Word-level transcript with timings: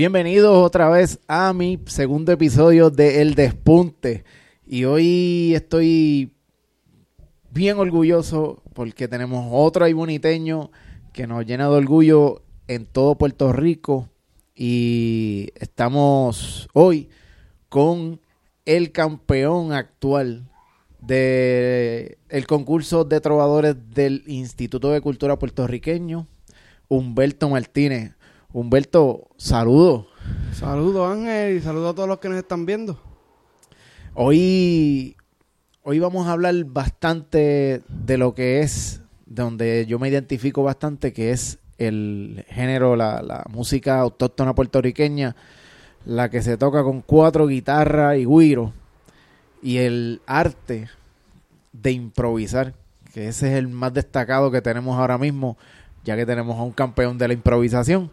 Bienvenidos 0.00 0.56
otra 0.56 0.88
vez 0.88 1.20
a 1.28 1.52
mi 1.52 1.78
segundo 1.84 2.32
episodio 2.32 2.88
de 2.88 3.20
El 3.20 3.34
Despunte. 3.34 4.24
Y 4.66 4.84
hoy 4.84 5.52
estoy 5.54 6.32
bien 7.50 7.76
orgulloso 7.76 8.62
porque 8.72 9.08
tenemos 9.08 9.48
otro 9.52 9.84
boniteño 9.94 10.70
que 11.12 11.26
nos 11.26 11.44
llena 11.44 11.64
de 11.64 11.76
orgullo 11.76 12.40
en 12.66 12.86
todo 12.86 13.16
Puerto 13.16 13.52
Rico. 13.52 14.08
Y 14.54 15.50
estamos 15.56 16.66
hoy 16.72 17.10
con 17.68 18.22
el 18.64 18.92
campeón 18.92 19.74
actual 19.74 20.48
del 20.98 22.16
el 22.30 22.46
concurso 22.46 23.04
de 23.04 23.20
trovadores 23.20 23.76
del 23.90 24.24
Instituto 24.26 24.92
de 24.92 25.02
Cultura 25.02 25.38
Puertorriqueño, 25.38 26.26
Humberto 26.88 27.50
Martínez. 27.50 28.14
Humberto, 28.52 29.28
saludo. 29.36 30.08
Saludos 30.52 31.08
Ángel 31.08 31.56
y 31.56 31.60
saludos 31.60 31.92
a 31.92 31.94
todos 31.94 32.08
los 32.08 32.18
que 32.18 32.28
nos 32.28 32.38
están 32.38 32.66
viendo. 32.66 33.00
Hoy, 34.14 35.16
hoy 35.84 36.00
vamos 36.00 36.26
a 36.26 36.32
hablar 36.32 36.56
bastante 36.64 37.80
de 37.88 38.18
lo 38.18 38.34
que 38.34 38.58
es, 38.58 39.02
de 39.26 39.44
donde 39.44 39.86
yo 39.86 40.00
me 40.00 40.08
identifico 40.08 40.64
bastante, 40.64 41.12
que 41.12 41.30
es 41.30 41.58
el 41.78 42.44
género, 42.48 42.96
la, 42.96 43.22
la 43.22 43.44
música 43.50 44.00
autóctona 44.00 44.52
puertorriqueña, 44.52 45.36
la 46.04 46.28
que 46.28 46.42
se 46.42 46.56
toca 46.56 46.82
con 46.82 47.02
cuatro 47.02 47.46
guitarras 47.46 48.18
y 48.18 48.24
guiro, 48.24 48.72
y 49.62 49.78
el 49.78 50.22
arte 50.26 50.88
de 51.72 51.92
improvisar, 51.92 52.74
que 53.14 53.28
ese 53.28 53.52
es 53.52 53.58
el 53.58 53.68
más 53.68 53.94
destacado 53.94 54.50
que 54.50 54.60
tenemos 54.60 54.98
ahora 54.98 55.18
mismo, 55.18 55.56
ya 56.02 56.16
que 56.16 56.26
tenemos 56.26 56.58
a 56.58 56.62
un 56.62 56.72
campeón 56.72 57.16
de 57.16 57.28
la 57.28 57.34
improvisación. 57.34 58.10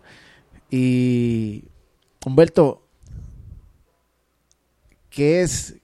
Y 0.69 1.63
Humberto, 2.25 2.81
¿qué 5.09 5.41
es? 5.41 5.75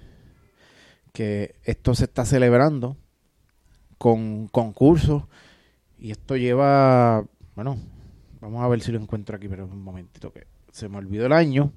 que 1.16 1.54
esto 1.64 1.94
se 1.94 2.04
está 2.04 2.26
celebrando 2.26 2.98
con 3.96 4.48
concursos 4.48 5.22
y 5.98 6.10
esto 6.10 6.36
lleva, 6.36 7.24
bueno, 7.54 7.78
vamos 8.42 8.62
a 8.62 8.68
ver 8.68 8.82
si 8.82 8.92
lo 8.92 9.00
encuentro 9.00 9.34
aquí, 9.34 9.48
pero 9.48 9.64
un 9.64 9.80
momentito 9.80 10.30
que 10.30 10.46
se 10.70 10.90
me 10.90 10.98
olvidó 10.98 11.24
el 11.24 11.32
año. 11.32 11.72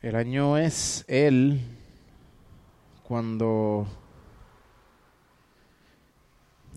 El 0.00 0.14
año 0.14 0.56
es 0.58 1.04
el 1.08 1.60
cuando 3.02 3.88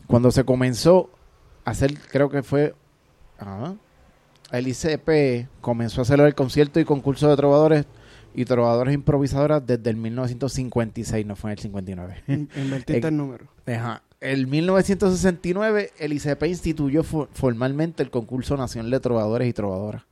cuando 0.08 0.32
se 0.32 0.44
comenzó 0.44 1.12
a 1.66 1.70
hacer, 1.70 2.00
creo 2.00 2.32
que 2.32 2.42
fue 2.42 2.74
ajá, 3.38 3.76
el 4.52 4.68
ICP 4.70 5.62
comenzó 5.62 6.02
a 6.02 6.04
hacer 6.04 6.20
el 6.20 6.34
concierto 6.34 6.80
y 6.80 6.86
concurso 6.86 7.30
de 7.30 7.36
trovadores 7.36 7.86
y 8.36 8.46
trovadoras 8.46 8.94
improvisadoras 8.94 9.66
desde 9.66 9.90
el 9.90 9.96
1956, 9.98 11.26
no 11.26 11.36
fue 11.36 11.52
en 11.52 11.58
el 11.58 11.60
59. 11.60 12.16
In- 12.28 12.50
Invertiste 12.56 13.08
el 13.08 13.18
número. 13.18 13.46
Ajá. 13.66 14.02
El 14.22 14.48
1969 14.48 15.92
el 16.00 16.14
ICP 16.14 16.44
instituyó 16.48 17.04
fo- 17.04 17.28
formalmente 17.34 18.02
el 18.04 18.10
concurso 18.10 18.58
nacional 18.58 18.90
de 18.92 19.00
trovadores 19.00 19.48
y 19.48 19.54
trovadoras. 19.54 20.04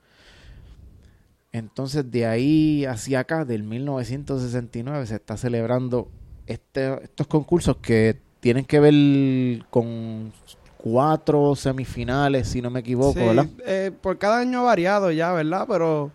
Entonces 1.51 2.09
de 2.09 2.25
ahí 2.25 2.85
hacia 2.85 3.19
acá, 3.19 3.45
del 3.45 3.63
1969, 3.63 5.05
se 5.07 5.15
está 5.15 5.37
celebrando 5.37 6.09
este, 6.47 7.03
estos 7.03 7.27
concursos 7.27 7.77
que 7.77 8.19
tienen 8.39 8.65
que 8.65 8.79
ver 8.79 9.63
con 9.69 10.33
cuatro 10.77 11.55
semifinales, 11.55 12.47
si 12.47 12.61
no 12.61 12.69
me 12.69 12.81
equivoco, 12.81 13.13
Sí, 13.19 13.25
¿verdad? 13.25 13.47
eh, 13.65 13.91
por 14.01 14.17
cada 14.17 14.39
año 14.39 14.59
ha 14.61 14.63
variado 14.63 15.11
ya, 15.11 15.31
¿verdad? 15.31 15.65
Pero 15.69 16.11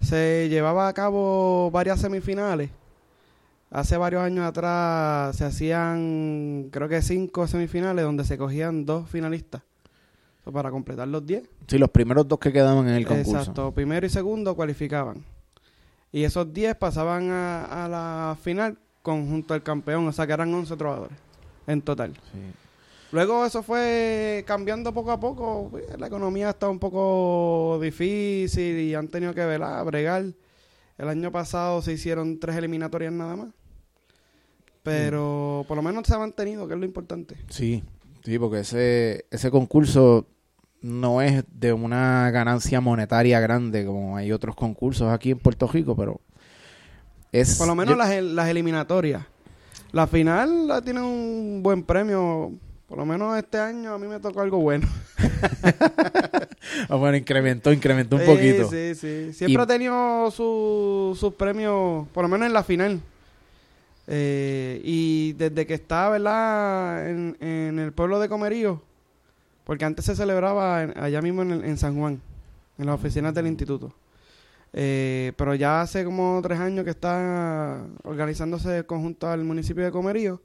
se 0.00 0.48
llevaba 0.48 0.88
a 0.88 0.92
cabo 0.92 1.70
varias 1.70 2.00
semifinales. 2.00 2.70
Hace 3.70 3.96
varios 3.96 4.22
años 4.22 4.46
atrás 4.46 5.36
se 5.36 5.44
hacían, 5.44 6.68
creo 6.70 6.88
que 6.88 7.02
cinco 7.02 7.46
semifinales 7.46 8.04
donde 8.04 8.24
se 8.24 8.38
cogían 8.38 8.86
dos 8.86 9.08
finalistas. 9.08 9.62
Para 10.50 10.70
completar 10.70 11.06
los 11.06 11.26
diez. 11.26 11.42
Sí, 11.66 11.76
los 11.76 11.90
primeros 11.90 12.26
dos 12.26 12.38
que 12.38 12.50
quedaban 12.50 12.88
en 12.88 12.94
el 12.94 13.06
concurso. 13.06 13.36
Exacto, 13.36 13.70
primero 13.72 14.06
y 14.06 14.08
segundo 14.08 14.56
cualificaban. 14.56 15.22
Y 16.10 16.24
esos 16.24 16.54
10 16.54 16.74
pasaban 16.76 17.30
a, 17.30 17.84
a 17.84 17.86
la 17.86 18.36
final 18.42 18.78
conjunto 19.02 19.52
al 19.52 19.62
campeón, 19.62 20.08
o 20.08 20.12
sea 20.12 20.26
que 20.26 20.32
eran 20.32 20.54
11 20.54 20.74
trovadores 20.78 21.18
en 21.66 21.82
total. 21.82 22.14
Sí. 22.32 22.67
Luego 23.10 23.46
eso 23.46 23.62
fue 23.62 24.44
cambiando 24.46 24.92
poco 24.92 25.10
a 25.12 25.18
poco, 25.20 25.68
pues, 25.70 25.84
la 25.98 26.06
economía 26.08 26.50
está 26.50 26.68
un 26.68 26.78
poco 26.78 27.78
difícil 27.80 28.78
y 28.80 28.94
han 28.94 29.08
tenido 29.08 29.32
que 29.34 29.44
velar, 29.44 29.84
bregar. 29.86 30.24
El 30.98 31.08
año 31.08 31.32
pasado 31.32 31.80
se 31.80 31.92
hicieron 31.92 32.38
tres 32.38 32.56
eliminatorias 32.56 33.12
nada 33.12 33.36
más. 33.36 33.48
Pero 34.82 35.64
por 35.68 35.76
lo 35.76 35.82
menos 35.82 36.06
se 36.06 36.14
ha 36.14 36.18
mantenido, 36.18 36.66
que 36.66 36.74
es 36.74 36.80
lo 36.80 36.86
importante. 36.86 37.36
Sí, 37.48 37.82
sí, 38.24 38.38
porque 38.38 38.60
ese, 38.60 39.26
ese 39.30 39.50
concurso 39.50 40.26
no 40.80 41.20
es 41.20 41.44
de 41.52 41.72
una 41.72 42.30
ganancia 42.30 42.80
monetaria 42.80 43.40
grande 43.40 43.84
como 43.84 44.16
hay 44.16 44.32
otros 44.32 44.54
concursos 44.54 45.10
aquí 45.12 45.32
en 45.32 45.38
Puerto 45.38 45.66
Rico, 45.66 45.96
pero 45.96 46.20
es... 47.32 47.56
Por 47.58 47.66
lo 47.66 47.74
menos 47.74 47.94
yo- 47.94 47.98
las, 47.98 48.22
las 48.22 48.48
eliminatorias. 48.48 49.24
La 49.92 50.06
final 50.06 50.68
la 50.68 50.80
tiene 50.82 51.00
un 51.00 51.60
buen 51.62 51.82
premio. 51.82 52.52
Por 52.88 52.96
lo 52.98 53.04
menos 53.04 53.36
este 53.36 53.58
año 53.58 53.92
a 53.92 53.98
mí 53.98 54.06
me 54.06 54.18
tocó 54.18 54.40
algo 54.40 54.58
bueno. 54.58 54.86
Ah, 56.90 56.96
bueno, 56.96 57.16
incrementó, 57.16 57.72
incrementó 57.72 58.16
un 58.16 58.22
Sí, 58.22 58.28
poquito. 58.28 58.70
Sí, 58.70 58.94
sí. 58.94 59.32
Siempre 59.32 59.52
Y- 59.60 59.64
ha 59.64 59.66
tenido 59.66 60.30
su- 60.30 61.16
sus 61.18 61.32
premios, 61.34 62.06
por 62.08 62.22
lo 62.24 62.28
menos 62.28 62.46
en 62.46 62.52
la 62.52 62.62
final. 62.62 63.00
Eh, 64.06 64.80
y 64.84 65.32
desde 65.34 65.66
que 65.66 65.74
está, 65.74 66.08
¿verdad? 66.10 67.08
En, 67.10 67.36
en 67.40 67.78
el 67.78 67.92
pueblo 67.92 68.20
de 68.20 68.28
Comerío, 68.28 68.82
porque 69.64 69.84
antes 69.84 70.04
se 70.04 70.14
celebraba 70.16 70.82
en- 70.82 70.98
allá 70.98 71.20
mismo 71.22 71.42
en, 71.42 71.50
el- 71.52 71.64
en 71.64 71.76
San 71.78 71.96
Juan, 71.98 72.20
en 72.78 72.86
las 72.86 72.94
oficinas 72.94 73.34
del 73.34 73.46
instituto. 73.46 73.92
Eh, 74.72 75.32
pero 75.36 75.54
ya 75.54 75.80
hace 75.80 76.04
como 76.04 76.40
tres 76.42 76.58
años 76.60 76.84
que 76.84 76.90
está 76.90 77.82
organizándose 78.04 78.84
conjunto 78.84 79.28
al 79.28 79.42
municipio 79.44 79.84
de 79.84 79.90
Comerío 79.90 80.40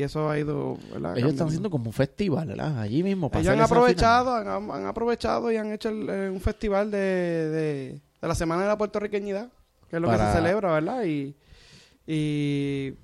y 0.00 0.02
eso 0.02 0.30
ha 0.30 0.38
ido, 0.38 0.78
¿verdad? 0.92 1.18
Ellos 1.18 1.32
están 1.32 1.48
haciendo 1.48 1.68
como 1.70 1.84
un 1.86 1.92
festival, 1.92 2.48
¿verdad? 2.48 2.80
Allí 2.80 3.02
mismo. 3.02 3.30
Ellos 3.34 3.48
han 3.48 3.60
aprovechado, 3.60 4.34
han, 4.34 4.48
han 4.70 4.86
aprovechado 4.86 5.52
y 5.52 5.56
han 5.56 5.70
hecho 5.72 5.90
el- 5.90 6.08
eh, 6.08 6.30
un 6.30 6.40
festival 6.40 6.90
de, 6.90 6.98
de, 6.98 8.00
de 8.22 8.28
la 8.28 8.34
Semana 8.34 8.62
de 8.62 8.68
la 8.68 8.78
Puertorriqueñidad, 8.78 9.50
que 9.90 9.96
es 9.96 10.02
lo 10.02 10.10
que 10.10 10.16
se 10.16 10.32
celebra, 10.32 10.72
¿verdad? 10.72 11.04
Y, 11.04 11.34
y, 12.06 12.94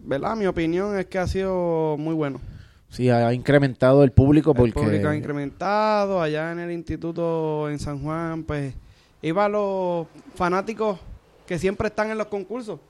¿verdad? 0.00 0.36
Mi 0.36 0.46
opinión 0.46 0.98
es 0.98 1.06
que 1.06 1.18
ha 1.18 1.26
sido 1.28 1.96
muy 1.98 2.14
bueno. 2.14 2.40
Sí, 2.88 3.08
ha 3.08 3.32
incrementado 3.32 4.02
el 4.02 4.10
público 4.10 4.52
porque... 4.52 4.80
El 4.80 4.84
público 4.86 5.08
ha 5.08 5.16
incrementado, 5.16 6.20
allá 6.20 6.50
en 6.50 6.58
el 6.58 6.72
instituto 6.72 7.70
en 7.70 7.78
San 7.78 8.02
Juan, 8.02 8.42
pues 8.42 8.74
iba 9.22 9.48
los 9.48 10.08
fanáticos 10.34 10.98
que 11.46 11.56
siempre 11.56 11.86
están 11.86 12.10
en 12.10 12.18
los 12.18 12.26
concursos, 12.26 12.80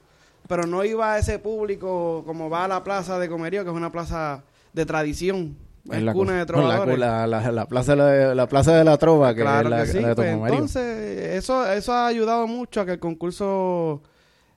pero 0.50 0.66
no 0.66 0.84
iba 0.84 1.16
ese 1.16 1.38
público 1.38 2.24
como 2.26 2.50
va 2.50 2.64
a 2.64 2.68
la 2.68 2.82
plaza 2.84 3.18
de 3.20 3.28
Comerío, 3.28 3.62
que 3.64 3.70
es 3.70 3.76
una 3.76 3.92
plaza 3.92 4.42
de 4.72 4.84
tradición, 4.84 5.56
es 5.88 5.98
es 5.98 6.02
la 6.02 6.12
cuna 6.12 6.32
de 6.32 6.38
no, 6.38 6.40
la- 6.40 6.46
trovadores. 6.46 6.98
la, 6.98 7.26
la- 7.26 7.52
la 7.52 7.66
plaza, 7.66 7.94
de- 7.96 8.34
la 8.34 8.48
plaza 8.48 8.76
de 8.76 8.84
la 8.84 8.98
trova, 8.98 9.32
que 9.34 9.42
Claro 9.42 9.68
es 9.68 9.70
la, 9.70 9.80
que 9.84 9.86
sí, 9.92 10.00
la 10.00 10.08
de 10.08 10.14
pues, 10.16 10.28
entonces 10.52 11.18
eso, 11.36 11.66
eso 11.72 11.92
ha 11.92 12.06
ayudado 12.08 12.46
mucho 12.48 12.80
a 12.80 12.84
que 12.86 12.92
el 12.92 12.98
concurso 12.98 14.02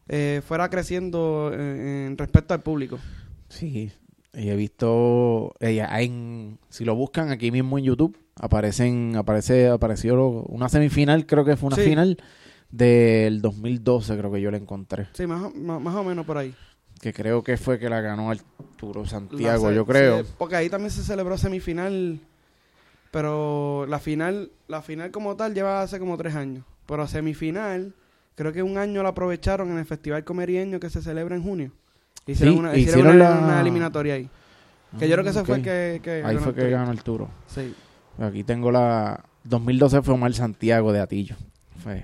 eh, 0.09 0.41
fuera 0.45 0.67
creciendo 0.69 1.51
en, 1.53 1.59
en 2.09 2.17
respecto 2.17 2.53
al 2.53 2.61
público. 2.61 2.97
Sí, 3.49 3.91
y 4.33 4.49
he 4.49 4.55
visto, 4.55 5.53
ella 5.59 5.89
en, 6.01 6.57
si 6.69 6.85
lo 6.85 6.95
buscan 6.95 7.29
aquí 7.31 7.51
mismo 7.51 7.77
en 7.77 7.85
YouTube, 7.85 8.17
aparecen, 8.41 9.15
aparece, 9.15 9.67
apareció 9.69 10.15
una 10.49 10.69
semifinal, 10.69 11.25
creo 11.27 11.45
que 11.45 11.55
fue 11.55 11.67
una 11.67 11.75
Sí. 11.77 11.83
final 11.83 12.17
del 12.73 13.39
2012, 13.41 14.17
creo 14.17 14.31
que 14.31 14.41
yo 14.41 14.49
la 14.49 14.57
encontré, 14.57 15.07
Sí, 15.13 15.27
más, 15.27 15.43
o- 15.43 15.51
más, 15.51 15.79
más 15.79 15.93
o 15.95 16.03
menos 16.03 16.25
por 16.25 16.37
ahí. 16.39 16.55
que 16.99 17.13
creo 17.13 17.43
que 17.43 17.55
fue 17.57 17.77
que 17.77 17.87
la 17.87 18.01
ganó 18.01 18.31
Arturo 18.31 19.05
Santiago, 19.05 19.71
yo 19.71 19.85
creo. 19.85 20.23
sí, 20.23 20.31
porque 20.39 20.55
ahí 20.55 20.69
también 20.69 20.89
se 20.89 21.03
celebró 21.03 21.37
semifinal, 21.37 22.19
pero 23.11 23.85
la 23.87 23.99
final, 23.99 24.51
la 24.67 24.81
final 24.81 25.11
como 25.11 25.35
tal 25.35 25.53
lleva 25.53 25.81
hace 25.81 25.99
como 25.99 26.17
tres 26.17 26.35
años. 26.35 26.65
Pero 26.87 27.07
semifinal, 27.07 27.93
creo 28.35 28.51
que 28.51 28.63
un 28.63 28.77
año 28.77 29.03
la 29.03 29.09
aprovecharon 29.09 29.69
en 29.71 29.77
el 29.77 29.85
Festival 29.85 30.23
Comerieño 30.23 30.79
que 30.79 30.89
se 30.89 31.01
celebra 31.01 31.35
en 31.35 31.43
junio. 31.43 31.71
Hicieron, 32.25 32.53
Sí, 32.55 32.59
una, 32.59 32.75
hicieron 32.75 32.99
hicieron 33.01 33.15
una, 33.15 33.29
la- 33.29 33.39
una 33.45 33.61
eliminatoria 33.61 34.15
ahí. 34.15 34.29
Que 34.97 35.07
yo 35.07 35.13
creo 35.15 35.23
que 35.23 35.29
ese 35.31 35.43
fue 35.45 35.55
el 35.55 35.61
Ok. 35.61 35.65
que, 35.65 35.99
que 36.03 36.23
Ahí 36.23 36.37
fue 36.37 36.53
que 36.53 36.69
ganó 36.69 36.91
Arturo. 36.91 37.29
Sí. 37.47 37.73
Aquí 38.19 38.43
tengo 38.43 38.71
la 38.71 39.23
2012 39.43 40.01
fue 40.01 40.13
Omar 40.13 40.33
Santiago 40.33 40.91
de 40.93 40.99
Atillo. 40.99 41.35
Fue- 41.83 42.03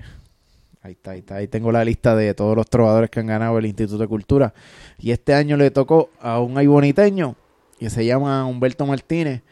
Ahí 0.82 0.92
está, 0.92 1.10
ahí 1.12 1.18
está. 1.18 1.36
Ahí 1.36 1.48
tengo 1.48 1.70
la 1.72 1.84
lista 1.84 2.16
de 2.16 2.32
todos 2.34 2.56
los 2.56 2.68
trovadores 2.68 3.10
que 3.10 3.20
han 3.20 3.26
ganado 3.26 3.58
el 3.58 3.66
Instituto 3.66 3.98
de 3.98 4.08
Cultura. 4.08 4.54
Y 4.98 5.10
este 5.10 5.34
año 5.34 5.56
le 5.56 5.70
tocó 5.70 6.10
a 6.20 6.40
un 6.40 6.56
aiboniteño 6.56 7.36
que 7.78 7.90
se 7.90 8.04
llama 8.06 8.46
Humberto 8.46 8.86
Martínez, 8.86 9.42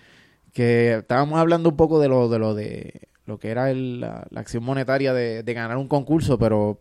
que 0.52 0.94
estábamos 0.96 1.38
hablando 1.38 1.68
un 1.68 1.76
poco 1.76 2.00
de 2.00 2.08
lo 2.08 2.28
de 2.28 2.38
lo 2.38 2.54
de 2.54 3.08
lo 3.26 3.38
que 3.38 3.48
era 3.50 3.70
el- 3.70 4.00
la, 4.00 4.26
la 4.30 4.40
acción 4.40 4.62
monetaria 4.64 5.12
de, 5.12 5.42
de 5.42 5.54
ganar 5.54 5.76
un 5.76 5.86
concurso, 5.88 6.38
pero 6.38 6.80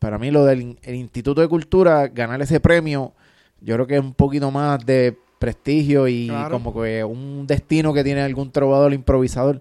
para 0.00 0.18
mí 0.18 0.30
lo 0.32 0.44
del 0.44 0.76
el 0.82 0.94
Instituto 0.96 1.40
de 1.40 1.48
Cultura, 1.48 2.08
ganar 2.08 2.42
ese 2.42 2.58
premio, 2.58 3.12
yo 3.60 3.74
creo 3.74 3.86
que 3.86 3.94
es 3.96 4.00
un 4.00 4.14
poquito 4.14 4.50
más 4.50 4.84
de 4.84 5.16
prestigio 5.38 6.08
y 6.08 6.26
Claro. 6.28 6.50
como 6.50 6.82
que 6.82 7.04
un 7.04 7.46
destino 7.46 7.92
que 7.94 8.02
tiene 8.02 8.20
algún 8.22 8.50
trovador 8.50 8.92
improvisador 8.92 9.60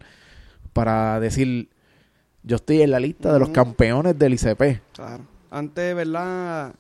para 0.74 1.20
decir 1.20 1.70
yo 2.44 2.56
estoy 2.56 2.82
en 2.82 2.92
la 2.92 3.00
lista 3.00 3.34
de 3.34 3.40
los 3.40 3.50
campeones 3.50 4.18
del 4.18 4.34
ICP. 4.34 4.82
Claro. 4.94 5.24
Antes, 5.52 5.96
¿verdad? 5.96 6.74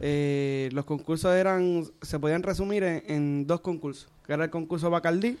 Eh, 0.00 0.68
los 0.72 0.84
concursos 0.84 1.34
eran, 1.34 1.84
se 2.00 2.18
podían 2.18 2.42
resumir 2.42 2.82
en, 2.82 3.02
en 3.06 3.46
dos 3.46 3.60
concursos, 3.60 4.08
que 4.26 4.32
era 4.32 4.44
el 4.44 4.50
concurso 4.50 4.90
Bacardí 4.90 5.38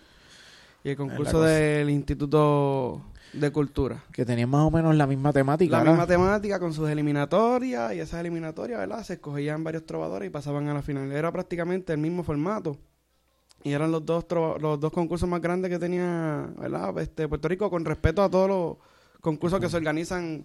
y 0.84 0.90
el 0.90 0.96
concurso 0.96 1.42
del 1.42 1.90
Instituto 1.90 3.02
de 3.32 3.50
Cultura. 3.50 4.04
Que 4.12 4.24
tenían 4.24 4.50
más 4.50 4.66
o 4.66 4.70
menos 4.70 4.94
la 4.94 5.06
misma 5.06 5.32
temática. 5.32 5.72
La 5.72 5.78
¿verdad? 5.78 5.92
misma 5.92 6.06
temática 6.06 6.58
con 6.58 6.72
sus 6.72 6.88
eliminatorias 6.90 7.94
y 7.94 8.00
esas 8.00 8.20
eliminatorias, 8.20 8.78
¿verdad? 8.80 9.02
Se 9.02 9.14
escogían 9.14 9.64
varios 9.64 9.86
trovadores 9.86 10.26
y 10.26 10.30
pasaban 10.30 10.68
a 10.68 10.74
la 10.74 10.82
final. 10.82 11.10
Era 11.12 11.32
prácticamente 11.32 11.92
el 11.92 11.98
mismo 11.98 12.22
formato. 12.22 12.76
Y 13.64 13.72
eran 13.72 13.92
los 13.92 14.04
dos 14.04 14.26
los 14.60 14.80
dos 14.80 14.92
concursos 14.92 15.28
más 15.28 15.40
grandes 15.40 15.70
que 15.70 15.78
tenía, 15.78 16.52
¿verdad? 16.58 16.98
Este, 16.98 17.28
Puerto 17.28 17.46
Rico 17.46 17.70
con 17.70 17.84
respeto 17.84 18.22
a 18.22 18.28
todos 18.28 18.48
los 18.48 18.76
concursos 19.22 19.58
que 19.60 19.70
se 19.70 19.76
organizan 19.78 20.44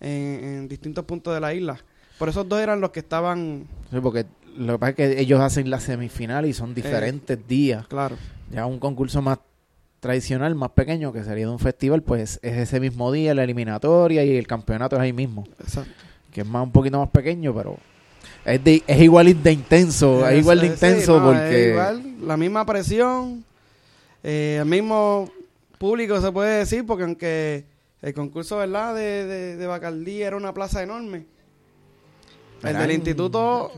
en, 0.00 0.10
en 0.44 0.68
distintos 0.68 1.04
puntos 1.06 1.32
de 1.32 1.40
la 1.40 1.54
isla. 1.54 1.78
Por 2.18 2.28
esos 2.28 2.46
dos 2.46 2.60
eran 2.60 2.80
los 2.82 2.90
que 2.90 3.00
estaban, 3.00 3.66
Sí, 3.90 3.98
porque 4.02 4.26
lo 4.56 4.74
que 4.74 4.78
pasa 4.78 4.90
es 4.90 4.96
que 4.96 5.20
ellos 5.20 5.40
hacen 5.40 5.70
la 5.70 5.80
semifinal 5.80 6.44
y 6.44 6.52
son 6.52 6.74
diferentes 6.74 7.38
días. 7.48 7.86
claro. 7.86 8.16
Ya 8.50 8.64
un 8.66 8.78
concurso 8.78 9.20
más 9.22 9.38
tradicional, 10.00 10.54
más 10.54 10.70
pequeño, 10.70 11.12
que 11.12 11.22
sería 11.22 11.44
de 11.46 11.52
un 11.52 11.58
festival, 11.58 12.02
pues 12.02 12.40
es 12.42 12.56
ese 12.56 12.80
mismo 12.80 13.12
día, 13.12 13.34
la 13.34 13.44
eliminatoria 13.44 14.24
y 14.24 14.36
el 14.36 14.46
campeonato 14.46 14.96
es 14.96 15.02
ahí 15.02 15.12
mismo. 15.12 15.46
Exacto. 15.60 15.90
Que 16.32 16.40
es 16.40 16.46
más 16.46 16.62
un 16.62 16.72
poquito 16.72 16.98
más 16.98 17.10
pequeño, 17.10 17.54
pero 17.54 17.76
es, 18.46 18.64
de, 18.64 18.82
es 18.86 19.02
igual 19.02 19.42
de 19.42 19.52
intenso, 19.52 20.26
es 20.26 20.38
igual 20.40 20.60
de 20.60 20.66
sí, 20.68 20.72
intenso 20.72 21.20
no, 21.20 21.32
es 21.32 21.38
porque... 21.40 21.68
igual, 21.70 22.14
la 22.26 22.36
misma 22.38 22.64
presión, 22.64 23.44
eh, 24.22 24.58
el 24.60 24.66
mismo 24.66 25.30
público 25.76 26.20
se 26.22 26.32
puede 26.32 26.58
decir, 26.60 26.86
porque 26.86 27.04
aunque 27.04 27.64
el 28.02 28.14
concurso 28.14 28.58
¿verdad? 28.58 28.94
De, 28.94 29.24
de, 29.26 29.56
de 29.56 29.66
Bacardí 29.66 30.22
era 30.22 30.36
una 30.36 30.52
plaza 30.54 30.82
enorme, 30.82 31.26
el 32.62 32.76
del 32.76 32.90
instituto 32.92 33.72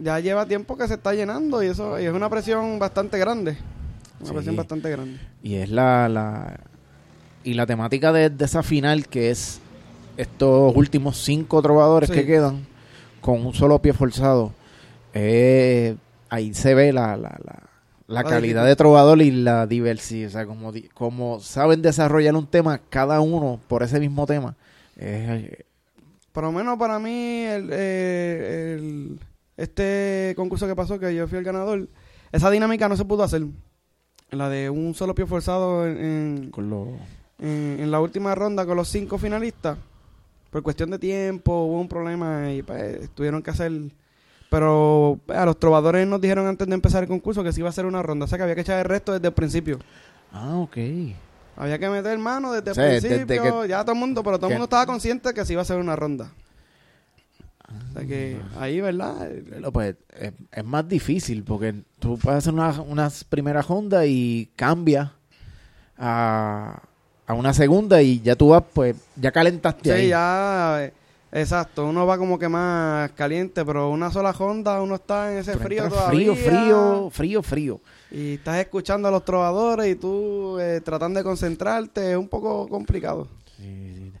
ya 0.00 0.18
lleva 0.20 0.46
tiempo 0.46 0.76
que 0.76 0.86
se 0.88 0.94
está 0.94 1.12
llenando 1.14 1.62
y 1.62 1.66
eso 1.66 1.98
y 2.00 2.04
es 2.04 2.12
una 2.12 2.28
presión 2.30 2.78
bastante 2.78 3.18
grande. 3.18 3.56
Una 4.20 4.28
Sí. 4.28 4.34
presión 4.34 4.56
bastante 4.56 4.90
grande. 4.90 5.18
Y 5.42 5.54
es 5.56 5.70
la, 5.70 6.08
la 6.08 6.60
y 7.42 7.54
la 7.54 7.64
temática 7.66 8.12
de, 8.12 8.28
de 8.30 8.44
esa 8.44 8.62
final 8.62 9.06
que 9.08 9.30
es 9.30 9.60
estos 10.16 10.76
últimos 10.76 11.16
cinco 11.18 11.62
trovadores 11.62 12.08
Sí. 12.10 12.14
que 12.16 12.26
quedan 12.26 12.66
con 13.20 13.44
un 13.46 13.54
solo 13.54 13.80
pie 13.80 13.92
forzado. 13.94 14.52
eh, 15.14 15.96
ahí 16.28 16.54
se 16.54 16.74
ve 16.74 16.92
la, 16.92 17.16
la, 17.16 17.36
la, 17.44 17.58
la 18.10 18.22
La 18.22 18.28
calidad 18.28 18.66
de 18.66 18.76
trovador 18.76 19.22
y 19.22 19.30
la 19.30 19.66
diversidad. 19.66 20.28
O 20.28 20.30
sea, 20.32 20.46
como, 20.46 20.72
como 20.94 21.40
saben 21.40 21.80
desarrollar 21.82 22.34
un 22.34 22.46
tema 22.46 22.78
cada 22.90 23.20
uno 23.20 23.60
por 23.68 23.82
ese 23.82 24.00
mismo 24.00 24.26
tema. 24.26 24.56
Es, 24.96 25.64
Por 26.32 26.44
lo 26.44 26.52
menos 26.52 26.78
para 26.78 26.98
mí, 26.98 27.42
el, 27.44 27.70
eh, 27.72 28.76
el- 28.78 29.20
este 29.56 30.32
concurso 30.36 30.66
que 30.66 30.74
pasó, 30.76 30.98
que 30.98 31.14
yo 31.14 31.26
fui 31.28 31.38
el 31.38 31.44
ganador, 31.44 31.86
esa 32.32 32.50
dinámica 32.50 32.88
no 32.88 32.96
se 32.96 33.04
pudo 33.04 33.22
hacer. 33.22 33.42
La 34.30 34.48
de 34.48 34.70
un 34.70 34.94
solo 34.94 35.14
pie 35.14 35.26
forzado 35.26 35.86
en, 35.86 35.96
en- 35.98 36.50
con 36.50 36.70
lo, 36.70 36.86
en- 37.40 37.78
en 37.80 37.90
la 37.90 38.00
última 38.00 38.34
ronda 38.34 38.64
con 38.66 38.76
los 38.76 38.88
cinco 38.88 39.18
finalistas. 39.18 39.76
Por 40.50 40.62
cuestión 40.62 40.90
de 40.90 40.98
tiempo 40.98 41.64
hubo 41.64 41.80
un 41.80 41.88
problema 41.88 42.52
y 42.52 42.62
pues, 42.62 43.08
tuvieron 43.10 43.42
que 43.42 43.50
hacer... 43.50 43.70
Pero 44.50 45.18
a 45.28 45.44
los 45.46 45.58
trovadores 45.58 46.06
nos 46.06 46.20
dijeron 46.20 46.46
antes 46.46 46.66
de 46.68 46.74
empezar 46.74 47.02
el 47.04 47.08
concurso 47.08 47.42
que 47.42 47.52
se 47.52 47.60
iba 47.60 47.68
a 47.68 47.70
hacer 47.70 47.86
una 47.86 48.02
ronda. 48.02 48.24
O 48.24 48.28
sea 48.28 48.36
que 48.36 48.42
había 48.42 48.54
que 48.56 48.60
echar 48.62 48.78
el 48.80 48.84
resto 48.84 49.12
desde 49.12 49.28
el 49.28 49.32
principio. 49.34 49.78
ah, 50.32 50.56
ok. 50.58 50.76
Había 51.56 51.78
que 51.78 51.88
meter 51.88 52.18
mano 52.18 52.52
desde 52.52 52.70
O 52.70 52.74
sea, 52.74 52.86
el 52.86 53.00
desde 53.00 53.24
principio. 53.26 53.62
que- 53.62 53.68
ya 53.68 53.82
todo 53.82 53.92
el 53.92 53.98
mundo, 53.98 54.22
pero 54.22 54.38
todo 54.38 54.48
el 54.48 54.54
mundo 54.54 54.64
estaba 54.64 54.86
consciente 54.86 55.32
que 55.34 55.44
se 55.44 55.52
iba 55.54 55.60
a 55.60 55.62
hacer 55.62 55.76
una 55.78 55.94
ronda. 55.96 56.30
O 57.68 57.92
sea 57.92 58.04
que 58.06 58.36
ahí, 58.58 58.80
¿verdad? 58.80 59.28
Pero, 59.48 59.70
Pues 59.72 59.94
es, 60.18 60.32
es 60.50 60.64
más 60.64 60.88
difícil 60.88 61.44
porque 61.44 61.74
tú 62.00 62.18
puedes 62.18 62.38
hacer 62.38 62.52
una, 62.52 62.80
una 62.80 63.08
primera 63.28 63.62
ronda 63.62 64.04
y 64.06 64.50
cambia 64.56 65.12
a, 65.96 66.82
a 67.26 67.34
una 67.34 67.52
segunda 67.54 68.02
y 68.02 68.20
ya 68.20 68.34
tú 68.34 68.48
vas, 68.48 68.64
pues 68.72 68.96
ya 69.16 69.30
calentaste 69.30 69.84
Sí, 69.84 69.90
ahí. 69.90 70.08
ya, 70.08 70.78
eh, 70.84 70.92
exacto. 71.32 71.86
Uno 71.86 72.06
va 72.06 72.18
como 72.18 72.38
que 72.38 72.48
más 72.48 73.10
caliente, 73.12 73.64
pero 73.64 73.90
una 73.90 74.10
sola 74.10 74.30
Honda, 74.38 74.80
uno 74.82 74.96
está 74.96 75.32
en 75.32 75.38
ese 75.38 75.52
Pero 75.52 75.64
frío 75.64 75.88
todavía. 75.88 76.08
frío, 76.10 76.34
frío, 76.36 77.10
frío, 77.10 77.42
frío. 77.42 77.80
Y 78.10 78.34
estás 78.34 78.58
escuchando 78.58 79.08
a 79.08 79.10
los 79.10 79.24
trovadores 79.24 79.86
y 79.88 79.94
tú 79.94 80.58
eh, 80.58 80.80
tratando 80.84 81.18
de 81.20 81.24
concentrarte. 81.24 82.12
Es 82.12 82.16
un 82.16 82.28
poco 82.28 82.68
complicado. 82.68 83.28
Sí, 83.56 83.94
sí. 83.96 84.12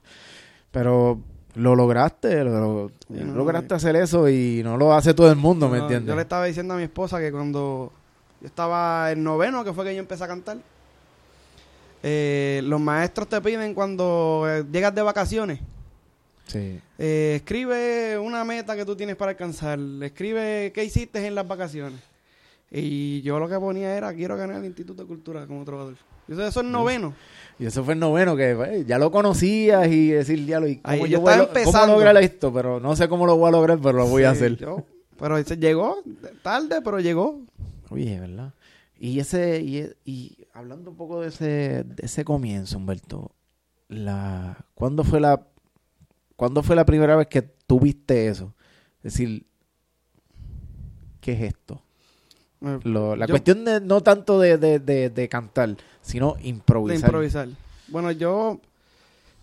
Pero 0.70 1.18
lo 1.56 1.74
lograste, 1.74 2.44
lo, 2.44 2.50
lo- 2.60 2.88
Sí, 3.08 3.14
no, 3.24 3.34
lograste 3.34 3.74
hacer 3.74 3.96
eso 3.96 4.28
y 4.28 4.60
no 4.62 4.76
lo 4.76 4.92
hace 4.94 5.12
todo 5.14 5.28
el 5.30 5.36
mundo, 5.36 5.68
¿me 5.68 5.78
No, 5.78 5.82
entiendes? 5.84 6.08
Yo 6.08 6.14
le 6.14 6.22
estaba 6.22 6.44
diciendo 6.44 6.74
a 6.74 6.76
mi 6.76 6.84
esposa 6.84 7.18
que 7.18 7.32
cuando 7.32 7.90
yo 8.40 8.46
estaba 8.46 9.10
en 9.10 9.24
noveno, 9.24 9.64
que 9.64 9.72
fue 9.72 9.84
que 9.84 9.92
yo 9.92 9.98
empecé 10.00 10.22
a 10.22 10.28
cantar, 10.28 10.58
eh, 12.02 12.60
los 12.64 12.80
maestros 12.80 13.28
te 13.28 13.40
piden 13.40 13.74
cuando 13.74 14.44
eh, 14.48 14.64
llegas 14.70 14.94
de 14.94 15.02
vacaciones, 15.02 15.58
Sí. 16.50 16.80
eh, 16.98 17.34
escribe 17.36 18.18
una 18.18 18.44
meta 18.44 18.74
que 18.76 18.84
tú 18.84 18.96
tienes 18.96 19.14
para 19.16 19.30
alcanzar, 19.32 19.78
escribe 20.02 20.72
qué 20.74 20.84
hiciste 20.84 21.24
en 21.26 21.34
las 21.34 21.46
vacaciones. 21.46 22.00
Y 22.70 23.20
yo 23.22 23.38
lo 23.38 23.48
que 23.48 23.58
ponía 23.58 23.96
era, 23.96 24.12
quiero 24.14 24.36
ganar 24.36 24.56
el 24.56 24.64
Instituto 24.66 25.02
de 25.02 25.08
Cultura 25.08 25.46
como 25.46 25.64
trovador. 25.64 25.94
Eso, 26.28 26.46
eso 26.46 26.60
es 26.60 26.66
noveno. 26.66 27.14
Y 27.58 27.66
eso 27.66 27.84
fue 27.84 27.94
el 27.94 28.00
noveno, 28.00 28.36
que 28.36 28.54
pues, 28.54 28.86
ya 28.86 28.98
lo 28.98 29.10
conocías 29.10 29.88
y 29.88 30.08
decir, 30.10 30.44
diablo, 30.46 30.68
¿y 30.68 30.76
cómo, 30.76 30.92
Ahí, 30.94 31.00
yo 31.00 31.06
yo 31.06 31.20
voy 31.20 31.30
a 31.30 31.34
estaba 31.34 31.36
lo- 31.36 31.48
cómo 31.48 31.58
empezando. 31.60 31.94
lograr 31.94 32.16
esto? 32.22 32.52
Pero 32.52 32.80
no 32.80 32.94
sé 32.96 33.08
cómo 33.08 33.26
lo 33.26 33.36
voy 33.36 33.48
a 33.48 33.52
lograr, 33.52 33.78
pero 33.78 33.98
lo 33.98 34.06
voy 34.06 34.22
a 34.24 34.30
hacer. 34.30 34.56
yo- 34.56 34.84
pero 35.18 35.36
ese 35.36 35.56
llegó 35.56 35.98
tarde, 36.42 36.80
pero 36.82 37.00
llegó. 37.00 37.40
Oye, 37.90 38.18
¿verdad? 38.20 38.54
Y 38.98 39.18
ese, 39.18 39.60
y, 39.60 39.78
e- 39.78 39.96
y 40.04 40.36
hablando 40.54 40.90
un 40.90 40.96
poco 40.96 41.20
de 41.20 41.28
ese, 41.28 41.84
de 41.84 42.02
ese 42.06 42.24
comienzo, 42.24 42.76
Humberto, 42.78 43.32
la, 43.88 44.56
¿cuándo 44.74 45.02
fue 45.04 45.20
la, 45.20 45.42
¿cuándo 46.40 46.62
fue 46.62 46.74
la 46.74 46.86
primera 46.86 47.16
vez 47.16 47.26
que 47.26 47.42
tuviste 47.42 48.26
eso? 48.28 48.54
Es 49.02 49.12
decir, 49.12 49.44
¿qué 51.20 51.32
es 51.32 51.40
esto? 51.42 51.82
Lo- 52.82 53.14
la 53.14 53.26
Yo- 53.26 53.32
cuestión 53.32 53.62
de, 53.66 53.80
no 53.80 54.00
tanto 54.02 54.38
de, 54.40 54.56
de, 54.56 54.78
de, 54.78 55.10
de 55.10 55.28
cantar, 55.28 55.76
sino 56.00 56.34
De 56.36 56.48
improvisar. 56.48 57.08
improvisar. 57.08 57.48
Bueno, 57.88 58.10
yo... 58.10 58.58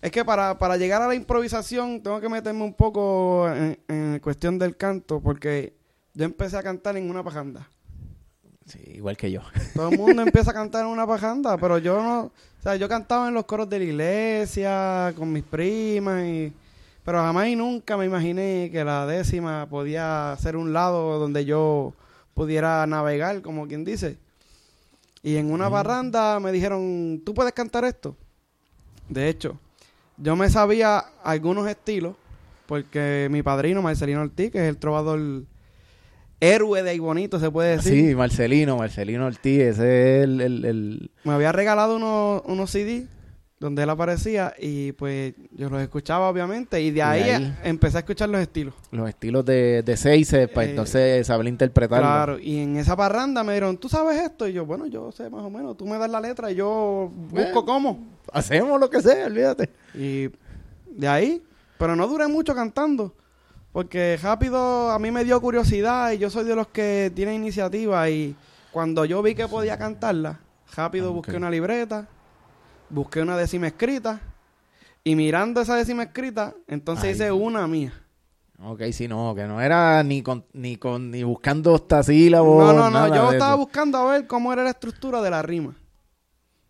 Es 0.02 0.10
que 0.12 0.24
para, 0.24 0.58
para 0.58 0.76
llegar 0.76 1.02
a 1.02 1.08
la 1.08 1.14
improvisación 1.14 2.00
tengo 2.02 2.20
que 2.20 2.28
meterme 2.28 2.62
un 2.62 2.74
poco 2.74 3.48
en, 3.52 3.78
en 3.88 4.18
cuestión 4.20 4.58
del 4.58 4.76
canto, 4.76 5.20
porque 5.20 5.74
yo 6.14 6.24
empecé 6.24 6.56
a 6.56 6.62
cantar 6.62 6.96
en 6.96 7.08
una 7.10 7.22
pajanda. 7.24 7.68
Sí, 8.66 8.78
igual 8.94 9.16
que 9.16 9.30
yo. 9.30 9.40
Todo 9.74 9.88
el 9.90 9.98
mundo 9.98 10.22
empieza 10.22 10.50
a 10.50 10.54
cantar 10.54 10.84
en 10.84 10.90
una 10.90 11.06
pajanda, 11.06 11.56
pero 11.58 11.78
yo 11.78 12.02
no... 12.02 12.20
O 12.24 12.62
sea, 12.62 12.74
yo 12.76 12.88
cantaba 12.88 13.28
en 13.28 13.34
los 13.34 13.44
coros 13.44 13.68
de 13.68 13.78
la 13.78 13.84
iglesia, 13.84 15.12
con 15.16 15.32
mis 15.32 15.44
primas, 15.44 16.24
y, 16.26 16.52
pero 17.08 17.22
jamás 17.22 17.48
y 17.48 17.56
nunca 17.56 17.96
me 17.96 18.04
imaginé 18.04 18.68
que 18.70 18.84
la 18.84 19.06
décima 19.06 19.66
podía 19.70 20.36
ser 20.38 20.58
un 20.58 20.74
lado 20.74 21.18
donde 21.18 21.46
yo 21.46 21.94
pudiera 22.34 22.86
navegar, 22.86 23.40
como 23.40 23.66
quien 23.66 23.82
dice. 23.82 24.18
Y 25.22 25.36
en 25.36 25.50
una 25.50 25.70
Mm. 25.70 25.72
barranda 25.72 26.38
me 26.38 26.52
dijeron, 26.52 27.22
¿tú 27.24 27.32
puedes 27.32 27.54
cantar 27.54 27.86
esto? 27.86 28.14
De 29.08 29.30
hecho, 29.30 29.58
yo 30.18 30.36
me 30.36 30.50
sabía 30.50 30.98
algunos 31.24 31.66
estilos, 31.66 32.14
porque 32.66 33.28
mi 33.30 33.42
padrino, 33.42 33.80
Marcelino 33.80 34.20
Ortiz, 34.20 34.50
que 34.52 34.58
es 34.58 34.68
el 34.68 34.76
trovador 34.76 35.44
héroe 36.40 36.82
de 36.82 36.90
ahí 36.90 36.98
bonito, 36.98 37.40
se 37.40 37.50
puede 37.50 37.78
decir. 37.78 38.08
Sí, 38.10 38.14
Marcelino, 38.14 38.76
Marcelino 38.76 39.24
Ortiz, 39.24 39.60
ese 39.62 40.18
es 40.18 40.24
el, 40.24 40.40
el, 40.42 40.64
el- 40.66 41.10
Me 41.24 41.32
había 41.32 41.52
regalado 41.52 41.96
unos, 41.96 42.42
unos 42.44 42.70
CD 42.70 43.06
donde 43.60 43.82
él 43.82 43.90
aparecía 43.90 44.54
y 44.58 44.92
pues 44.92 45.34
yo 45.50 45.68
los 45.68 45.80
escuchaba 45.82 46.28
obviamente 46.28 46.80
y 46.80 46.90
de 46.92 47.02
ahí, 47.02 47.22
ahí? 47.22 47.56
empecé 47.64 47.96
a 47.96 48.00
escuchar 48.00 48.28
los 48.28 48.40
estilos. 48.40 48.72
Los 48.92 49.08
estilos 49.08 49.44
de, 49.44 49.82
de 49.82 49.96
Seize, 49.96 50.46
para 50.48 50.66
Eh, 50.66 50.70
entonces 50.70 51.26
saber 51.26 51.46
interpretarlo. 51.48 52.06
Claro, 52.06 52.38
y 52.38 52.58
en 52.60 52.76
esa 52.76 52.94
parranda 52.96 53.42
me 53.42 53.52
dijeron, 53.54 53.76
¿tú 53.76 53.88
sabes 53.88 54.20
esto? 54.22 54.46
Y 54.46 54.52
yo, 54.52 54.64
bueno, 54.64 54.86
yo 54.86 55.10
sé 55.10 55.28
más 55.28 55.42
o 55.42 55.50
menos, 55.50 55.76
tú 55.76 55.86
me 55.86 55.98
das 55.98 56.08
la 56.10 56.20
letra 56.20 56.50
y 56.52 56.54
yo 56.54 57.10
busco 57.12 57.34
Bueno. 57.34 57.64
cómo. 57.64 58.06
Hacemos 58.32 58.78
lo 58.78 58.88
que 58.88 59.00
sea, 59.02 59.26
olvídate. 59.26 59.70
Y 59.94 60.28
de 60.90 61.08
ahí, 61.08 61.42
pero 61.78 61.96
no 61.96 62.06
duré 62.06 62.28
mucho 62.28 62.54
cantando, 62.54 63.12
porque 63.72 64.18
rápido 64.22 64.90
a 64.90 64.98
mí 64.98 65.10
me 65.10 65.24
dio 65.24 65.40
curiosidad 65.40 66.12
y 66.12 66.18
yo 66.18 66.30
soy 66.30 66.44
de 66.44 66.54
los 66.54 66.68
que 66.68 67.10
tienen 67.14 67.34
iniciativa 67.36 68.08
y 68.08 68.36
cuando 68.70 69.04
yo 69.04 69.20
vi 69.22 69.34
que 69.34 69.48
podía 69.48 69.76
cantarla, 69.78 70.38
rápido 70.76 71.08
Ah, 71.08 71.12
busqué 71.12 71.36
una 71.36 71.50
libreta, 71.50 72.06
busqué 72.90 73.20
una 73.20 73.36
décima 73.36 73.66
escrita 73.68 74.20
y 75.04 75.14
mirando 75.14 75.60
esa 75.60 75.76
décima 75.76 76.04
escrita, 76.04 76.54
entonces 76.66 77.04
Ay. 77.04 77.10
hice 77.12 77.32
una 77.32 77.66
mía. 77.66 77.92
Ok, 78.60 78.82
sí, 78.92 79.06
no, 79.06 79.34
que 79.36 79.44
no 79.46 79.60
era 79.60 80.02
ni 80.02 80.22
con, 80.22 80.44
ni 80.52 80.76
con, 80.76 81.10
ni 81.12 81.22
buscando 81.22 81.74
octasílabos. 81.74 82.64
No, 82.66 82.72
no, 82.72 82.84
no, 82.84 82.90
nada 82.90 83.08
yo 83.16 83.32
estaba 83.32 83.52
eso. 83.52 83.58
buscando 83.58 83.98
a 83.98 84.12
ver 84.12 84.26
cómo 84.26 84.52
era 84.52 84.64
la 84.64 84.70
estructura 84.70 85.22
de 85.22 85.30
la 85.30 85.42
rima. 85.42 85.76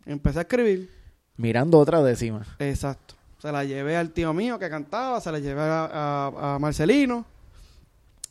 Empecé 0.04 0.38
a 0.40 0.42
escribir. 0.42 0.90
Mirando 1.36 1.78
otra 1.78 2.02
décima. 2.02 2.44
Exacto. 2.58 3.14
Se 3.38 3.50
la 3.52 3.64
llevé 3.64 3.96
al 3.96 4.10
tío 4.10 4.34
mío 4.34 4.58
que 4.58 4.68
cantaba, 4.68 5.20
se 5.20 5.30
la 5.32 5.38
llevé 5.38 5.60
a, 5.62 5.84
a- 5.86 6.54
a 6.54 6.58
Marcelino. 6.58 7.24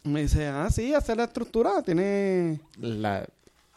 Me 0.03 0.21
dice, 0.21 0.47
ah, 0.47 0.69
sí, 0.69 0.93
hacer 0.93 1.17
la 1.17 1.23
estructura, 1.25 1.81
tiene... 1.81 2.59
La, 2.77 3.25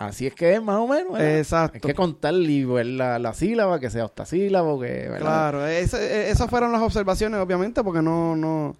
así 0.00 0.26
es 0.26 0.34
que 0.34 0.54
es, 0.54 0.62
más 0.62 0.76
o 0.76 0.86
menos. 0.88 1.12
¿verdad? 1.12 1.38
Exacto. 1.38 1.74
Hay 1.74 1.80
que 1.80 1.94
contar 1.94 2.34
y 2.34 2.64
ver 2.64 2.86
la, 2.86 3.18
la 3.18 3.32
sílaba, 3.34 3.78
que 3.78 3.90
sea 3.90 4.04
octasílabo, 4.06 4.80
que... 4.80 4.88
¿verdad? 5.08 5.20
Claro, 5.20 5.66
ese- 5.66 5.98
e- 6.26 6.30
esas 6.30 6.48
fueron 6.50 6.72
las 6.72 6.82
observaciones, 6.82 7.38
obviamente, 7.40 7.84
porque 7.84 8.02
no, 8.02 8.34
no... 8.34 8.74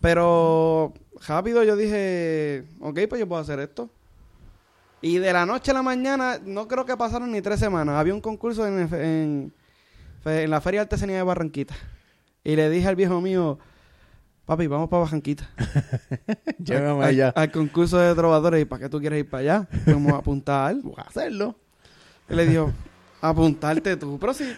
Pero 0.00 0.92
rápido 1.26 1.62
yo 1.64 1.76
dije, 1.76 2.64
ok, 2.80 2.98
pues 3.08 3.18
yo 3.20 3.28
puedo 3.28 3.42
hacer 3.42 3.58
esto. 3.60 3.90
Y 5.00 5.18
de 5.18 5.32
la 5.32 5.46
noche 5.46 5.70
a 5.70 5.74
la 5.74 5.82
mañana, 5.82 6.38
no 6.44 6.66
creo 6.66 6.84
que 6.84 6.96
pasaron 6.96 7.30
ni 7.30 7.40
tres 7.40 7.60
semanas. 7.60 7.94
Había 7.96 8.14
un 8.14 8.20
concurso 8.20 8.66
en, 8.66 8.92
en, 8.94 9.52
en 10.24 10.50
la 10.50 10.60
Feria 10.60 10.80
de 10.80 10.82
Artesanía 10.82 11.16
de 11.16 11.22
Barranquita. 11.22 11.74
Y 12.42 12.56
le 12.56 12.70
dije 12.70 12.88
al 12.88 12.96
viejo 12.96 13.20
mío, 13.20 13.58
papi, 14.48 14.66
vamos 14.66 14.88
para 14.88 15.02
Barranquita. 15.04 15.46
Llévame 16.58 17.04
al, 17.04 17.10
allá. 17.10 17.28
al 17.36 17.52
concurso 17.52 17.98
de 17.98 18.14
trovadores. 18.14 18.62
¿Y 18.62 18.64
para 18.64 18.82
qué 18.84 18.88
tú 18.88 18.98
quieres 18.98 19.20
ir 19.20 19.28
para 19.28 19.40
allá? 19.42 19.68
Vamos 19.86 20.12
a 20.12 20.16
apuntar. 20.16 20.74
Voy 20.82 20.94
a 20.96 21.02
hacerlo. 21.02 21.54
Y 22.30 22.34
le 22.34 22.46
dijo, 22.46 22.72
apuntarte 23.20 23.96
tú, 23.96 24.18
pero 24.18 24.32
sí. 24.34 24.50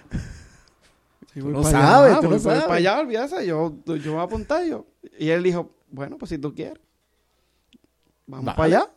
Si 1.35 1.41
no 1.41 1.63
sabes, 1.65 2.17
tú 2.17 2.23
no 2.23 2.29
voy- 2.31 2.39
voy 2.39 2.41
sabes. 2.41 2.63
para 2.63 2.75
allá, 2.75 3.01
olvídate, 3.01 3.47
yo, 3.47 3.77
yo 3.85 4.13
voy 4.13 4.21
a 4.21 4.25
apuntar 4.25 4.65
yo. 4.65 4.87
Y 5.19 5.29
él 5.29 5.43
dijo, 5.43 5.71
bueno, 5.91 6.19
pues 6.19 6.31
si 6.31 6.39
tú 6.39 6.55
quieres. 6.55 6.81
Vamos 8.27 8.55
para 8.55 8.65
allá. 8.65 8.91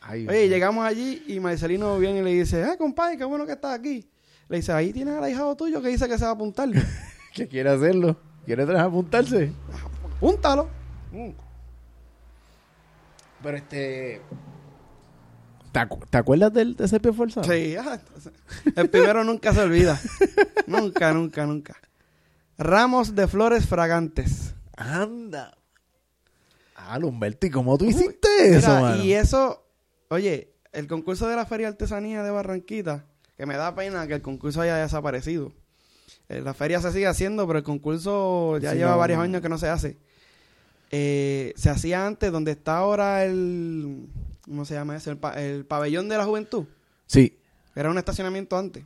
Ay, 0.00 0.28
Oye, 0.28 0.48
llegamos 0.50 0.84
allí 0.84 1.24
y 1.26 1.40
Marcelino 1.40 1.98
viene 1.98 2.18
y 2.18 2.22
le 2.22 2.32
dice, 2.34 2.62
ah, 2.62 2.76
compadre, 2.76 3.16
qué 3.16 3.24
bueno 3.24 3.46
que 3.46 3.52
estás 3.52 3.78
aquí. 3.78 4.06
Le 4.50 4.56
dice, 4.58 4.70
ahí 4.72 4.92
tienes 4.92 5.14
al 5.16 5.24
ahijado 5.24 5.56
tuyo 5.56 5.80
que 5.80 5.88
dice 5.88 6.06
que 6.06 6.18
se 6.18 6.24
va 6.24 6.30
a 6.30 6.34
apuntar. 6.34 6.68
que 7.34 7.48
quiere 7.48 7.70
hacerlo. 7.70 8.18
¿Quiere 8.44 8.66
traer 8.66 8.80
apuntarse? 10.16 10.60
Apúntalo. 10.60 10.68
Pero 13.42 13.56
este... 13.56 14.22
¿Te, 15.72 15.80
acu- 15.80 16.06
te 16.08 16.18
acuerdas 16.18 16.52
del 16.52 16.76
de 16.76 16.84
ese 16.84 17.00
pie 17.00 17.12
forzado? 17.12 17.50
Sí, 17.52 17.74
ah, 17.76 17.98
entonces, 18.00 18.32
el 18.76 18.88
primero 18.90 19.24
nunca 19.24 19.52
se 19.52 19.60
olvida. 19.60 20.00
nunca, 20.68 21.12
nunca, 21.12 21.44
nunca. 21.46 21.74
Ramos 22.56 23.14
de 23.16 23.26
flores 23.26 23.66
fragantes. 23.66 24.54
Anda. 24.76 25.56
Ah, 26.76 26.98
Lumberto, 26.98 27.46
¿y 27.46 27.50
cómo 27.50 27.76
tú 27.76 27.86
hiciste 27.86 28.28
eso, 28.56 28.68
mano? 28.80 29.02
y 29.02 29.14
eso, 29.14 29.64
oye, 30.08 30.52
el 30.72 30.86
concurso 30.86 31.26
de 31.28 31.34
la 31.36 31.46
Feria 31.46 31.66
de 31.66 31.72
Artesanía 31.72 32.22
de 32.22 32.30
Barranquita, 32.30 33.04
que 33.36 33.46
me 33.46 33.56
da 33.56 33.74
pena 33.74 34.06
que 34.06 34.14
el 34.14 34.22
concurso 34.22 34.60
haya 34.60 34.76
desaparecido. 34.76 35.52
Eh, 36.28 36.40
la 36.40 36.54
feria 36.54 36.80
se 36.80 36.90
sigue 36.92 37.06
haciendo, 37.06 37.46
pero 37.46 37.58
el 37.58 37.64
concurso 37.64 38.58
ya 38.58 38.72
Sí, 38.72 38.78
lleva 38.78 38.92
no. 38.92 38.98
varios 38.98 39.18
años 39.20 39.42
que 39.42 39.48
no 39.48 39.58
se 39.58 39.68
hace. 39.68 39.96
Eh, 40.90 41.52
se 41.56 41.70
hacía 41.70 42.06
antes, 42.06 42.30
donde 42.32 42.52
está 42.52 42.78
ahora 42.78 43.24
el, 43.24 44.06
¿cómo 44.44 44.64
se 44.64 44.74
llama 44.74 44.96
eso? 44.96 45.10
El, 45.10 45.16
pa- 45.18 45.34
el 45.40 45.64
pabellón 45.64 46.08
de 46.08 46.16
la 46.16 46.24
juventud. 46.24 46.64
Sí. 47.06 47.36
Era 47.74 47.90
un 47.90 47.98
estacionamiento 47.98 48.56
antes. 48.56 48.84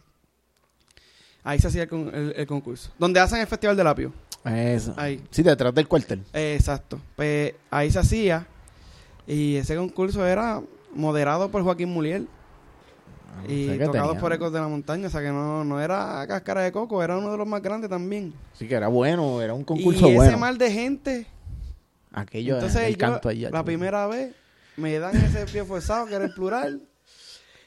Ahí 1.45 1.59
se 1.59 1.69
hacía 1.69 1.83
el, 1.85 1.89
con- 1.89 2.15
el- 2.15 2.35
el 2.37 2.47
concurso. 2.47 2.91
Donde 2.99 3.21
hacen 3.21 3.41
el 3.41 3.47
Festival 3.47 3.77
del 3.77 3.87
Apio. 3.87 4.13
Eso. 4.45 4.95
Ahí. 4.97 5.23
Sí, 5.31 5.43
detrás 5.43 5.75
del 5.75 5.87
cuartel. 5.89 6.25
Eh, 6.33 6.55
exacto. 6.59 7.01
Pues 7.17 7.55
ahí 7.71 7.91
se 7.91 7.99
hacía. 7.99 8.47
Y 9.27 9.57
ese 9.57 9.77
concurso 9.77 10.27
era 10.27 10.63
moderado 10.95 11.51
por 11.51 11.63
Joaquín 11.63 11.91
Y 13.49 13.67
Sé 13.69 13.79
que 13.79 13.85
tocado 13.87 14.09
tenía- 14.09 14.21
por 14.21 14.33
Ecos 14.33 14.53
de 14.53 14.61
la 14.61 14.69
Montaña. 14.69 15.07
O 15.07 15.11
sea 15.11 15.21
que 15.21 15.29
no, 15.29 15.65
no 15.65 15.81
era 15.81 16.25
cáscara 16.27 16.63
de 16.63 16.73
coco, 16.73 17.03
era 17.03 17.17
uno 17.17 17.31
de 17.33 17.39
los 17.39 17.47
más 17.47 17.63
grandes 17.63 17.89
también. 17.89 18.33
Sí, 18.55 18.67
que 18.69 18.75
era 18.75 18.89
bueno, 18.89 19.41
era 19.41 19.55
un 19.55 19.65
concurso 19.65 20.07
y 20.07 20.11
ese 20.11 20.17
bueno. 20.17 20.39
mal 20.39 20.59
de 20.59 20.71
gente. 20.71 21.27
Aquello, 22.13 22.55
entonces 22.55 22.83
el 22.83 22.93
yo, 22.95 22.99
canto 22.99 23.29
allá. 23.29 23.51
la 23.51 23.63
primera 23.63 24.07
vez, 24.07 24.35
me 24.77 24.99
dan 24.99 25.15
ese 25.17 25.45
pie 25.47 25.63
forzado, 25.65 26.07
que 26.07 26.15
era 26.15 26.25
el 26.25 26.33
plural. 26.35 26.83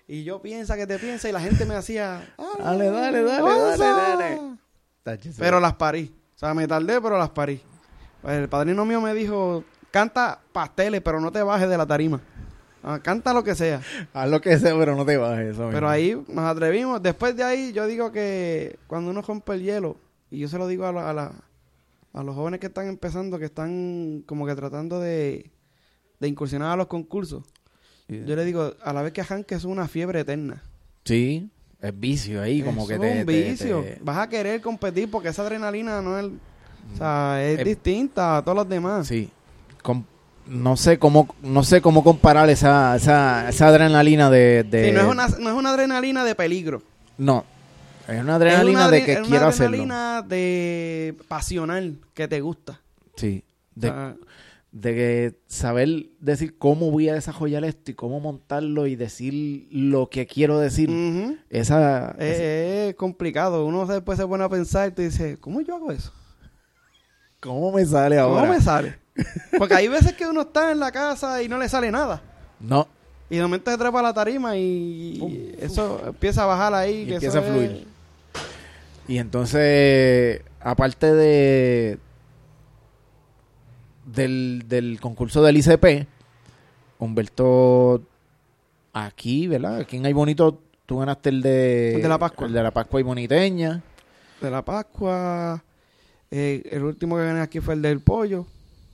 Y 0.08 0.24
yo 0.24 0.42
piensa 0.42 0.76
que 0.76 0.86
te 0.86 1.00
piensa 1.00 1.30
y 1.30 1.32
la 1.32 1.40
gente 1.40 1.64
me 1.66 1.76
hacía... 1.76 2.22
Dale, 2.60 2.90
dale, 2.90 3.24
dale, 3.24 3.42
¡Onza! 3.44 3.78
dale, 3.86 4.40
dale. 5.06 5.22
Pero 5.38 5.60
las 5.62 5.74
parí. 5.76 6.14
O 6.36 6.40
sea, 6.40 6.54
me 6.54 6.68
tardé, 6.68 7.00
pero 7.00 7.18
las 7.18 7.30
parí. 7.30 7.62
El 8.28 8.50
padrino 8.50 8.84
mío 8.84 9.00
me 9.00 9.14
dijo, 9.14 9.64
canta 9.90 10.40
pasteles, 10.52 11.02
pero 11.02 11.22
no 11.22 11.32
te 11.32 11.42
bajes 11.44 11.70
de 11.70 11.78
la 11.78 11.86
tarima. 11.86 12.20
Ah, 12.84 13.00
canta 13.04 13.34
lo 13.34 13.44
que 13.44 13.54
sea. 13.56 13.82
Haz 14.14 14.30
lo 14.30 14.42
que 14.42 14.58
sea, 14.58 14.76
pero 14.78 14.96
no 14.96 15.06
te 15.06 15.18
bajes. 15.18 15.52
Eso 15.54 15.68
Pero 15.72 15.88
mismo. 15.88 15.90
ahí 15.90 16.18
nos 16.28 16.46
atrevimos. 16.46 17.02
Después 17.02 17.36
de 17.36 17.44
ahí, 17.44 17.72
yo 17.74 17.86
digo 17.88 18.12
que 18.12 18.78
cuando 18.88 19.12
uno 19.12 19.22
rompe 19.22 19.54
el 19.54 19.62
hielo, 19.64 19.98
y 20.30 20.40
yo 20.40 20.48
se 20.48 20.58
lo 20.58 20.68
digo 20.68 20.86
a, 20.86 20.92
la- 20.92 21.10
a, 21.10 21.14
la- 21.14 21.32
a 22.14 22.24
los 22.24 22.34
jóvenes 22.36 22.60
que 22.60 22.68
están 22.68 22.88
empezando, 22.88 23.38
que 23.38 23.46
están 23.46 24.24
como 24.26 24.46
que 24.48 24.56
tratando 24.56 25.00
de, 25.00 25.52
de 26.20 26.28
incursionar 26.28 26.72
a 26.72 26.76
los 26.76 26.88
concursos, 26.88 27.44
yo 28.08 28.36
le 28.36 28.44
digo, 28.44 28.74
a 28.84 28.92
la 28.94 29.04
vez 29.04 29.14
que 29.14 29.24
Hank 29.24 29.50
es 29.54 29.64
una 29.64 29.88
fiebre 29.88 30.20
eterna. 30.20 30.62
Sí, 31.06 31.50
es 31.80 31.98
vicio 32.00 32.42
ahí, 32.42 32.62
como 32.62 32.82
Eso 32.82 32.88
que 32.90 32.94
es 32.96 33.00
te... 33.00 33.20
un 33.22 33.26
te- 33.26 33.50
vicio. 33.50 33.82
te- 33.84 34.00
Vas 34.04 34.18
a 34.18 34.28
querer 34.28 34.60
competir 34.60 35.10
porque 35.10 35.30
esa 35.30 35.44
adrenalina 35.44 36.02
no 36.02 36.20
es... 36.20 36.26
O 36.26 36.98
sea, 36.98 37.42
es 37.42 37.60
Eh, 37.60 37.64
distinta 37.64 38.38
a 38.38 38.42
todos 38.44 38.58
los 38.58 38.68
demás. 38.68 39.08
Sí. 39.08 39.30
Com- 39.82 40.04
no 40.48 40.76
sé 40.78 41.00
cómo 41.00 41.34
no 41.42 41.64
sé 41.64 41.82
cómo 41.82 42.04
comparar 42.04 42.50
esa, 42.50 42.96
esa, 42.96 43.50
esa 43.50 43.68
adrenalina 43.68 44.30
de... 44.30 44.64
de- 44.64 44.90
Sí, 44.90 44.92
no, 44.92 45.02
es 45.02 45.08
una, 45.08 45.28
no 45.28 45.50
es 45.50 45.56
una 45.56 45.70
adrenalina 45.72 46.24
de 46.24 46.36
peligro. 46.36 46.82
No, 47.18 47.46
es 48.08 48.22
una 48.22 48.36
adrenalina 48.36 48.80
es 48.82 48.86
una 48.88 48.92
de 48.92 49.06
que 49.06 49.12
es 49.14 49.20
una 49.20 49.28
quiero 49.28 49.48
hacerlo. 49.48 49.78
adrenalina 49.78 50.22
de 50.28 51.16
pasional 51.28 51.98
que 52.14 52.28
te 52.28 52.42
gusta. 52.42 52.82
Sí, 53.16 53.44
de, 53.76 53.90
O 53.90 53.94
sea, 53.94 54.16
de 54.72 54.94
que 54.96 55.36
saber 55.48 56.06
decir 56.20 56.58
cómo 56.58 56.92
voy 56.92 57.10
a 57.10 57.14
desarrollar 57.14 57.64
esto 57.66 57.92
y 57.92 57.94
cómo 57.94 58.20
montarlo 58.22 58.88
y 58.88 58.96
decir 58.96 59.68
lo 59.72 60.10
que 60.10 60.26
quiero 60.26 60.60
decir. 60.60 60.90
Esa... 61.50 62.16
Es, 62.18 62.36
esa- 62.40 62.44
es 62.90 62.96
complicado. 62.96 63.66
Uno 63.66 63.86
después 63.86 64.18
se 64.18 64.26
pone 64.26 64.44
a 64.44 64.50
pensar 64.50 64.90
y 64.90 64.92
te 64.94 65.02
dice, 65.04 65.38
¿cómo 65.40 65.62
yo 65.62 65.76
hago 65.76 65.92
eso? 65.92 66.12
¿Cómo 67.40 67.72
me 67.72 67.86
sale 67.86 68.18
ahora? 68.20 68.42
¿Cómo 68.42 68.54
me 68.54 68.62
sale? 68.62 69.01
Porque 69.58 69.74
hay 69.76 69.88
veces 69.88 70.14
que 70.14 70.26
uno 70.28 70.42
está 70.42 70.72
en 70.72 70.80
la 70.80 70.92
casa 70.92 71.42
y 71.44 71.48
no 71.50 71.58
le 71.58 71.68
sale 71.70 71.92
nada. 71.92 72.22
No, 72.60 72.88
Y 73.30 73.38
de 73.38 73.42
momento 73.44 73.72
se 73.72 73.78
trepa 73.78 74.00
a 74.00 74.04
la 74.04 74.14
tarima 74.14 74.56
y 74.58 75.18
Pum, 75.20 75.36
eso 75.60 76.02
empieza 76.08 76.44
a 76.44 76.46
bajar 76.48 76.74
ahí. 76.74 77.02
Y 77.02 77.06
que 77.08 77.14
empieza 77.16 77.40
a 77.40 77.42
fluir. 77.42 77.72
es- 77.72 78.42
Y 79.08 79.18
entonces, 79.18 80.42
aparte 80.60 81.14
de 81.14 81.98
del, 84.06 84.64
del 84.68 85.00
concurso 85.00 85.42
del 85.44 85.58
ICP, 85.58 86.08
Humberto, 87.00 88.02
aquí, 88.94 89.48
¿verdad? 89.48 89.78
Aquí 89.80 89.98
en 89.98 90.06
Hay 90.06 90.14
Bonito, 90.14 90.60
tú 90.86 91.00
ganaste 91.00 91.30
el 91.30 91.42
de... 91.42 91.96
El 91.96 92.02
de 92.04 92.10
la 92.10 92.20
Pascua. 92.20 92.48
El 92.48 92.54
de 92.54 92.64
la 92.64 92.72
Pascua 92.72 93.00
y 93.00 93.04
Boniteña. 93.04 93.82
de 94.42 94.52
la 94.52 94.64
Pascua. 94.64 95.64
Eh, 96.30 96.64
el 96.72 96.84
último 96.84 97.16
que 97.18 97.26
gané 97.26 97.42
aquí 97.42 97.60
fue 97.60 97.74
el 97.74 97.82
del 97.82 98.02
pollo. 98.02 98.46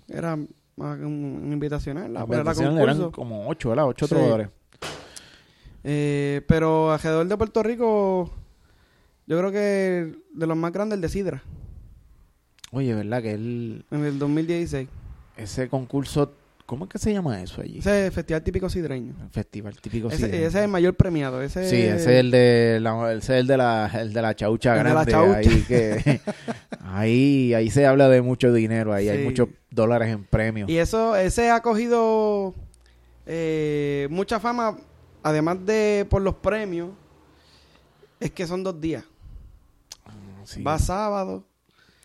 Era 0.08 0.36
más 0.76 0.98
que 0.98 1.06
un, 1.06 1.50
invitacional. 1.52 2.14
la- 2.14 2.26
eran 2.30 3.12
como 3.12 3.48
ocho, 3.48 3.70
¿verdad? 3.70 3.88
Ocho 3.88 4.08
Sí. 4.08 4.14
trovadores. 4.16 4.50
Eh, 5.84 6.42
pero 6.48 6.92
alrededor 6.92 7.28
de 7.28 7.38
Puerto 7.38 7.64
Rico, 7.64 8.32
yo 9.26 9.38
creo 9.38 9.52
que 9.52 10.14
de 10.34 10.48
los 10.48 10.58
más 10.58 10.72
grandes 10.74 10.96
el 10.98 11.02
de 11.02 11.10
Sidra, 11.10 11.44
Oye, 12.72 12.94
¿verdad? 12.94 13.22
Que 13.22 13.32
él, 13.32 13.86
en 13.92 14.04
el 14.04 14.20
2016. 14.20 14.90
ese 15.38 15.70
concurso 15.70 16.34
¿Cómo 16.66 16.84
es 16.84 16.92
que 16.92 17.00
se 17.00 17.14
llama 17.14 17.42
eso 17.42 17.62
allí? 17.62 17.78
Ese 17.80 18.02
es 18.02 18.06
el 18.08 18.12
Festival 18.12 18.44
Típico 18.44 18.70
Sidreño. 18.70 19.14
El 19.24 19.30
festival 19.30 19.80
típico 19.80 20.10
Ese, 20.10 20.18
sidreño. 20.18 20.36
ese 20.36 20.48
es 20.48 20.64
el 20.66 20.68
mayor 20.70 20.96
premiado. 20.96 21.42
Ese 21.42 21.70
Sí, 21.70 21.78
ese 21.78 21.96
es 21.96 22.08
el 22.08 22.30
de 22.30 22.80
la, 22.82 23.14
ese 23.14 23.20
es 23.36 23.40
el 23.40 23.48
de 23.48 23.56
la, 23.56 23.90
el 24.02 24.12
de 24.12 24.22
la 24.22 24.36
chaucha 24.36 24.74
El 24.74 24.80
de 24.80 24.84
la 24.84 25.06
grande. 25.06 25.12
chaucha. 25.14 25.38
Ahí, 25.38 25.64
que, 25.66 26.20
ahí, 26.84 27.54
ahí 27.54 27.70
se 27.70 27.86
habla 27.86 28.10
de 28.10 28.22
mucho 28.22 28.52
dinero, 28.52 28.92
ahí 28.92 29.08
hay 29.08 29.24
muchos 29.24 29.48
dólares 29.70 30.10
en 30.10 30.24
premios. 30.24 30.70
Y 30.70 30.78
eso, 30.78 31.16
ese 31.16 31.50
ha 31.52 31.62
cogido 31.62 32.54
eh, 33.26 34.08
mucha 34.10 34.40
fama, 34.40 34.78
además 35.24 35.66
de 35.66 36.06
por 36.10 36.22
los 36.22 36.36
premios, 36.36 36.90
es 38.20 38.32
que 38.32 38.48
son 38.48 38.64
dos 38.64 38.80
días. 38.80 39.04
Sí, 40.46 40.64
Va 40.64 40.80
sábado 40.80 41.44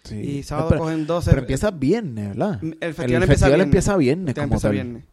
sí. 0.03 0.17
y 0.17 0.43
sábado 0.43 0.69
pero, 0.71 0.81
cogen 0.81 1.07
12. 1.07 1.31
pero 1.31 1.43
empieza 1.43 1.71
viernes, 1.71 2.29
¿verdad? 2.31 2.59
el 2.61 2.77
El 2.81 2.93
festival, 2.95 3.23
empieza 3.23 3.97
viernes. 3.97 4.29
empieza 4.29 4.35
como 4.43 4.45
empieza 4.55 4.69
tal. 4.69 4.73
viernes. 4.73 5.05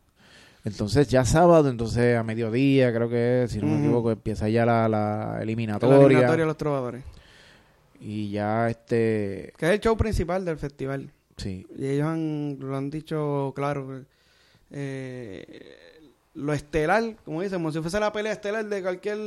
Entonces 0.65 1.07
ya 1.07 1.23
sábado, 1.25 1.69
entonces 1.69 2.17
a 2.17 2.23
mediodía, 2.23 2.91
creo 2.93 3.07
que 3.07 3.43
es, 3.43 3.51
si 3.51 3.59
no 3.59 3.67
me 3.67 3.77
equivoco, 3.79 4.11
empieza 4.11 4.49
ya 4.49 4.65
la, 4.65 4.89
la 4.89 5.35
La 5.35 5.41
eliminatoria. 5.43 5.95
eliminatoria 5.97 6.43
de 6.43 6.47
los 6.47 6.57
trovadores. 6.57 7.03
Y 8.01 8.31
ya 8.31 8.69
este, 8.69 9.53
Que 9.57 9.67
es 9.67 9.71
el 9.73 9.79
show 9.79 9.95
principal 9.95 10.43
del 10.43 10.57
festival. 10.57 11.11
Sí, 11.39 11.65
Y 11.77 11.87
ellos 11.87 12.07
han, 12.07 12.57
lo 12.59 12.75
han 12.77 12.89
dicho 12.89 13.51
claro. 13.55 14.03
eh, 14.71 15.99
lo 16.35 16.53
estelar, 16.53 17.15
como 17.25 17.41
dicen, 17.41 17.57
como 17.59 17.71
si 17.71 17.79
fuese 17.81 17.99
la 17.99 18.11
pelea 18.13 18.31
estelar 18.33 18.65
de 18.65 18.81
cualquier 18.81 19.17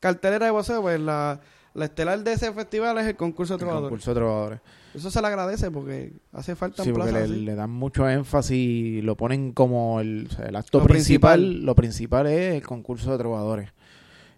cartelera 0.00 0.46
de 0.46 0.50
boxeo, 0.50 0.82
pues 0.82 1.00
la, 1.00 1.40
la 1.74 1.84
estelar 1.86 2.22
de 2.22 2.32
ese 2.32 2.52
festival 2.52 2.98
es 2.98 3.06
el 3.06 3.16
concurso 3.16 3.54
de 3.54 3.56
el 3.56 3.60
trovadores. 3.60 3.88
concurso 3.88 4.10
de 4.10 4.14
trovadores. 4.16 4.60
Eso 4.94 5.10
se 5.10 5.20
le 5.20 5.26
agradece 5.26 5.70
porque 5.70 6.12
hace 6.32 6.54
falta 6.54 6.82
Sí, 6.82 6.90
un 6.90 6.94
porque 6.96 7.10
plaza 7.10 7.26
le, 7.26 7.54
dan 7.54 7.70
mucho 7.70 8.08
énfasis, 8.08 9.02
lo 9.02 9.16
ponen 9.16 9.52
como 9.52 10.00
el, 10.00 10.28
o 10.30 10.34
sea, 10.34 10.46
el 10.46 10.56
acto 10.56 10.80
Lo 10.80 10.86
principal, 10.86 11.40
principal. 11.40 11.66
Lo 11.66 11.74
principal 11.74 12.26
es 12.26 12.54
el 12.56 12.62
concurso 12.62 13.10
de 13.12 13.18
trovadores. 13.18 13.70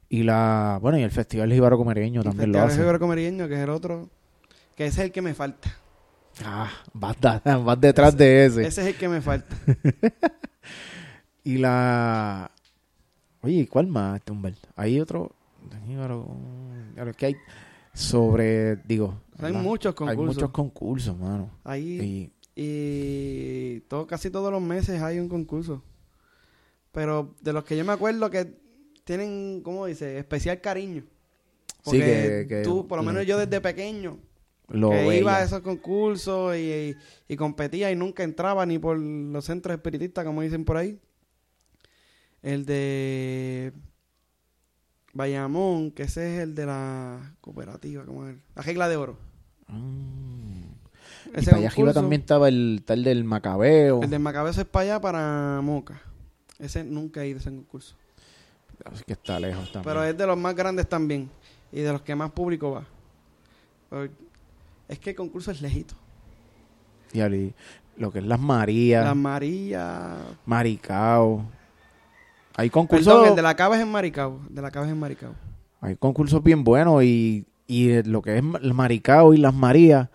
Y 0.08 0.22
la, 0.22 0.78
bueno, 0.80 0.98
y 0.98 1.02
el 1.02 1.10
Festival 1.10 1.52
Jíbaro 1.52 1.76
Comereño 1.76 2.20
El 2.20 2.26
también 2.26 2.52
lo 2.52 2.58
Festival 2.58 2.68
hace. 2.70 2.78
Jíbaro 2.80 2.98
Comerieño, 3.00 3.48
que 3.48 3.54
es 3.54 3.60
el 3.60 3.70
otro, 3.70 4.08
que 4.76 4.86
ese 4.86 5.00
es 5.00 5.06
el 5.06 5.12
que 5.12 5.20
me 5.22 5.34
falta. 5.34 5.76
Ah, 6.44 6.70
vas, 6.92 7.16
da- 7.20 7.40
vas 7.64 7.80
detrás 7.80 8.16
de 8.16 8.44
ese. 8.46 8.66
Ese 8.66 8.82
es 8.82 8.86
el 8.88 8.96
que 8.96 9.08
me 9.08 9.20
falta. 9.20 9.56
Y 11.44 11.58
la, 11.58 12.50
oye, 13.42 13.54
¿y 13.60 13.66
¿cuál 13.68 13.86
más, 13.86 14.20
Humberto? 14.28 14.68
Hay 14.74 14.98
otro, 14.98 15.30
claro, 15.86 17.12
que 17.16 17.26
hay 17.26 17.36
sobre, 17.94 18.74
digo, 18.78 19.20
Hay 19.38 19.52
muchos 19.52 19.94
concursos. 19.94 20.18
Hay 20.20 20.26
muchos 20.26 20.50
concursos, 20.50 21.16
mano. 21.16 21.48
Ahí 21.62 22.32
Y, 22.56 22.60
y 22.60 23.80
todo, 23.82 24.08
casi 24.08 24.28
todos 24.28 24.50
los 24.50 24.60
meses 24.60 25.00
hay 25.00 25.20
un 25.20 25.28
concurso. 25.28 25.84
Pero 26.90 27.36
de 27.40 27.52
los 27.52 27.62
que 27.62 27.76
yo 27.76 27.84
me 27.84 27.92
acuerdo 27.92 28.28
que 28.28 28.52
tienen, 29.04 29.60
¿cómo 29.62 29.86
dice? 29.86 30.18
Especial 30.18 30.60
cariño. 30.60 31.02
Sí, 31.02 31.78
Porque 31.84 32.00
que- 32.00 32.46
que- 32.48 32.62
tú, 32.64 32.88
por 32.88 32.98
lo 32.98 33.04
menos 33.04 33.24
yo 33.24 33.38
desde 33.38 33.60
pequeño, 33.60 34.18
lo 34.68 34.90
que 34.90 35.18
iba 35.18 35.36
a 35.36 35.42
esos 35.42 35.60
concursos 35.60 36.56
y, 36.56 36.58
y- 36.72 36.96
y 37.28 37.36
competía 37.36 37.90
y 37.92 37.96
nunca 37.96 38.22
entraba 38.24 38.66
ni 38.66 38.78
por 38.78 38.98
los 38.98 39.44
centros 39.44 39.74
espiritistas, 39.76 40.24
como 40.24 40.42
dicen 40.42 40.64
por 40.64 40.76
ahí. 40.76 40.98
El 42.42 42.64
de 42.66 43.72
Bayamón, 45.12 45.90
que 45.92 46.04
ese 46.04 46.36
es 46.36 46.42
el 46.42 46.54
de 46.54 46.66
la 46.66 47.34
cooperativa, 47.40 48.04
como 48.04 48.26
es? 48.28 48.36
La 48.54 48.62
regla 48.62 48.88
de 48.88 48.96
oro. 48.96 49.18
Mm. 49.68 50.62
Y 51.34 51.38
Ese 51.38 51.46
para 51.50 51.56
allá 51.58 51.68
arriba 51.68 51.88
concurso- 51.90 51.94
también 51.94 52.20
estaba 52.20 52.48
el 52.48 52.82
tal 52.84 53.02
del 53.02 53.24
Macabeo. 53.24 54.02
El 54.02 54.10
de 54.10 54.18
Macabeo 54.18 54.50
es 54.52 54.64
para 54.64 54.82
allá, 54.84 55.00
para 55.00 55.60
Moca. 55.62 56.00
Ese 56.58 56.84
nunca 56.84 57.22
he 57.22 57.28
ido 57.28 57.38
a 57.38 57.40
ese 57.40 57.50
concurso. 57.50 57.96
Así 58.84 59.02
que 59.04 59.14
está 59.14 59.40
lejos 59.40 59.72
también. 59.72 59.84
Pero 59.84 60.04
es 60.04 60.16
de 60.16 60.26
los 60.26 60.36
más 60.36 60.54
grandes 60.54 60.88
también. 60.88 61.28
Y 61.72 61.80
de 61.80 61.92
los 61.92 62.02
que 62.02 62.14
más 62.14 62.30
público 62.30 62.70
va. 62.72 62.86
Es 64.88 64.98
que 64.98 65.10
el 65.10 65.16
concurso 65.16 65.50
es 65.50 65.60
lejito. 65.62 65.94
Y 67.12 67.20
ali- 67.20 67.54
lo 67.96 68.12
que 68.12 68.18
es 68.18 68.24
las 68.26 68.38
Marías, 68.38 69.04
Las 69.04 69.16
Marías. 69.16 70.14
Maricao. 70.44 71.44
Hay 72.56 72.68
concursos, 72.70 73.06
Perdón, 73.12 73.28
el 73.30 73.36
de 73.36 73.42
la 73.42 73.54
Cava 73.56 73.76
es 73.76 73.82
en 73.82 73.90
Maricao. 73.90 74.40
De 74.50 74.60
la 74.62 74.70
Cava 74.70 74.86
es 74.86 74.92
en 74.92 74.98
Maricao. 75.00 75.32
hay 75.80 75.96
concursos 75.96 76.42
bien 76.42 76.64
buenos 76.64 77.02
y, 77.04 77.46
y 77.66 78.02
lo 78.02 78.22
que 78.22 78.36
es 78.38 78.44
el 78.62 78.74
Maricao 78.74 79.32
y 79.34 79.38
las 79.38 79.54
Marías, 79.54 80.08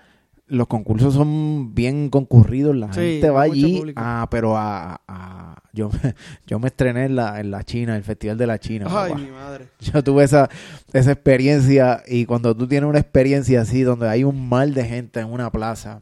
los 0.51 0.67
concursos 0.67 1.13
son 1.13 1.73
bien 1.73 2.09
concurridos. 2.09 2.75
La 2.75 2.91
Sí, 2.93 2.99
gente 2.99 3.29
va 3.29 3.43
allí, 3.43 3.81
ah, 3.95 4.27
pero 4.29 4.57
a, 4.57 5.01
a- 5.07 5.63
yo, 5.73 5.89
me- 5.89 6.15
yo 6.47 6.59
me 6.59 6.67
estrené 6.67 7.05
en 7.05 7.15
la, 7.15 7.39
en 7.39 7.49
la 7.51 7.63
China, 7.63 7.95
el 7.95 8.03
Festival 8.03 8.37
de 8.37 8.47
la 8.47 8.59
China. 8.59 8.85
Ay, 8.89 9.11
papá. 9.11 9.21
mi 9.21 9.31
madre. 9.31 9.67
Yo 9.79 10.03
tuve 10.03 10.23
esa, 10.25 10.49
esa 10.93 11.11
experiencia 11.13 12.03
y 12.07 12.25
cuando 12.25 12.55
tú 12.55 12.67
tienes 12.67 12.89
una 12.89 12.99
experiencia 12.99 13.61
así 13.61 13.81
donde 13.81 14.07
hay 14.09 14.23
un 14.23 14.47
mal 14.49 14.73
de 14.73 14.85
gente 14.85 15.19
en 15.21 15.31
una 15.31 15.51
plaza 15.51 16.01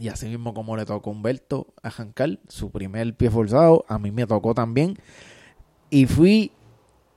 y 0.00 0.08
así 0.08 0.26
mismo 0.26 0.54
como 0.54 0.76
le 0.76 0.84
tocó 0.84 1.10
a 1.10 1.12
Humberto 1.12 1.68
a 1.82 1.90
Jancal, 1.90 2.40
su 2.48 2.70
primer 2.70 3.14
pie 3.16 3.30
forzado, 3.30 3.84
a 3.88 3.98
mí 3.98 4.10
me 4.10 4.26
tocó 4.26 4.54
también 4.54 4.96
y 5.90 6.06
fui, 6.06 6.50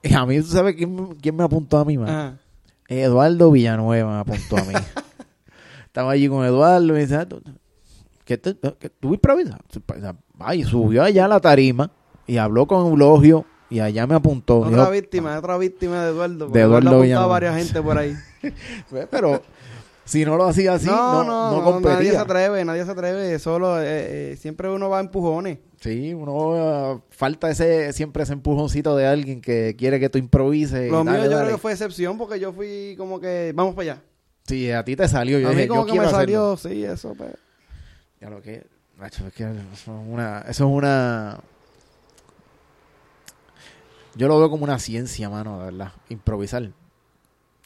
y 0.02 0.12
a 0.14 0.24
mí 0.26 0.38
tú 0.40 0.46
sabes 0.46 0.76
quién, 0.76 1.14
quién 1.20 1.34
me 1.34 1.42
apuntó 1.42 1.78
a 1.78 1.84
mí? 1.84 1.96
Ajá. 1.96 2.36
Eduardo 2.88 3.50
Villanueva 3.50 4.14
me 4.14 4.20
apuntó 4.20 4.56
a 4.58 4.64
mí. 4.64 4.74
Estaba 5.96 6.12
allí 6.12 6.28
con 6.28 6.44
Eduardo 6.44 6.84
y 6.88 6.92
me 6.92 6.98
dice, 6.98 7.16
"Ah, 7.16 7.26
¿qué 8.26 8.36
te, 8.36 8.54
que 8.78 8.90
tú 8.90 9.14
improvisas? 9.14 9.56
Ay, 10.38 10.62
subió 10.62 11.02
allá 11.02 11.24
a 11.24 11.28
la 11.28 11.40
tarima 11.40 11.90
y 12.26 12.36
habló 12.36 12.66
con 12.66 12.86
Eulogio 12.86 13.46
y 13.70 13.80
allá 13.80 14.06
me 14.06 14.14
apuntó. 14.14 14.58
Otra 14.58 14.76
Dijo, 14.76 14.90
víctima, 14.90 15.38
otra 15.38 15.56
víctima 15.56 16.04
de 16.04 16.10
Eduardo. 16.10 16.48
De 16.48 16.60
Eduardo 16.60 17.02
a 17.02 17.26
varias 17.26 17.56
gente 17.56 17.80
por 17.80 17.96
ahí. 17.96 18.14
Pero 19.10 19.40
si 20.04 20.26
no 20.26 20.36
lo 20.36 20.44
hacía 20.44 20.74
así, 20.74 20.86
no, 20.86 21.24
no, 21.24 21.50
nadie 21.50 21.56
se 21.56 21.64
competía. 21.64 22.20
atreve, 22.20 22.64
nadie 22.66 22.84
se 22.84 22.90
atreve. 22.90 23.38
Solo, 23.38 23.80
eh, 23.80 23.84
eh, 24.32 24.36
siempre 24.36 24.68
uno 24.68 24.90
va 24.90 24.98
a 24.98 25.00
empujones. 25.00 25.60
Sí, 25.80 26.12
uno 26.12 26.92
uh, 26.92 27.00
falta 27.08 27.48
ese 27.48 27.94
siempre 27.94 28.22
ese 28.24 28.34
empujoncito 28.34 28.94
de 28.96 29.06
alguien 29.06 29.40
que 29.40 29.74
quiere 29.78 29.98
que 29.98 30.10
tú 30.10 30.18
improvises. 30.18 30.88
y 30.88 30.90
Lo 30.90 31.04
mío 31.04 31.14
dale, 31.14 31.24
yo 31.24 31.30
dale. 31.30 31.44
creo 31.46 31.56
que 31.56 31.62
fue 31.62 31.72
excepción 31.72 32.18
porque 32.18 32.38
yo 32.38 32.52
fui 32.52 32.96
como 32.98 33.18
que, 33.18 33.54
vamos 33.56 33.74
para 33.74 33.92
allá. 33.92 34.02
Sí, 34.46 34.70
a 34.70 34.84
ti 34.84 34.96
te 34.96 35.08
salió. 35.08 35.38
Yo 35.38 35.48
a 35.48 35.50
mí 35.50 35.56
dije, 35.56 35.68
como 35.68 35.86
yo 35.86 35.92
que 35.94 35.98
me 35.98 36.06
hacerlo. 36.06 36.56
salió, 36.56 36.56
sí, 36.56 36.84
eso. 36.84 37.14
Pues. 37.14 37.32
Ya 38.20 38.30
lo 38.30 38.40
que, 38.40 38.64
macho, 38.96 39.26
es 39.26 39.34
que 39.34 39.44
eso 39.44 40.00
es 40.00 40.08
una, 40.08 40.40
eso 40.42 40.64
es 40.64 40.70
una, 40.70 41.40
yo 44.16 44.28
lo 44.28 44.38
veo 44.38 44.48
como 44.48 44.64
una 44.64 44.78
ciencia, 44.78 45.28
mano, 45.28 45.58
de 45.58 45.64
verdad, 45.66 45.92
improvisar. 46.08 46.70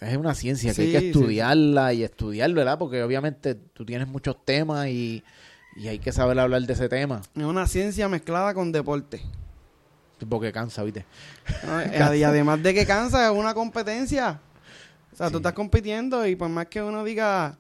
Es 0.01 0.17
una 0.17 0.35
ciencia 0.35 0.75
que 0.75 0.83
hay 0.83 0.93
que 0.93 1.01
sí, 1.01 1.07
estudiarla 1.09 1.93
y 1.93 2.03
estudiar, 2.03 2.53
¿verdad? 2.53 2.79
Porque 2.79 3.03
obviamente 3.03 3.55
tú 3.55 3.85
tienes 3.85 4.09
muchos 4.09 4.45
temas 4.45 4.89
y, 4.89 5.23
y 5.77 5.89
hay 5.89 5.99
que 5.99 6.11
saber 6.11 6.39
hablar 6.41 6.63
de 6.63 6.73
ese 6.73 6.89
tema. 6.89 7.21
Es 7.37 7.45
una 7.45 7.67
ciencia 7.67 8.09
mezclada 8.09 8.55
con 8.55 8.73
deporte. 8.73 9.23
Porque 10.29 10.53
cansa, 10.53 10.83
¿viste? 10.83 11.07
¿no? 11.65 12.15
y 12.15 12.23
además 12.25 12.63
de 12.63 12.75
que 12.75 12.85
cansa, 12.87 13.31
es 13.31 13.33
una 13.33 13.55
competencia. 13.55 14.41
O 15.13 15.17
sea, 15.17 15.27
Sí. 15.27 15.33
tú 15.33 15.39
estás 15.39 15.53
compitiendo 15.53 16.27
y 16.27 16.37
por 16.37 16.49
más 16.49 16.67
que 16.67 16.83
uno 16.83 17.03
diga, 17.05 17.57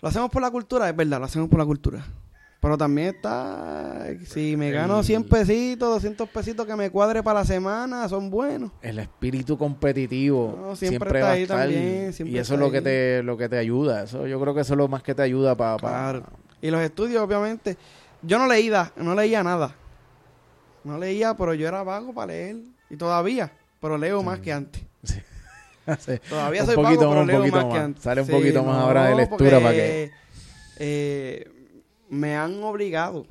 lo 0.00 0.08
hacemos 0.08 0.30
por 0.30 0.42
la 0.42 0.50
cultura, 0.50 0.88
es 0.88 0.96
verdad, 0.96 1.18
lo 1.18 1.24
hacemos 1.26 1.48
por 1.48 1.58
la 1.58 1.64
cultura. 1.66 2.04
Pero 2.60 2.78
también 2.78 3.08
está, 3.14 4.06
si 4.24 4.56
me 4.56 4.70
gano 4.70 5.00
El- 5.00 5.04
100 5.04 5.24
pesitos, 5.24 5.86
200 5.86 6.26
pesitos 6.30 6.66
que 6.66 6.74
me 6.74 6.88
cuadre 6.88 7.22
para 7.22 7.40
la 7.40 7.44
semana, 7.44 8.08
son 8.08 8.30
buenos. 8.30 8.70
El 8.80 8.98
espíritu 9.00 9.58
competitivo 9.58 10.56
No, 10.58 10.74
siempre, 10.76 10.88
siempre 11.10 11.18
está 11.18 11.26
va 11.26 11.28
a 11.30 11.34
ahí 11.34 11.42
estar 11.42 11.58
también, 11.58 12.14
y 12.26 12.38
eso 12.38 12.54
es 12.54 12.60
lo 12.60 12.70
que 12.70 12.80
te 12.80 13.22
lo 13.22 13.36
que 13.36 13.50
te 13.50 13.58
ayuda. 13.58 14.04
Eso 14.04 14.26
yo 14.26 14.40
creo 14.40 14.54
que 14.54 14.62
eso 14.62 14.72
es 14.72 14.78
lo 14.78 14.88
más 14.88 15.02
que 15.02 15.14
te 15.14 15.20
ayuda 15.20 15.54
para 15.54 15.76
Claro. 15.76 16.22
Y 16.62 16.70
los 16.70 16.80
estudios, 16.80 17.22
obviamente, 17.22 17.76
yo 18.22 18.38
no 18.38 18.46
leía, 18.46 18.90
no 18.96 19.14
leía 19.14 19.42
nada. 19.42 19.74
No 20.84 20.96
leía, 20.98 21.34
pero 21.36 21.52
yo 21.52 21.68
era 21.68 21.82
vago 21.82 22.14
para 22.14 22.28
leer. 22.28 22.56
Y 22.88 22.96
todavía, 22.96 23.52
pero 23.78 23.98
leo 23.98 24.22
más 24.22 24.38
que 24.40 24.52
antes. 24.54 24.82
Todavía 26.28 26.60
Un 26.62 26.66
soy 26.66 26.76
poquito 26.76 27.08
vago, 27.10 27.26
pero 27.26 27.36
un 27.36 27.40
poquito 27.40 27.56
más, 27.56 27.64
que 27.64 27.70
más. 27.70 27.84
antes. 27.84 28.02
Sale 28.02 28.20
un 28.22 28.28
poquito 28.28 28.62
más 28.64 28.76
ahora 28.82 29.06
de 29.08 29.14
lectura 29.16 29.60
para 29.60 29.72
que- 29.72 30.10
eh, 30.78 31.48
me 32.10 32.36
han 32.36 32.62
obligado. 32.62 33.26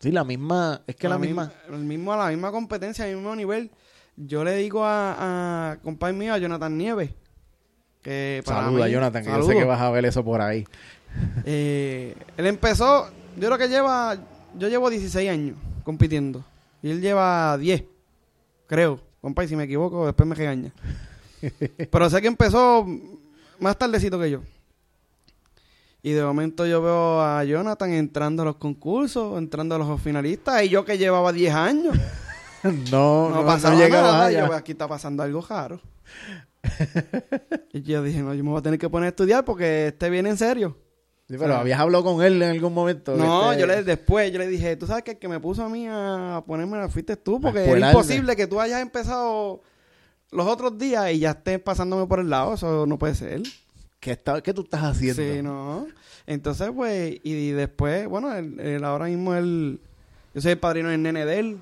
Sí, 0.00 0.10
la 0.12 0.24
misma, 0.24 0.80
es 0.86 0.96
que 0.96 1.08
la, 1.08 1.18
misma, 1.18 1.52
el 1.68 1.78
mismo, 1.84 2.12
a 2.12 2.16
la 2.16 2.28
misma 2.30 2.50
competencia, 2.50 3.04
al 3.04 3.14
mismo 3.14 3.34
nivel. 3.36 3.70
Yo 4.16 4.44
le 4.44 4.54
digo 4.56 4.84
a, 4.84 5.72
a 5.72 5.76
compadre 5.82 6.14
mío, 6.14 6.32
a 6.34 6.38
Jonathan 6.38 6.76
Nieves, 6.76 7.10
que 8.02 8.42
para 8.46 8.62
Saluda, 8.64 8.86
mí- 8.86 8.92
Jonathan, 8.92 9.22
que 9.24 9.30
yo 9.30 9.42
sé 9.42 9.54
que 9.54 9.64
vas 9.64 9.80
a 9.80 9.90
ver 9.90 10.04
eso 10.06 10.24
por 10.24 10.40
ahí. 10.40 10.64
Eh, 11.44 12.14
él 12.36 12.46
empezó, 12.46 13.08
yo 13.36 13.46
creo 13.48 13.58
que 13.58 13.68
lleva, 13.68 14.16
yo 14.58 14.68
llevo 14.68 14.88
16 14.90 15.28
años 15.30 15.56
compitiendo. 15.84 16.44
Y 16.82 16.90
él 16.90 17.00
lleva 17.00 17.56
10, 17.58 17.84
creo. 18.66 19.00
Compadre, 19.20 19.48
si 19.48 19.56
me 19.56 19.64
equivoco, 19.64 20.06
después 20.06 20.26
me 20.26 20.34
regaña. 20.34 20.72
Pero 21.90 22.10
sé 22.10 22.20
que 22.20 22.28
empezó 22.28 22.86
más 23.58 23.76
tardecito 23.78 24.18
que 24.18 24.30
yo. 24.30 24.40
Y 26.02 26.12
de 26.12 26.22
momento 26.22 26.66
yo 26.66 26.80
veo 26.80 27.20
a 27.20 27.44
Jonathan 27.44 27.92
entrando 27.92 28.42
a 28.42 28.46
los 28.46 28.56
concursos, 28.56 29.36
entrando 29.38 29.74
a 29.74 29.78
los 29.78 30.00
finalistas, 30.00 30.64
y 30.64 30.70
yo 30.70 30.84
que 30.84 30.96
llevaba 30.96 31.32
10 31.32 31.54
años. 31.54 31.96
no, 32.62 33.28
no, 33.28 33.36
no, 33.36 33.46
pasaba 33.46 33.74
no 33.74 33.80
llegaba 33.80 34.12
nada. 34.12 34.26
allá. 34.26 34.46
Yo, 34.46 34.54
aquí 34.54 34.72
está 34.72 34.88
pasando 34.88 35.22
algo 35.22 35.44
raro. 35.46 35.80
y 37.72 37.82
yo 37.82 38.02
dije, 38.02 38.22
no, 38.22 38.32
yo 38.34 38.42
me 38.42 38.50
voy 38.50 38.58
a 38.58 38.62
tener 38.62 38.78
que 38.78 38.88
poner 38.88 39.06
a 39.06 39.10
estudiar 39.10 39.44
porque 39.44 39.88
este 39.88 40.08
viene 40.08 40.30
en 40.30 40.38
serio. 40.38 40.76
Sí, 41.28 41.36
pero 41.38 41.54
habías 41.54 41.78
hablado 41.78 42.02
con 42.02 42.24
él 42.24 42.42
en 42.42 42.50
algún 42.50 42.74
momento. 42.74 43.14
No, 43.14 43.52
este, 43.52 43.60
yo 43.60 43.66
le 43.68 43.84
después 43.84 44.32
yo 44.32 44.38
le 44.38 44.48
dije, 44.48 44.74
tú 44.76 44.86
sabes 44.86 45.04
que 45.04 45.12
el 45.12 45.18
que 45.18 45.28
me 45.28 45.38
puso 45.38 45.62
a 45.62 45.68
mí 45.68 45.86
a 45.88 46.42
ponerme 46.44 46.76
la 46.76 46.88
fuiste 46.88 47.16
tú, 47.16 47.40
porque 47.40 47.70
es 47.70 47.78
imposible 47.78 48.34
que 48.34 48.48
tú 48.48 48.60
hayas 48.60 48.80
empezado 48.80 49.62
los 50.32 50.46
otros 50.46 50.78
días 50.78 51.12
y 51.12 51.18
ya 51.20 51.30
estés 51.30 51.58
pasándome 51.60 52.06
por 52.06 52.20
el 52.20 52.30
lado, 52.30 52.54
eso 52.54 52.86
no 52.86 52.98
puede 52.98 53.14
ser. 53.14 53.42
¿Qué, 53.98 54.12
está- 54.12 54.40
qué 54.42 54.54
tú 54.54 54.62
estás 54.62 54.82
haciendo? 54.82 55.22
Sí, 55.22 55.42
no. 55.42 55.86
Entonces, 56.26 56.70
pues, 56.74 57.16
y, 57.22 57.50
después, 57.50 58.06
bueno, 58.08 58.32
él, 58.34 58.58
él 58.60 58.84
ahora 58.84 59.06
mismo 59.06 59.34
él, 59.34 59.80
yo 60.34 60.40
soy 60.40 60.52
el 60.52 60.58
padrino 60.58 60.88
del 60.88 61.02
nene 61.02 61.24
de 61.26 61.38
él, 61.38 61.58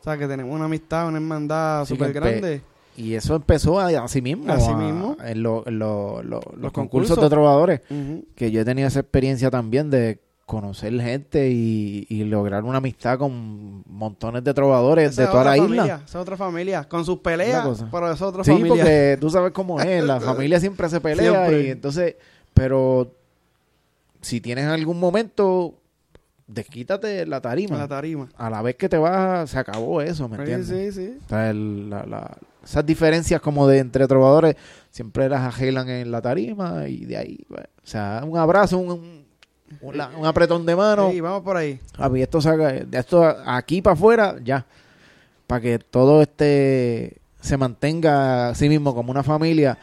o 0.00 0.04
sea, 0.04 0.16
que 0.18 0.26
tenemos 0.26 0.54
una 0.54 0.66
amistad, 0.66 1.08
una 1.08 1.18
hermandad 1.18 1.84
súper 1.86 2.12
grande. 2.12 2.62
Y 2.96 3.14
eso 3.14 3.34
empezó 3.36 3.80
así 3.80 4.20
mismo. 4.20 4.52
Así 4.52 4.70
a- 4.70 4.76
mismo. 4.76 5.16
En 5.24 5.42
lo- 5.42 5.66
en 5.66 5.78
lo- 5.78 6.22
lo- 6.22 6.22
los, 6.22 6.44
Los 6.56 6.72
concursos 6.72 7.16
concursos. 7.16 7.20
de 7.22 7.30
trovadores. 7.30 7.80
Que 8.34 8.50
yo 8.50 8.60
he 8.60 8.64
tenido 8.64 8.88
esa 8.88 9.00
experiencia 9.00 9.50
también 9.50 9.88
de 9.90 10.20
conocer 10.50 11.00
gente 11.00 11.48
y, 11.48 12.06
y 12.08 12.24
lograr 12.24 12.64
una 12.64 12.78
amistad 12.78 13.16
con 13.18 13.84
montones 13.86 14.42
de 14.42 14.52
trovadores 14.52 15.12
Esa 15.12 15.22
de 15.22 15.28
toda 15.28 15.44
la 15.44 15.50
familia, 15.56 15.82
isla. 15.84 15.94
Esa 16.04 16.04
es 16.04 16.14
otra 16.16 16.36
familia, 16.36 16.88
con 16.88 17.04
sus 17.04 17.18
peleas, 17.20 17.84
pero 17.92 18.10
es 18.10 18.20
otra 18.20 18.42
Sí, 18.42 18.50
familia. 18.50 18.70
porque 18.82 19.18
tú 19.20 19.30
sabes 19.30 19.52
cómo 19.52 19.80
es, 19.80 20.02
la 20.02 20.18
familia 20.20 20.58
siempre 20.58 20.88
se 20.88 21.00
pelea 21.00 21.30
Siempre. 21.46 21.62
y 21.62 21.70
entonces, 21.70 22.16
pero 22.52 23.14
si 24.20 24.40
tienes 24.40 24.66
algún 24.66 24.98
momento, 24.98 25.74
desquítate 26.48 27.26
la 27.26 27.40
tarima. 27.40 27.78
La 27.78 27.86
tarima. 27.86 28.28
A 28.36 28.50
la 28.50 28.60
vez 28.60 28.74
que 28.74 28.88
te 28.88 28.98
vas, 28.98 29.50
se 29.50 29.58
acabó 29.58 30.02
eso, 30.02 30.28
¿me 30.28 30.34
Sí, 30.36 30.42
entiendes? 30.42 30.94
sí, 30.94 31.00
sí. 31.06 31.18
O 31.24 31.28
sea, 31.28 31.50
el- 31.50 31.88
la- 31.88 32.04
la- 32.06 32.36
esas 32.64 32.84
diferencias 32.84 33.40
como 33.40 33.68
de 33.68 33.78
entre 33.78 34.06
trovadores 34.08 34.56
siempre 34.90 35.28
las 35.28 35.54
arreglan 35.54 35.88
en 35.88 36.10
la 36.10 36.20
tarima 36.20 36.88
y 36.88 37.04
de 37.04 37.16
ahí, 37.16 37.38
bueno, 37.48 37.66
o 37.82 37.86
sea, 37.86 38.22
un 38.26 38.36
abrazo, 38.36 38.76
un, 38.78 38.90
un, 38.90 39.29
un 39.80 40.26
apretón 40.26 40.66
de 40.66 40.76
mano, 40.76 41.10
Sí, 41.10 41.20
vamos 41.20 41.42
por 41.42 41.56
ahí. 41.56 41.80
a 41.98 42.08
mí 42.08 42.20
esto 42.22 42.40
saca, 42.40 42.72
de 42.72 42.98
esto 42.98 43.24
aquí 43.24 43.80
para 43.82 43.94
afuera, 43.94 44.36
ya, 44.42 44.66
para 45.46 45.60
que 45.60 45.78
todo 45.78 46.22
este 46.22 47.18
se 47.40 47.56
mantenga 47.56 48.50
así 48.50 48.68
mismo 48.68 48.94
como 48.94 49.10
una 49.10 49.22
familia 49.22 49.78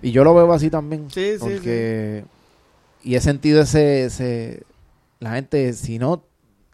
y 0.00 0.10
yo 0.12 0.24
lo 0.24 0.34
veo 0.34 0.52
así 0.52 0.70
también, 0.70 1.10
Sí, 1.10 1.32
sí, 1.32 1.38
porque 1.40 2.24
y 3.02 3.14
he 3.16 3.20
sentido 3.20 3.62
ese, 3.62 4.04
ese 4.04 4.62
la 5.20 5.32
gente, 5.34 5.72
si 5.74 5.98
no 5.98 6.24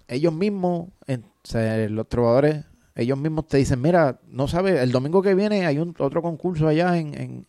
ellos 0.09 0.33
mismos, 0.33 0.89
en- 1.07 1.23
o 1.25 1.49
sea, 1.49 1.77
los 1.89 2.09
trovadores, 2.09 2.65
ellos 2.95 3.19
mismos 3.19 3.49
te 3.49 3.57
dicen, 3.57 3.81
mira, 3.81 4.21
no 4.29 4.47
sabes, 4.49 4.81
el 4.81 4.93
domingo 4.93 5.23
que 5.23 5.35
viene 5.35 5.65
hay 5.67 5.79
un 5.79 5.95
otro 5.99 6.21
concurso 6.23 6.69
allá 6.69 6.97
en 6.99 7.15
en, 7.15 7.47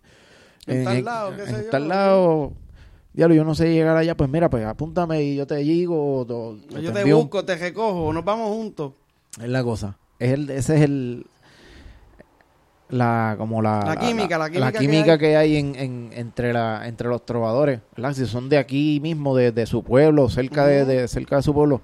En 0.66 0.84
tal 0.86 1.04
lado, 1.06 1.36
qué 1.36 1.46
sé 1.46 1.52
en 1.58 1.64
yo. 1.66 1.70
tal 1.70 1.88
lado. 1.90 2.54
Diablo, 3.14 3.36
yo 3.36 3.44
no 3.44 3.54
sé 3.56 3.72
llegar 3.74 3.96
allá, 3.96 4.16
pues 4.18 4.30
mira, 4.30 4.50
pues 4.50 4.66
apúntame 4.66 5.22
y 5.24 5.36
yo 5.36 5.46
te 5.46 5.56
digo, 5.58 6.22
o- 6.22 6.26
o 6.26 6.58
Yo 6.80 6.92
te 6.92 7.04
un- 7.14 7.22
busco, 7.22 7.46
te 7.46 7.56
recojo, 7.56 8.12
nos 8.12 8.26
vamos 8.26 8.50
juntos. 8.50 8.94
es 9.42 9.50
la 9.50 9.64
cosa. 9.64 9.98
Es 10.20 10.32
el, 10.34 10.50
ese 10.50 10.76
es 10.78 10.82
el 10.82 11.26
la 12.90 13.36
como 13.38 13.62
la, 13.62 13.80
La 13.86 13.96
química, 13.98 14.38
la 14.38 14.50
química 14.50 14.72
que 14.72 14.78
química 14.80 15.12
hay. 15.14 15.18
que 15.20 15.38
hay 15.38 15.56
en, 15.58 15.76
en- 15.76 16.10
entre 16.14 16.54
la 16.54 16.88
entre 16.88 17.08
los 17.10 17.26
trovadores, 17.26 17.80
¿verdad? 17.96 18.14
Si 18.14 18.26
son 18.26 18.50
de 18.50 18.58
aquí 18.58 19.00
mismo, 19.02 19.36
de, 19.36 19.52
de 19.52 19.66
su 19.66 19.84
pueblo, 19.84 20.30
cerca 20.30 20.66
de, 20.66 20.86
de- 20.86 21.08
cerca 21.08 21.38
de 21.38 21.44
su 21.44 21.54
pueblo. 21.54 21.82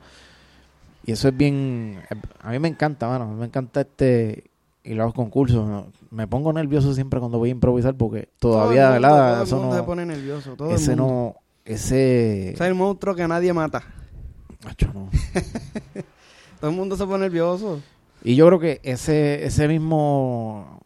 Y 1.05 1.13
eso 1.13 1.27
es 1.29 1.35
bien 1.37 1.99
a 2.41 2.51
mí 2.51 2.59
me 2.59 2.67
encanta, 2.67 3.07
mano, 3.07 3.27
me 3.33 3.45
encanta 3.45 3.81
este 3.81 4.43
y 4.91 4.95
los 4.95 5.13
concursos, 5.13 5.67
¿no? 5.67 5.87
me 6.11 6.27
pongo 6.27 6.51
nervioso 6.51 6.93
siempre 6.93 7.19
cuando 7.19 7.37
voy 7.37 7.49
a 7.49 7.51
improvisar 7.51 7.95
porque 7.95 8.29
todavía, 8.39 8.87
todo 8.87 8.95
el 8.95 9.01
mundo, 9.01 9.15
¿verdad? 9.15 9.29
todo 9.33 9.41
el 9.41 9.47
Eso 9.47 9.55
mundo 9.57 9.71
no- 9.71 9.79
se 9.79 9.83
pone 9.85 10.05
nervioso. 10.05 10.55
Todo 10.55 10.71
ese 10.71 10.91
el 10.93 10.97
mundo. 10.97 11.35
no 11.35 11.35
ese 11.73 12.49
es 12.53 12.61
el 12.61 12.73
monstruo 12.75 13.13
que 13.15 13.27
nadie 13.27 13.53
mata. 13.53 13.83
Macho, 14.65 14.91
no. 14.93 15.09
Todo 16.59 16.69
el 16.71 16.75
mundo 16.75 16.97
se 16.97 17.05
pone 17.05 17.19
nervioso. 17.25 17.79
Y 18.23 18.35
yo 18.35 18.47
creo 18.47 18.59
que 18.59 18.81
ese, 18.83 19.45
ese 19.45 19.67
mismo 19.67 20.79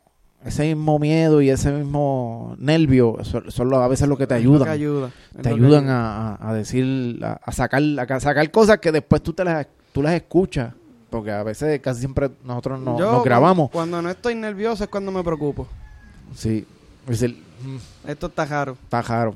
ese 0.46 0.64
mismo 0.76 1.00
miedo 1.00 1.42
y 1.42 1.50
ese 1.50 1.72
mismo 1.72 2.56
nervio 2.60 3.18
son, 3.24 3.50
son 3.50 3.74
a 3.74 3.88
veces 3.88 4.08
lo 4.10 4.18
que 4.18 4.28
te 4.28 4.34
ayudan. 4.36 4.66
que 4.66 4.70
ayuda. 4.72 5.12
Te 5.38 5.42
que 5.42 5.50
ayudan 5.50 5.86
ayuda. 5.86 5.96
a, 5.96 6.36
a- 6.36 6.50
a 6.50 6.54
decir, 6.54 7.20
a, 7.24 7.40
a 7.44 7.52
sacar, 7.54 7.82
a 7.82 8.20
sacar 8.20 8.52
cosas 8.52 8.80
que 8.80 8.92
después 8.92 9.24
tú 9.24 9.32
te 9.34 9.44
las, 9.46 9.66
tú 9.94 10.04
las 10.04 10.14
escuchas. 10.14 10.74
Porque 11.14 11.32
a 11.32 11.44
veces 11.44 11.80
casi 11.80 12.00
siempre 12.00 12.30
nosotros 12.44 12.80
no, 12.80 12.98
Yo, 12.98 13.12
nos 13.12 13.24
grabamos. 13.24 13.70
Cuando 13.72 14.02
no 14.02 14.10
estoy 14.10 14.36
nervioso 14.36 14.84
es 14.84 14.90
cuando 14.90 15.12
me 15.12 15.24
preocupo. 15.24 15.68
Sí. 16.36 16.66
"Mm, 17.08 17.78
Esto 18.10 18.28
está 18.28 18.46
raro. 18.46 18.78
está 18.84 19.02
raro. 19.02 19.36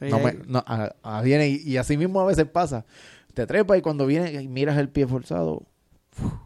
Sí, 0.00 0.06
No 0.10 0.18
me- 0.18 0.30
hay- 0.30 0.38
no, 0.48 0.64
a- 0.66 0.92
a- 1.02 1.22
viene 1.22 1.48
y, 1.48 1.56
y 1.64 1.76
así 1.76 1.96
mismo 1.96 2.20
a 2.20 2.24
veces 2.26 2.46
pasa. 2.46 2.84
Te 3.32 3.46
trepas 3.46 3.78
y 3.78 3.82
cuando 3.82 4.06
viene 4.06 4.32
y 4.42 4.48
miras 4.48 4.76
el 4.76 4.88
pie 4.88 5.06
forzado 5.06 5.62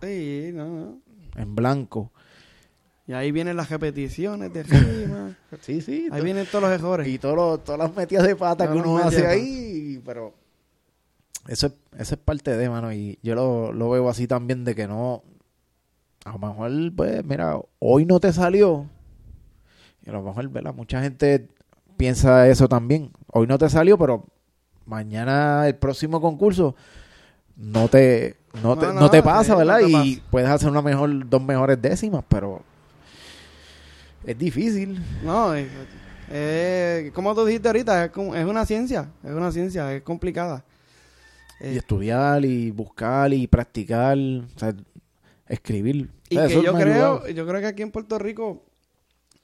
sí, 0.02 0.50
no, 0.54 0.66
no. 0.66 0.98
en 1.36 1.54
blanco. 1.54 2.12
Y 3.06 3.14
ahí 3.14 3.32
vienen 3.32 3.56
las 3.56 3.70
repeticiones 3.70 4.52
de 4.52 4.62
rima. 4.64 5.34
Sí, 5.62 5.80
sí. 5.80 6.08
ahí 6.12 6.20
vienen 6.22 6.44
todos 6.46 6.62
los 6.64 6.70
errores. 6.72 7.08
Y 7.08 7.18
todos 7.18 7.34
los- 7.36 7.64
todas 7.64 7.78
las 7.78 7.96
metidas 7.96 8.26
de 8.26 8.36
pata 8.36 8.70
que 8.70 8.76
uno 8.78 8.98
hace 8.98 9.26
ahí, 9.26 10.00
pero 10.04 10.34
eso 11.48 11.66
es, 11.68 11.72
eso 11.98 12.14
es 12.14 12.20
parte 12.20 12.56
de, 12.56 12.68
mano, 12.70 12.92
y 12.92 13.18
yo 13.22 13.34
lo, 13.34 13.72
lo 13.72 13.90
veo 13.90 14.08
así 14.08 14.26
también 14.28 14.64
de 14.64 14.74
que 14.74 14.86
no, 14.86 15.22
a 16.24 16.32
lo 16.32 16.38
mejor, 16.38 16.70
pues, 16.94 17.24
mira, 17.24 17.58
hoy 17.80 18.04
no 18.06 18.20
te 18.20 18.32
salió, 18.32 18.86
y 20.06 20.10
a 20.10 20.12
lo 20.12 20.22
mejor, 20.22 20.48
¿verdad? 20.48 20.74
Mucha 20.74 21.02
gente 21.02 21.48
piensa 21.96 22.46
eso 22.48 22.68
también, 22.68 23.10
hoy 23.32 23.46
no 23.46 23.58
te 23.58 23.68
salió, 23.68 23.98
pero 23.98 24.24
mañana 24.86 25.66
el 25.66 25.74
próximo 25.74 26.20
concurso 26.20 26.76
no 27.56 27.88
te, 27.88 28.36
no 28.62 28.78
te, 28.78 28.86
No, 28.86 28.92
no, 28.92 29.00
no, 29.00 29.10
te 29.10 29.22
pasa, 29.22 29.52
sí, 29.54 29.58
¿verdad? 29.58 29.78
te 29.80 29.88
y 29.88 29.92
pasa. 30.16 30.28
puedes 30.30 30.48
hacer 30.48 30.70
una 30.70 30.82
mejor, 30.82 31.28
dos 31.28 31.42
mejores 31.42 31.80
décimas, 31.82 32.24
pero 32.28 32.62
es 34.24 34.38
difícil. 34.38 35.00
No, 35.24 35.54
es- 35.54 35.68
eh, 36.30 37.10
como 37.14 37.34
tú 37.34 37.44
dijiste 37.44 37.68
ahorita, 37.68 38.04
es, 38.06 38.10
como- 38.10 38.34
es 38.34 38.44
una 38.44 38.66
ciencia. 38.66 39.08
Es 39.24 39.30
una 39.32 39.50
ciencia, 39.50 39.92
es 39.94 40.02
complicada. 40.02 40.62
Eh, 41.60 41.72
y 41.74 41.76
estudiar 41.78 42.44
y 42.44 42.70
buscar 42.70 43.32
y 43.32 43.46
practicar, 43.46 44.16
o 44.18 44.58
sea, 44.58 44.74
escribir. 45.48 46.10
Y 46.30 46.36
O 46.36 46.40
sea, 46.40 46.48
que 46.48 46.62
yo 46.64 46.72
creo, 46.74 47.26
yo 47.28 47.46
creo 47.46 47.60
que 47.60 47.66
aquí 47.66 47.82
en 47.82 47.90
Puerto 47.90 48.18
Rico, 48.18 48.62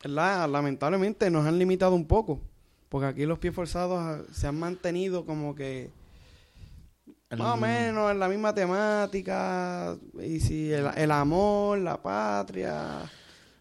¿verdad? 0.03 0.48
lamentablemente 0.48 1.31
nos 1.31 1.46
han 1.46 1.59
limitado 1.59 1.94
un 1.94 2.07
poco. 2.07 2.40
Porque 2.88 3.07
aquí 3.09 3.27
los 3.27 3.38
pies 3.40 3.53
forzados 3.55 3.98
ah, 4.00 4.22
se 4.33 4.46
han 4.46 4.57
mantenido 4.59 5.24
como 5.27 5.55
que 5.57 5.90
El- 7.31 7.38
más 7.38 7.55
o 7.55 7.57
menos 7.57 8.12
en 8.12 8.20
la 8.20 8.29
misma 8.29 8.55
temática. 8.55 9.96
Y 10.22 10.38
si 10.40 10.70
el, 10.72 10.87
el 10.96 11.11
amor, 11.11 11.79
la 11.79 12.00
patria, 12.00 12.98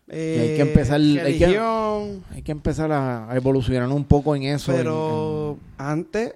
eh, 0.08 0.50
hay 0.52 0.56
que 0.58 0.62
empezar- 0.62 1.00
hay 1.02 1.40
que-. 1.40 1.60
Hay 2.32 2.42
que 2.44 2.52
empezar 2.52 2.92
a, 2.92 3.32
a 3.32 3.36
evolucionar 3.36 3.90
un 3.90 4.04
poco 4.06 4.36
en 4.36 4.44
eso. 4.44 4.72
en- 4.72 4.78
Pero 4.78 5.58
antes, 5.80 6.36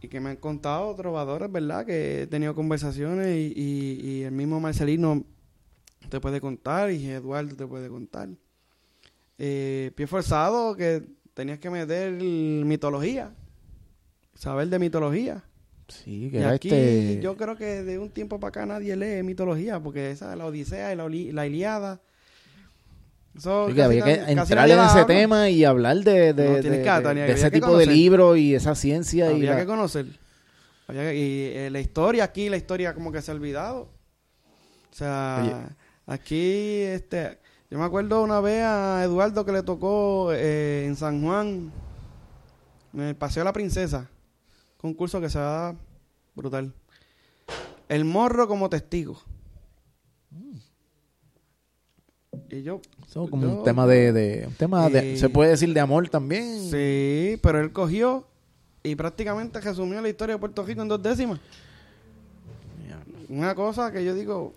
y 0.00 0.08
que 0.08 0.20
me 0.20 0.30
han 0.30 0.36
contado 0.36 0.94
trovadores, 0.94 1.50
¿verdad? 1.50 1.84
Que 1.86 2.22
he 2.22 2.26
tenido 2.26 2.54
conversaciones 2.54 3.36
y, 3.36 3.52
y- 3.56 4.00
y 4.08 4.22
el 4.22 4.32
mismo 4.32 4.60
Marcelino 4.60 5.24
te 6.08 6.20
puede 6.20 6.40
contar 6.40 6.90
y 6.92 7.06
Eduardo 7.10 7.56
te 7.56 7.66
puede 7.66 7.88
contar. 7.88 8.28
Eh, 9.38 9.92
pie 9.94 10.06
forzado 10.06 10.74
que 10.76 11.02
tenías 11.34 11.58
que 11.58 11.70
meter 11.70 12.12
mitología, 12.12 13.32
saber 14.34 14.68
de 14.68 14.78
mitología. 14.78 15.44
sí, 15.88 16.28
que 16.30 16.38
Y 16.38 16.40
era 16.40 16.50
aquí 16.50 16.68
este... 16.68 17.20
yo 17.22 17.36
creo 17.36 17.56
que 17.56 17.82
de 17.82 17.98
un 17.98 18.10
tiempo 18.10 18.38
para 18.40 18.48
acá 18.50 18.66
nadie 18.66 18.96
lee 18.96 19.22
mitología, 19.22 19.80
porque 19.80 20.10
esa 20.10 20.34
la 20.36 20.46
Odisea 20.46 20.92
y 20.92 20.96
la, 20.96 21.08
la 21.32 21.46
Iliada. 21.46 22.00
Sí, 23.38 23.74
que 23.74 23.82
había 23.82 24.04
que 24.04 24.18
casi 24.18 24.32
entrar 24.32 24.70
en 24.70 24.80
ese 24.80 25.04
tema 25.04 25.48
y 25.48 25.64
hablar 25.64 25.98
de, 25.98 26.32
de, 26.32 26.44
No, 26.48 26.54
de- 26.56 26.60
tienes 26.60 26.78
que, 26.84 26.90
de- 26.90 27.02
Tania, 27.02 27.24
de 27.24 27.32
ese 27.32 27.50
tipo 27.50 27.76
de 27.76 27.86
libros 27.86 28.36
y 28.38 28.54
esa 28.54 28.74
ciencia. 28.74 29.30
y 29.30 29.34
Había 29.36 29.52
la- 29.54 29.60
que 29.60 29.66
conocer. 29.66 30.06
Había 30.88 31.02
que- 31.10 31.16
y 31.16 31.42
eh, 31.56 31.68
la 31.70 31.80
historia 31.80 32.24
aquí, 32.24 32.48
la 32.48 32.56
historia 32.56 32.94
como 32.94 33.12
que 33.12 33.22
se 33.22 33.30
ha 33.30 33.34
olvidado. 33.34 33.90
O 34.90 34.94
sea, 34.94 35.40
Oye. 35.42 35.54
aquí, 36.06 36.80
este, 36.82 37.38
yo 37.70 37.78
me 37.78 37.84
acuerdo 37.84 38.22
una 38.22 38.40
vez 38.40 38.62
a 38.64 39.02
Eduardo 39.04 39.44
que 39.44 39.52
le 39.52 39.62
tocó 39.62 40.30
eh, 40.32 40.84
en 40.86 40.96
San 40.96 41.22
Juan, 41.22 41.70
en 42.94 43.00
el 43.00 43.14
Paseo 43.16 43.42
de 43.42 43.44
la 43.44 43.52
Princesa, 43.52 44.08
concurso 44.78 45.20
que 45.20 45.28
se 45.28 45.38
da 45.38 45.76
brutal. 46.34 46.72
El 47.88 48.04
morro 48.04 48.48
como 48.48 48.68
testigo. 48.68 49.20
Y 52.50 52.62
yo, 52.62 52.80
eso 53.06 53.28
como 53.28 53.42
yo- 53.42 53.58
un 53.58 53.64
tema 53.64 53.86
de... 53.86 54.12
de- 54.12 54.44
un 54.46 54.54
tema 54.54 54.88
de, 54.88 55.14
Eh, 55.14 55.16
se 55.18 55.28
puede 55.28 55.50
decir 55.50 55.72
de 55.74 55.80
amor 55.80 56.08
también. 56.08 56.70
Sí, 56.70 57.38
pero 57.42 57.60
él 57.60 57.72
cogió 57.72 58.26
y 58.82 58.94
prácticamente 58.94 59.60
resumió 59.60 60.00
la 60.00 60.08
historia 60.08 60.36
de 60.36 60.38
Puerto 60.40 60.62
Rico 60.64 60.80
en 60.82 60.88
dos 60.88 61.02
décimas. 61.02 61.40
Una 63.28 63.54
cosa 63.54 63.92
que 63.92 64.02
yo 64.04 64.14
digo... 64.14 64.54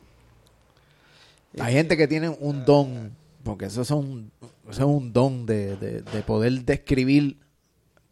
Hay 1.59 1.73
gente 1.73 1.97
que 1.97 2.07
tiene 2.07 2.29
un 2.29 2.63
don, 2.63 3.11
porque 3.43 3.65
eso, 3.65 3.83
son, 3.83 4.31
eso 4.69 4.71
es 4.71 4.87
un 4.87 5.11
don 5.11 5.45
de, 5.45 5.75
de, 5.75 6.01
de 6.01 6.21
poder 6.21 6.63
describir 6.63 7.35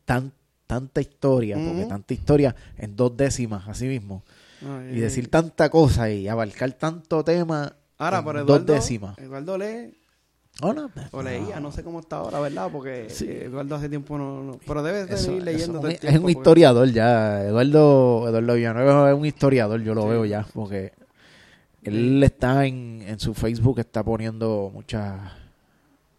tan, 0.04 0.34
tanta 0.68 1.00
historia, 1.00 1.56
porque 1.56 1.86
tanta 1.86 2.13
historia 2.13 2.54
en 2.78 2.98
dos 2.98 3.15
décimas, 3.15 3.65
así 3.70 3.86
mismo, 3.88 4.24
Ay, 4.62 4.98
y 4.98 5.00
decir 5.00 5.30
tanta 5.30 5.70
cosa 5.70 6.12
y 6.12 6.28
abarcar 6.28 6.74
tanto 6.74 7.24
tema 7.24 7.74
Ahora, 8.00 8.24
por 8.24 8.34
dos 8.36 8.44
Eduardo, 8.46 8.74
décimas. 8.74 9.18
Eduardo 9.20 9.58
lee 9.58 9.96
Oh, 10.62 10.74
no, 10.74 10.92
o 11.12 11.22
leía, 11.24 11.60
no 11.62 11.72
sé 11.72 11.84
cómo 11.84 12.02
está 12.02 12.18
ahora, 12.18 12.40
¿verdad? 12.42 12.70
Porque 12.70 13.10
Sí. 13.10 13.26
eh, 13.30 13.46
Eduardo 13.46 13.76
hace 13.76 13.88
tiempo 13.88 14.18
no... 14.18 14.44
no- 14.44 14.60
pero 14.68 14.84
debe 14.84 15.06
de 15.06 15.14
Eso- 15.16 15.26
seguir 15.26 15.44
leyendo 15.44 15.74
eso 15.80 15.82
todo 15.82 15.88
el 15.90 15.94
es, 15.96 16.04
un 16.16 16.22
porque- 16.22 16.32
historiador 16.32 16.92
ya. 16.92 17.44
Eduardo, 17.46 18.28
Eduardo 18.28 18.56
Villanueva 18.56 19.10
es 19.12 19.18
un 19.18 19.26
historiador, 19.26 19.82
yo 19.82 19.94
lo 19.94 20.02
Sí. 20.04 20.08
veo 20.10 20.26
ya, 20.26 20.46
porque 20.54 20.92
él 21.84 22.22
está 22.24 22.66
en, 22.66 23.04
en 23.08 23.20
su 23.20 23.34
Facebook, 23.34 23.80
está 23.80 24.04
poniendo 24.04 24.70
muchas 24.74 25.18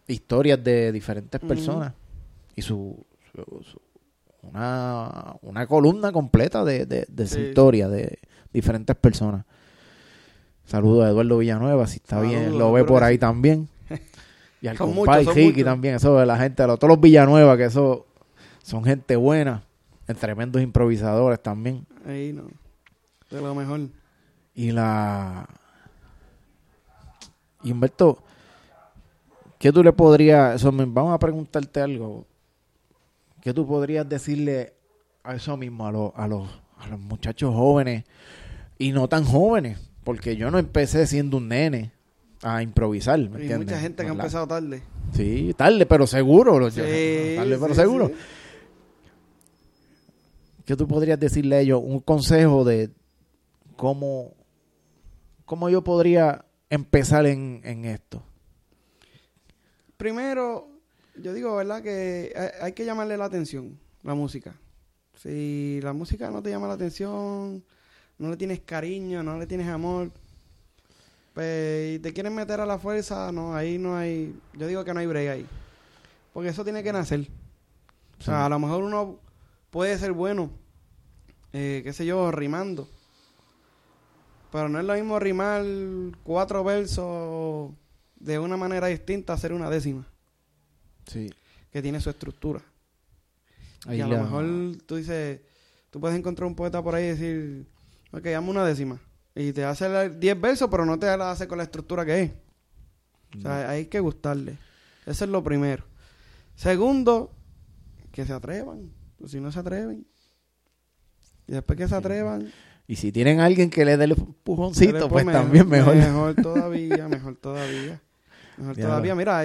historias 0.07 0.63
de 0.65 0.91
diferentes 0.93 1.39
personas 1.41 1.93
y 2.57 2.63
su, 2.63 2.97
su- 3.35 3.63
su- 3.63 3.81
una, 4.43 5.35
una 5.43 5.67
columna 5.67 6.13
completa 6.13 6.65
de, 6.65 6.87
de, 6.87 7.05
de 7.09 7.27
su 7.27 7.35
Sí. 7.35 7.41
historia 7.43 7.89
de 7.89 8.19
diferentes 8.55 8.97
personas. 8.97 9.45
Saludos 10.71 11.05
a 11.05 11.09
Eduardo 11.09 11.39
Villanueva, 11.39 11.85
si 11.89 11.97
está 11.97 12.21
bien, 12.21 12.57
lo 12.57 12.71
ve 12.71 12.85
por 12.85 13.03
ahí 13.03 13.19
también. 13.19 13.69
Y 14.63 14.69
al 14.69 14.77
compadre 14.77 15.25
Ricky 15.33 15.65
también, 15.65 15.95
eso 15.95 16.19
de 16.19 16.27
la 16.27 16.37
gente, 16.37 16.67
los- 16.67 16.79
todos 16.79 16.91
los 16.91 17.01
Villanueva, 17.01 17.57
que 17.57 17.65
eso 17.65 18.07
son 18.63 18.85
gente 18.85 19.17
buena, 19.17 19.63
en 20.07 20.15
tremendos 20.17 20.61
improvisadores 20.61 21.43
también. 21.43 21.87
Ahí 22.07 22.35
no. 22.35 22.43
De 23.31 23.41
lo 23.41 23.55
mejor. 23.55 23.81
Y 24.55 24.71
la. 24.71 25.49
Y 27.63 27.73
Humberto, 27.73 28.23
¿qué 29.59 29.73
tú 29.73 29.83
le 29.83 29.95
podrías. 29.95 30.57
Eso, 30.57 30.71
vamos 30.71 31.15
a 31.15 31.19
preguntarte 31.19 31.81
algo. 31.81 32.27
¿Qué 33.41 33.55
tú 33.55 33.67
podrías 33.67 34.07
decirle 34.07 34.75
a 35.25 35.35
eso 35.37 35.57
mismo, 35.57 35.87
a, 35.87 35.91
los 35.91 36.13
a, 36.15 36.29
los, 36.29 36.47
a 36.79 36.87
los 36.87 37.01
muchachos 37.01 37.55
jóvenes 37.55 38.05
y 38.79 38.93
no 38.93 39.09
tan 39.09 39.25
jóvenes? 39.25 39.90
Porque 40.11 40.35
yo 40.35 40.51
no 40.51 40.59
empecé 40.59 41.07
siendo 41.07 41.37
un 41.37 41.47
nene 41.47 41.93
a 42.43 42.65
improvisar, 42.65 43.17
¿me 43.31 43.47
Hay 43.47 43.59
mucha 43.59 43.79
gente 43.79 44.03
que 44.03 44.09
ha 44.09 44.13
empezado 44.13 44.49
tarde. 44.49 44.83
Sí, 45.15 45.55
tarde, 45.57 45.87
pero 45.87 46.05
seguro. 46.05 46.69
Sí, 46.69 46.81
tarde, 46.81 47.57
pero 47.61 47.69
sí, 47.69 47.75
seguro. 47.75 48.09
sí. 48.09 48.15
¿Qué 50.65 50.75
tú 50.75 50.89
podrías 50.89 51.21
decirle 51.21 51.55
a 51.55 51.61
ellos? 51.61 51.81
Un 51.81 52.01
consejo 52.01 52.65
de 52.65 52.91
cómo, 53.77 54.35
cómo 55.45 55.71
yo 55.71 55.85
podría 55.85 56.45
empezar 56.71 57.27
en, 57.27 57.61
en 57.63 57.85
esto. 57.85 58.21
Primero, 59.97 60.71
yo 61.23 61.33
digo, 61.33 61.55
¿verdad? 61.55 61.85
Que 61.85 62.33
hay, 62.35 62.49
hay 62.63 62.73
que 62.73 62.85
llamarle 62.85 63.17
la 63.17 63.27
atención, 63.27 63.79
la 64.03 64.15
música. 64.17 64.57
Si 65.15 65.79
la 65.85 65.93
música 65.93 66.33
no 66.33 66.43
te 66.43 66.51
llama 66.51 66.67
la 66.67 66.75
atención, 66.75 67.63
no 68.21 68.31
le 68.31 68.37
tienes 68.37 68.61
cariño, 68.61 69.23
no 69.23 69.39
le 69.39 69.47
tienes 69.47 69.67
amor, 69.67 70.11
pues, 71.35 71.97
y 71.97 71.99
te 72.01 72.13
quieren 72.13 72.35
meter 72.35 72.61
a 72.61 72.67
la 72.67 72.79
fuerza, 72.79 73.33
no, 73.33 73.55
ahí 73.55 73.79
no 73.79 73.97
hay, 73.97 74.39
yo 74.55 74.67
digo 74.67 74.85
que 74.85 74.93
no 74.95 75.01
hay 75.01 75.07
break 75.07 75.29
ahí. 75.31 75.47
Porque 76.33 76.51
eso 76.51 76.63
tiene 76.63 76.83
que 76.83 76.93
nacer. 76.93 77.27
O 78.21 78.23
sea, 78.23 78.47
a 78.47 78.49
lo 78.49 78.59
mejor 78.59 78.85
uno 78.85 79.19
puede 79.71 79.97
ser 79.99 80.13
bueno, 80.13 80.51
eh, 81.53 81.81
qué 81.83 81.93
sé 81.93 82.05
yo, 82.07 82.31
rimando. 82.31 82.89
Pero 84.53 84.69
no 84.69 84.79
es 84.81 84.85
lo 84.85 84.95
mismo 84.95 85.19
rimar 85.19 85.65
cuatro 86.25 86.63
versos 86.65 87.71
de 88.17 88.39
una 88.39 88.57
manera 88.57 88.89
distinta 88.89 89.33
a 89.33 89.37
hacer 89.37 89.53
una 89.53 89.71
décima, 89.71 90.07
Sí. 91.07 91.33
que 91.73 91.81
tiene 91.81 92.01
su 92.01 92.11
estructura. 92.11 92.61
Ahí 93.87 93.99
y 93.99 94.01
a 94.03 94.07
la- 94.07 94.17
lo 94.19 94.23
mejor 94.25 94.77
tú 94.87 94.97
dices, 94.97 95.41
tú 95.91 96.01
puedes 96.01 96.19
encontrar 96.19 96.47
un 96.47 96.55
poeta 96.55 96.83
por 96.83 96.95
ahí 96.95 97.05
y 97.05 97.09
decir, 97.09 97.67
ok, 98.13 98.25
dame 98.25 98.51
una 98.51 98.65
décima. 98.65 98.99
Y 99.35 99.53
te 99.53 99.65
hace 99.65 99.89
la- 99.89 100.09
10 100.09 100.41
versos, 100.41 100.69
pero 100.71 100.85
no 100.85 100.99
te 100.99 101.07
la 101.17 101.31
hace 101.31 101.47
con 101.49 101.59
la 101.59 101.65
estructura 101.65 102.05
que 102.05 102.23
es. 102.23 102.31
O 103.39 103.41
sea, 103.43 103.71
hay 103.71 103.87
que 103.87 104.01
gustarle. 104.01 104.59
Eso 105.07 105.25
es 105.25 105.31
lo 105.31 105.43
primero. 105.43 105.85
Segundo, 106.57 107.31
que 108.13 108.27
se 108.27 108.33
atrevan. 108.33 108.91
Pues 109.19 109.31
si 109.33 109.41
no 109.41 109.53
se 109.53 109.61
atreven. 109.61 110.05
Y 111.47 111.53
después 111.53 111.77
que 111.79 111.89
se 111.89 111.95
atrevan, 111.95 112.53
Y 112.87 112.97
si 112.97 113.13
tienen 113.13 113.39
alguien 113.39 113.71
que 113.71 113.85
le 113.85 113.97
dé 113.97 114.05
el 114.05 114.13
empujoncito, 114.13 115.09
pues 115.09 115.25
me- 115.25 115.33
también 115.33 115.69
mejor. 115.69 115.95
Mejor 115.95 116.35
todavía, 116.43 117.07
mejor 117.09 117.37
todavía. 117.37 118.01
Mejor 118.57 118.77
todavía. 118.77 119.15
Mira, 119.15 119.43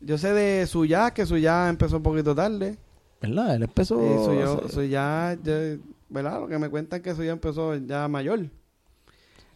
yo 0.00 0.18
sé 0.18 0.32
de 0.32 0.66
Suya, 0.66 1.12
que 1.12 1.24
Suya 1.24 1.68
empezó 1.68 1.98
un 1.98 2.02
poquito 2.02 2.34
tarde. 2.34 2.76
¿Verdad? 3.22 3.54
Él 3.54 3.62
empezó... 3.62 3.94
Y 4.02 4.24
Suya, 4.24 4.52
hace- 4.52 4.68
Suya, 4.72 5.38
ya- 5.42 5.78
¿verdad? 6.14 6.40
Lo 6.40 6.48
que 6.48 6.58
me 6.58 6.70
cuentan 6.70 7.02
que 7.02 7.14
Suya 7.14 7.32
empezó 7.32 7.74
ya 7.74 8.06
mayor. 8.08 8.46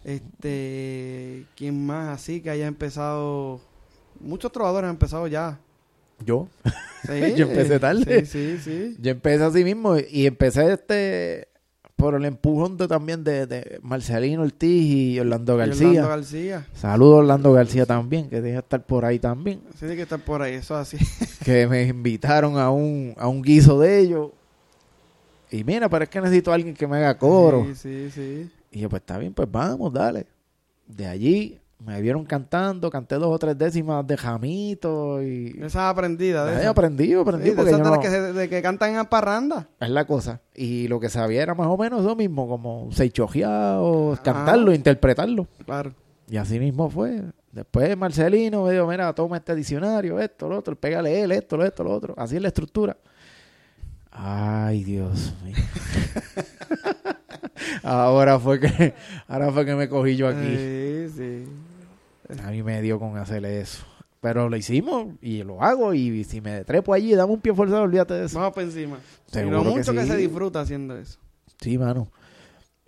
Este, 0.05 1.47
¿quién 1.57 1.87
más 1.87 2.09
así 2.09 2.40
que 2.40 2.51
haya 2.51 2.66
empezado? 2.66 3.61
Muchos 4.21 4.51
trovadores 4.53 4.88
han 4.88 4.94
empezado 4.94 5.27
ya. 5.29 5.61
Yo. 6.25 6.49
Sí, 7.07 7.35
Yo 7.37 7.47
empecé 7.47 7.79
tarde. 7.79 8.27
Sí, 8.27 8.57
sí, 8.57 8.59
sí. 8.59 8.97
Yo 9.01 9.12
empecé 9.12 9.44
así 9.44 9.64
mismo 9.64 9.97
y 9.97 10.27
empecé 10.27 10.73
este 10.73 11.49
por 11.94 12.14
el 12.14 12.25
empujón 12.25 12.77
de, 12.77 12.87
también 12.87 13.25
de, 13.25 13.47
de 13.47 13.81
Marcelino 13.83 14.42
Ortiz 14.42 14.85
y 14.85 15.18
Orlando 15.18 15.55
Y 15.55 15.59
García. 15.59 15.88
Orlando 15.88 16.09
García. 16.09 16.66
Saludos 16.73 17.14
a 17.14 17.18
Orlando 17.18 17.53
García 17.53 17.87
también, 17.87 18.29
que 18.29 18.40
que 18.40 18.57
estar 18.57 18.85
por 18.85 19.05
ahí 19.05 19.18
también. 19.18 19.61
Sí, 19.73 19.81
tiene 19.81 19.97
que 19.97 20.03
estar 20.03 20.21
por 20.25 20.42
ahí, 20.42 20.55
eso 20.55 20.77
así. 20.77 20.97
que 21.44 21.66
me 21.66 21.83
invitaron 21.85 22.57
a 22.57 22.71
un, 22.71 23.14
a 23.16 23.27
un 23.27 23.42
guiso 23.42 23.81
de 23.81 23.99
ellos. 23.99 24.31
Y 25.50 25.64
mira, 25.64 25.88
pero 25.88 26.04
es 26.04 26.11
que 26.11 26.20
necesito 26.20 26.50
a 26.50 26.54
alguien 26.54 26.74
que 26.74 26.87
me 26.87 26.96
haga 26.98 27.16
coro. 27.18 27.64
Sí, 27.68 27.74
sí, 27.74 28.11
sí. 28.11 28.50
Y 28.70 28.80
yo, 28.80 28.88
pues 28.88 29.00
está 29.00 29.16
bien, 29.18 29.32
pues 29.32 29.50
vamos, 29.50 29.92
dale. 29.92 30.26
De 30.87 31.06
allí 31.06 31.58
me 31.84 32.00
vieron 32.02 32.24
cantando, 32.24 32.90
canté 32.90 33.14
dos 33.14 33.28
o 33.32 33.38
tres 33.38 33.56
décimas 33.56 34.04
de 34.06 34.16
jamito 34.16 35.22
y... 35.22 35.56
Esa 35.62 35.88
aprendida 35.88 36.44
de 36.44 36.52
Ay, 36.54 36.61
esa. 36.62 36.70
aprendí, 36.70 37.14
aprendí, 37.14 37.50
Sí, 37.50 37.54
porque 37.54 37.70
esas 37.70 37.84
de 37.84 37.88
las 37.90 37.96
no- 37.96 38.00
que, 38.02 38.08
se- 38.11 38.32
de 38.32 38.48
que 38.48 38.61
cantan 38.62 38.96
en 38.96 39.06
parranda. 39.06 39.68
es 39.80 39.88
la 39.90 40.04
cosa. 40.04 40.40
Y 40.54 40.88
lo 40.88 40.98
que 40.98 41.08
sabía 41.08 41.42
era 41.42 41.54
más 41.54 41.68
o 41.68 41.76
menos 41.76 42.00
eso 42.00 42.16
mismo, 42.16 42.48
como 42.48 42.90
seichojeado, 42.92 44.12
Ajá. 44.14 44.22
cantarlo, 44.22 44.72
interpretarlo. 44.74 45.46
Claro. 45.64 45.92
Y 46.28 46.37
así 46.37 46.58
mismo 46.58 46.90
fue. 46.90 47.22
Después 47.52 47.96
Marcelino 47.96 48.64
me 48.64 48.72
dijo, 48.72 48.87
mira, 48.87 49.12
toma 49.14 49.37
este 49.38 49.54
diccionario, 49.54 50.18
esto, 50.20 50.48
lo 50.48 50.58
otro, 50.58 50.76
pégale 50.76 51.22
él, 51.22 51.32
esto, 51.32 51.56
lo 51.56 51.64
esto, 51.64 51.82
lo 51.84 51.92
otro. 51.92 52.14
Así 52.18 52.37
es 52.37 52.42
la 52.42 52.48
estructura. 52.48 52.96
Ay, 54.20 54.83
Dios 54.85 55.33
mío. 55.44 55.54
ahora 57.83 58.38
fue 58.38 58.61
que 58.61 58.94
ahora 59.26 59.52
fue 59.52 59.64
que 59.64 59.74
me 59.74 59.88
cogí 59.88 60.16
yo 60.16 60.28
aquí. 60.28 60.57
Sí, 60.57 61.07
sí. 61.16 61.44
A 62.44 62.50
mí 62.50 62.62
me 62.62 62.83
dio 62.83 62.98
con 62.98 63.16
hacerle 63.16 63.61
eso. 63.61 63.85
Pero 64.20 64.48
lo 64.48 64.57
hicimos 64.57 65.14
y 65.22 65.44
lo 65.44 65.62
hago 65.62 65.94
y 65.94 66.24
si 66.24 66.40
me 66.40 66.64
trepo 66.64 66.92
allí, 66.92 67.14
dame 67.14 67.33
un 67.33 67.40
pie 67.40 67.54
forzado, 67.54 67.83
olvídate 67.83 68.14
de 68.14 68.26
eso. 68.26 68.38
Vamos 68.38 68.54
para 68.54 68.66
encima. 68.66 68.98
y 69.28 69.31
Seguro 69.33 69.59
lo 69.59 69.62
que 69.62 69.70
mucho 69.78 69.92
que, 69.92 70.02
sí. 70.02 70.09
se 70.09 70.16
disfruta 70.16 70.61
haciendo 70.61 70.96
eso. 70.98 71.18
Sí, 71.61 71.78
mano. 71.78 72.09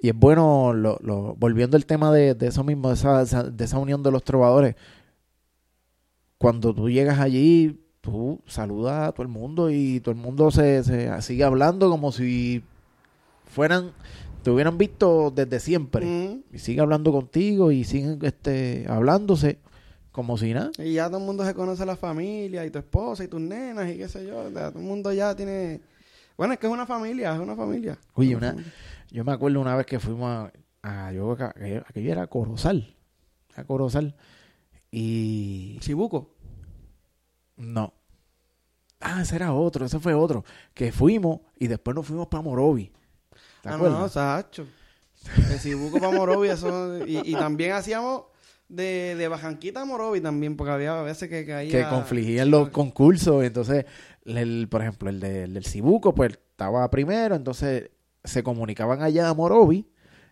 Y 0.01 0.09
es 0.09 0.15
bueno, 0.17 0.73
lo, 0.75 0.99
lo- 1.03 1.35
volviendo 1.37 1.77
al 1.77 1.87
tema 1.87 2.11
de, 2.13 2.35
de 2.35 2.49
eso 2.49 2.65
mismo, 2.65 2.89
de 2.89 2.95
esa- 2.95 3.45
de 3.45 3.65
esa 3.65 3.79
unión 3.79 4.03
de 4.03 4.11
los 4.11 4.25
trovadores. 4.25 4.75
Cuando 6.39 6.75
tú 6.75 6.89
llegas 6.91 7.21
allí, 7.21 7.80
tú 8.01 8.41
saludas 8.47 9.09
a 9.09 9.13
todo 9.13 9.23
el 9.23 9.29
mundo 9.29 9.71
y 9.71 10.01
todo 10.01 10.13
el 10.13 10.21
mundo 10.21 10.51
se, 10.51 10.83
se 10.85 11.23
sigue 11.23 11.45
hablando 11.45 11.91
como 11.91 12.13
si 12.13 12.63
fueran, 13.47 13.93
te 14.43 14.51
hubieran 14.51 14.79
visto 14.79 15.31
desde 15.31 15.61
siempre. 15.61 16.07
Mm. 16.07 16.43
Y 16.55 16.59
sigue 16.59 16.81
hablando 16.81 17.13
contigo 17.13 17.71
y 17.71 17.85
siguen 17.85 18.19
este, 18.23 18.87
hablándose 18.89 19.59
como 20.13 20.39
si 20.39 20.55
nada. 20.55 20.71
Y 20.79 20.95
ya 20.95 21.09
todo 21.09 21.19
el 21.19 21.25
mundo 21.25 21.45
se 21.45 21.55
conoce 21.55 21.85
la 21.85 21.97
familia 21.97 22.65
y 22.65 22.71
tu 22.71 22.79
esposa 22.79 23.25
y 23.25 23.29
tus 23.29 23.41
nenas 23.41 23.91
y 23.91 23.99
qué 23.99 24.09
sé 24.09 24.27
yo. 24.27 24.49
Ya 24.51 24.71
todo 24.71 24.81
el 24.81 24.87
mundo 24.87 25.13
ya 25.13 25.35
tiene... 25.35 25.81
Bueno, 26.37 26.55
es 26.55 26.59
que 26.59 26.67
es 26.67 26.73
una 26.73 26.87
familia, 26.87 27.35
es 27.35 27.41
una 27.41 27.55
familia. 27.55 27.99
Oye, 28.15 28.35
una, 28.35 28.57
yo 29.11 29.25
me 29.25 29.33
acuerdo 29.33 29.61
una 29.61 29.77
vez 29.77 29.85
que 29.85 30.01
fuimos 30.01 30.51
a, 30.83 31.07
a 31.09 31.13
yo, 31.13 31.33
aquello, 31.33 31.85
aquello 31.87 32.13
era 32.13 32.27
Corozal, 32.29 32.95
a 33.57 33.65
Corozal, 33.65 34.15
y 34.91 35.79
Chibuco. 35.81 36.31
No, 37.61 37.93
ah, 39.01 39.23
ese 39.23 39.37
era 39.37 39.53
otro, 39.53 39.85
ese 39.87 39.99
fue 39.99 40.15
otro, 40.15 40.45
que 40.75 40.93
fuimos 40.93 41.41
y 41.59 41.67
después 41.69 41.95
nos 41.95 42.07
fuimos 42.07 42.27
para 42.29 42.43
Morovi, 42.43 42.87
¿te 43.63 43.69
Ah, 43.69 43.73
no, 43.73 43.75
acuerdas? 43.77 44.13
Sacho. 44.13 44.67
El 45.51 45.61
Chibuco 45.61 45.99
para 46.01 46.17
Morovi, 46.17 46.49
eso... 46.49 47.07
Y, 47.07 47.19
y 47.31 47.35
también 47.35 47.73
hacíamos 47.73 48.23
de, 48.69 49.15
de 49.17 49.29
Bajanquita 49.29 49.83
a 49.83 49.85
Morovi 49.85 50.21
también, 50.23 50.57
porque 50.57 50.73
había 50.73 50.95
veces 51.03 51.29
que 51.29 51.45
caía... 51.45 51.71
que 51.71 51.89
confligían 51.91 52.51
los 52.51 52.71
concursos. 52.71 53.45
Entonces, 53.45 53.85
el, 54.25 54.67
por 54.71 54.81
ejemplo, 54.81 55.11
el, 55.11 55.21
de- 55.21 55.43
el 55.45 55.53
del 55.55 55.67
Cibuco, 55.67 56.15
pues 56.15 56.39
estaba 56.53 56.89
primero, 56.91 57.35
entonces 57.35 57.91
se 58.25 58.43
comunicaban 58.43 59.03
allá 59.03 59.29
a 59.29 59.35
Morovi 59.35 59.87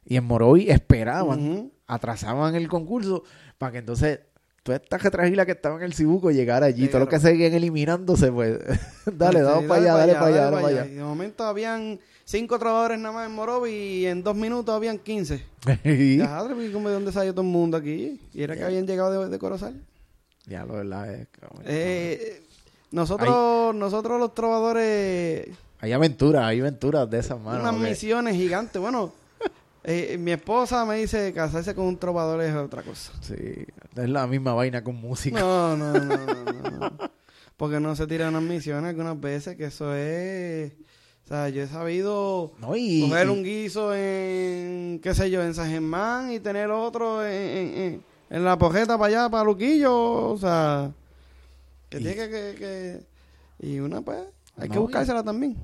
y 0.06 0.16
en 0.16 0.24
Morovi 0.24 0.70
esperaban, 0.70 1.70
atrasaban 1.86 2.54
el 2.54 2.68
concurso 2.68 3.24
para 3.58 3.72
que 3.72 3.78
entonces 3.78 4.20
toda 4.68 4.76
esta 4.85 4.98
retragila 4.98 5.44
que 5.46 5.52
estaba 5.52 5.76
en 5.76 5.83
el 5.83 5.94
Cibuco 5.94 6.31
llegara 6.31 6.66
allí. 6.66 6.83
Sí, 6.85 6.88
Todo 6.88 7.00
lo 7.00 7.09
que 7.09 7.18
seguían 7.18 7.52
eliminándose, 7.54 8.31
pues 8.31 8.59
dale, 9.07 9.38
Sí, 9.40 9.44
vamos 9.44 9.64
para 9.64 9.81
allá, 9.83 9.94
dale 9.94 10.12
para 10.14 10.26
allá, 10.26 10.44
dale 10.50 10.57
para 10.57 10.66
allá. 10.68 10.87
Y 10.87 10.94
de 10.94 11.02
momento 11.02 11.44
habían 11.44 11.98
cinco 12.24 12.59
trovadores 12.59 12.98
nada 12.98 13.14
más 13.14 13.26
en 13.28 13.35
Morovi 13.35 13.70
y 13.70 14.07
en 14.07 14.22
dos 14.22 14.37
minutos 14.37 14.74
habían 14.74 14.98
15. 14.98 15.42
Y- 15.85 16.20
pues, 16.54 16.70
¿cómo- 16.72 16.88
¿de 16.88 16.94
dónde 16.94 17.12
salió 17.12 17.33
todo 17.33 17.42
el 17.42 17.48
mundo 17.48 17.76
aquí? 17.76 18.20
Y 18.35 18.42
era 18.42 18.54
que 18.57 18.64
habían 18.64 18.87
llegado 18.87 19.22
de, 19.24 19.28
de 19.31 19.38
Corozal. 19.38 19.74
Ya, 20.46 20.64
lo 20.64 20.74
verdad 20.74 21.12
es 21.14 21.28
que- 21.28 21.46
Eh, 21.66 22.42
nosotros, 22.90 23.74
nosotros 23.74 24.18
los 24.18 24.35
trovadores, 24.35 25.48
Hay 25.81 25.92
aventuras, 25.92 26.44
hay 26.44 26.61
aventuras 26.61 27.09
de 27.11 27.18
esas 27.18 27.38
manos. 27.38 27.61
unas 27.62 27.74
porque- 27.74 27.90
misiones 27.90 28.35
gigantes. 28.35 28.81
Bueno, 28.81 29.12
eh, 29.90 30.18
mi 30.18 30.33
esposa 30.33 30.85
me 30.85 30.96
dice 30.96 31.33
casarse 31.33 31.74
con 31.74 31.87
un 31.87 31.98
trovador 31.98 32.42
es 32.42 32.55
otra 32.55 32.83
cosa. 32.83 33.12
Sí, 33.22 33.35
es 33.35 34.09
la 34.09 34.27
misma 34.27 34.53
vaina 34.53 34.85
con 34.85 34.96
música. 34.96 35.40
No, 35.40 35.77
no, 35.77 35.92
no, 35.94 36.16
no. 36.16 36.92
Porque 37.57 37.81
no 37.81 37.96
se 37.96 38.07
tiran 38.07 38.29
unas 38.37 38.42
misiones 38.48 38.90
algunas 38.90 39.18
veces 39.20 39.57
que 39.57 39.64
eso 39.64 39.94
es... 39.94 40.72
O 41.24 41.29
sea, 41.29 41.48
yo 41.51 41.62
he 41.62 41.66
sabido 41.66 42.53
No, 42.59 42.74
y, 42.77 43.03
coger 43.09 43.27
y- 43.27 43.31
un 43.31 43.42
guiso 43.42 43.94
en, 43.94 45.01
qué 45.03 45.14
sé 45.14 45.31
yo, 45.31 45.42
en 45.42 45.55
San 45.55 45.68
Germán 45.70 46.33
y 46.33 46.40
tener 46.40 46.70
otro 46.70 47.24
en, 47.27 47.33
en, 47.33 47.79
en- 47.79 48.05
en 48.31 48.44
la 48.44 48.57
pojeta 48.59 48.96
para 48.96 49.07
allá, 49.24 49.31
para 49.31 49.44
Luquillo, 49.44 50.31
o 50.31 50.38
sea, 50.38 50.90
que 51.90 51.98
Y- 51.98 52.01
tiene 52.01 52.14
que, 52.16 52.29
que, 52.31 52.55
que- 53.59 53.66
Y 53.66 53.81
una, 53.81 54.01
pues, 54.03 54.20
hay 54.57 54.68
que 54.68 54.74
No, 54.77 54.81
y- 54.83 54.85
buscársela 54.85 55.22
también. 55.22 55.57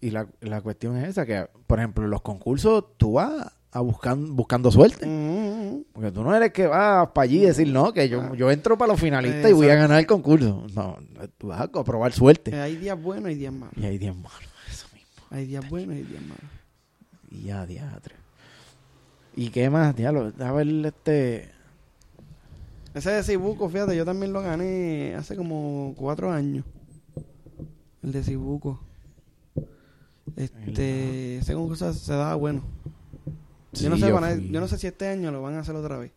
Y 0.00 0.10
la, 0.10 0.26
la 0.40 0.60
cuestión 0.62 0.96
es 0.96 1.08
esa, 1.10 1.26
que 1.26 1.46
por 1.66 1.78
ejemplo 1.78 2.06
los 2.06 2.22
concursos 2.22 2.84
tú 2.96 3.12
vas 3.14 3.52
a 3.72 3.80
buscar, 3.80 4.16
buscando 4.16 4.70
suerte. 4.70 5.06
Mm, 5.06 5.84
Porque 5.92 6.10
tú 6.10 6.22
no 6.24 6.34
eres 6.34 6.52
que 6.52 6.66
vas 6.66 7.08
para 7.10 7.24
allí 7.24 7.42
y 7.42 7.46
decir, 7.46 7.68
no, 7.68 7.92
que 7.92 8.02
Ah. 8.02 8.04
yo, 8.06 8.34
yo 8.34 8.50
entro 8.50 8.76
para 8.76 8.92
los 8.92 9.00
finalistas 9.00 9.50
y 9.50 9.54
voy 9.54 9.68
a 9.68 9.74
ganar 9.76 9.98
el 10.00 10.06
concurso. 10.06 10.66
No, 10.74 10.96
tú 11.38 11.48
vas 11.48 11.60
a 11.60 11.68
probar 11.84 12.12
suerte. 12.12 12.50
eh, 12.50 12.60
hay 12.60 12.76
días 12.76 13.00
buenos 13.00 13.30
y 13.30 13.34
días 13.34 13.52
malos. 13.52 13.74
Y 13.76 13.84
hay 13.84 13.98
10 13.98 14.14
malos, 14.16 14.50
eso 14.70 14.86
mismo. 14.92 15.08
Hay 15.30 15.46
días 15.46 15.68
buenos 15.70 15.96
y 15.96 16.02
días 16.02 16.22
malos. 16.22 16.44
Y 17.30 17.42
ya, 17.44 17.64
diatre. 17.66 18.14
¿Y 19.36 19.50
qué 19.50 19.70
más? 19.70 19.94
Diablo, 19.94 20.32
a 20.40 20.52
ver 20.52 20.66
este... 20.86 21.50
Ese 22.92 23.10
de 23.12 23.22
Cibuco, 23.22 23.68
fíjate, 23.68 23.94
yo 23.96 24.04
también 24.04 24.32
lo 24.32 24.42
gané 24.42 25.14
hace 25.16 25.36
como 25.36 25.94
cuatro 25.96 26.32
años. 26.32 26.64
El 28.02 28.10
de 28.10 28.24
Cibuco. 28.24 28.80
Este, 30.36 31.38
ese 31.38 31.54
concurso 31.54 31.92
se 31.92 32.12
daba 32.12 32.34
bueno. 32.34 32.62
Sí, 33.72 33.84
yo, 33.84 33.90
no 33.90 33.96
sé, 33.96 34.08
yo 34.08 34.16
a- 34.18 34.60
no 34.60 34.68
sé 34.68 34.78
si 34.78 34.86
este 34.86 35.08
año 35.08 35.30
lo 35.30 35.42
van 35.42 35.54
a 35.56 35.60
hacer 35.60 35.74
otra 35.76 35.96
vez. 35.98 36.12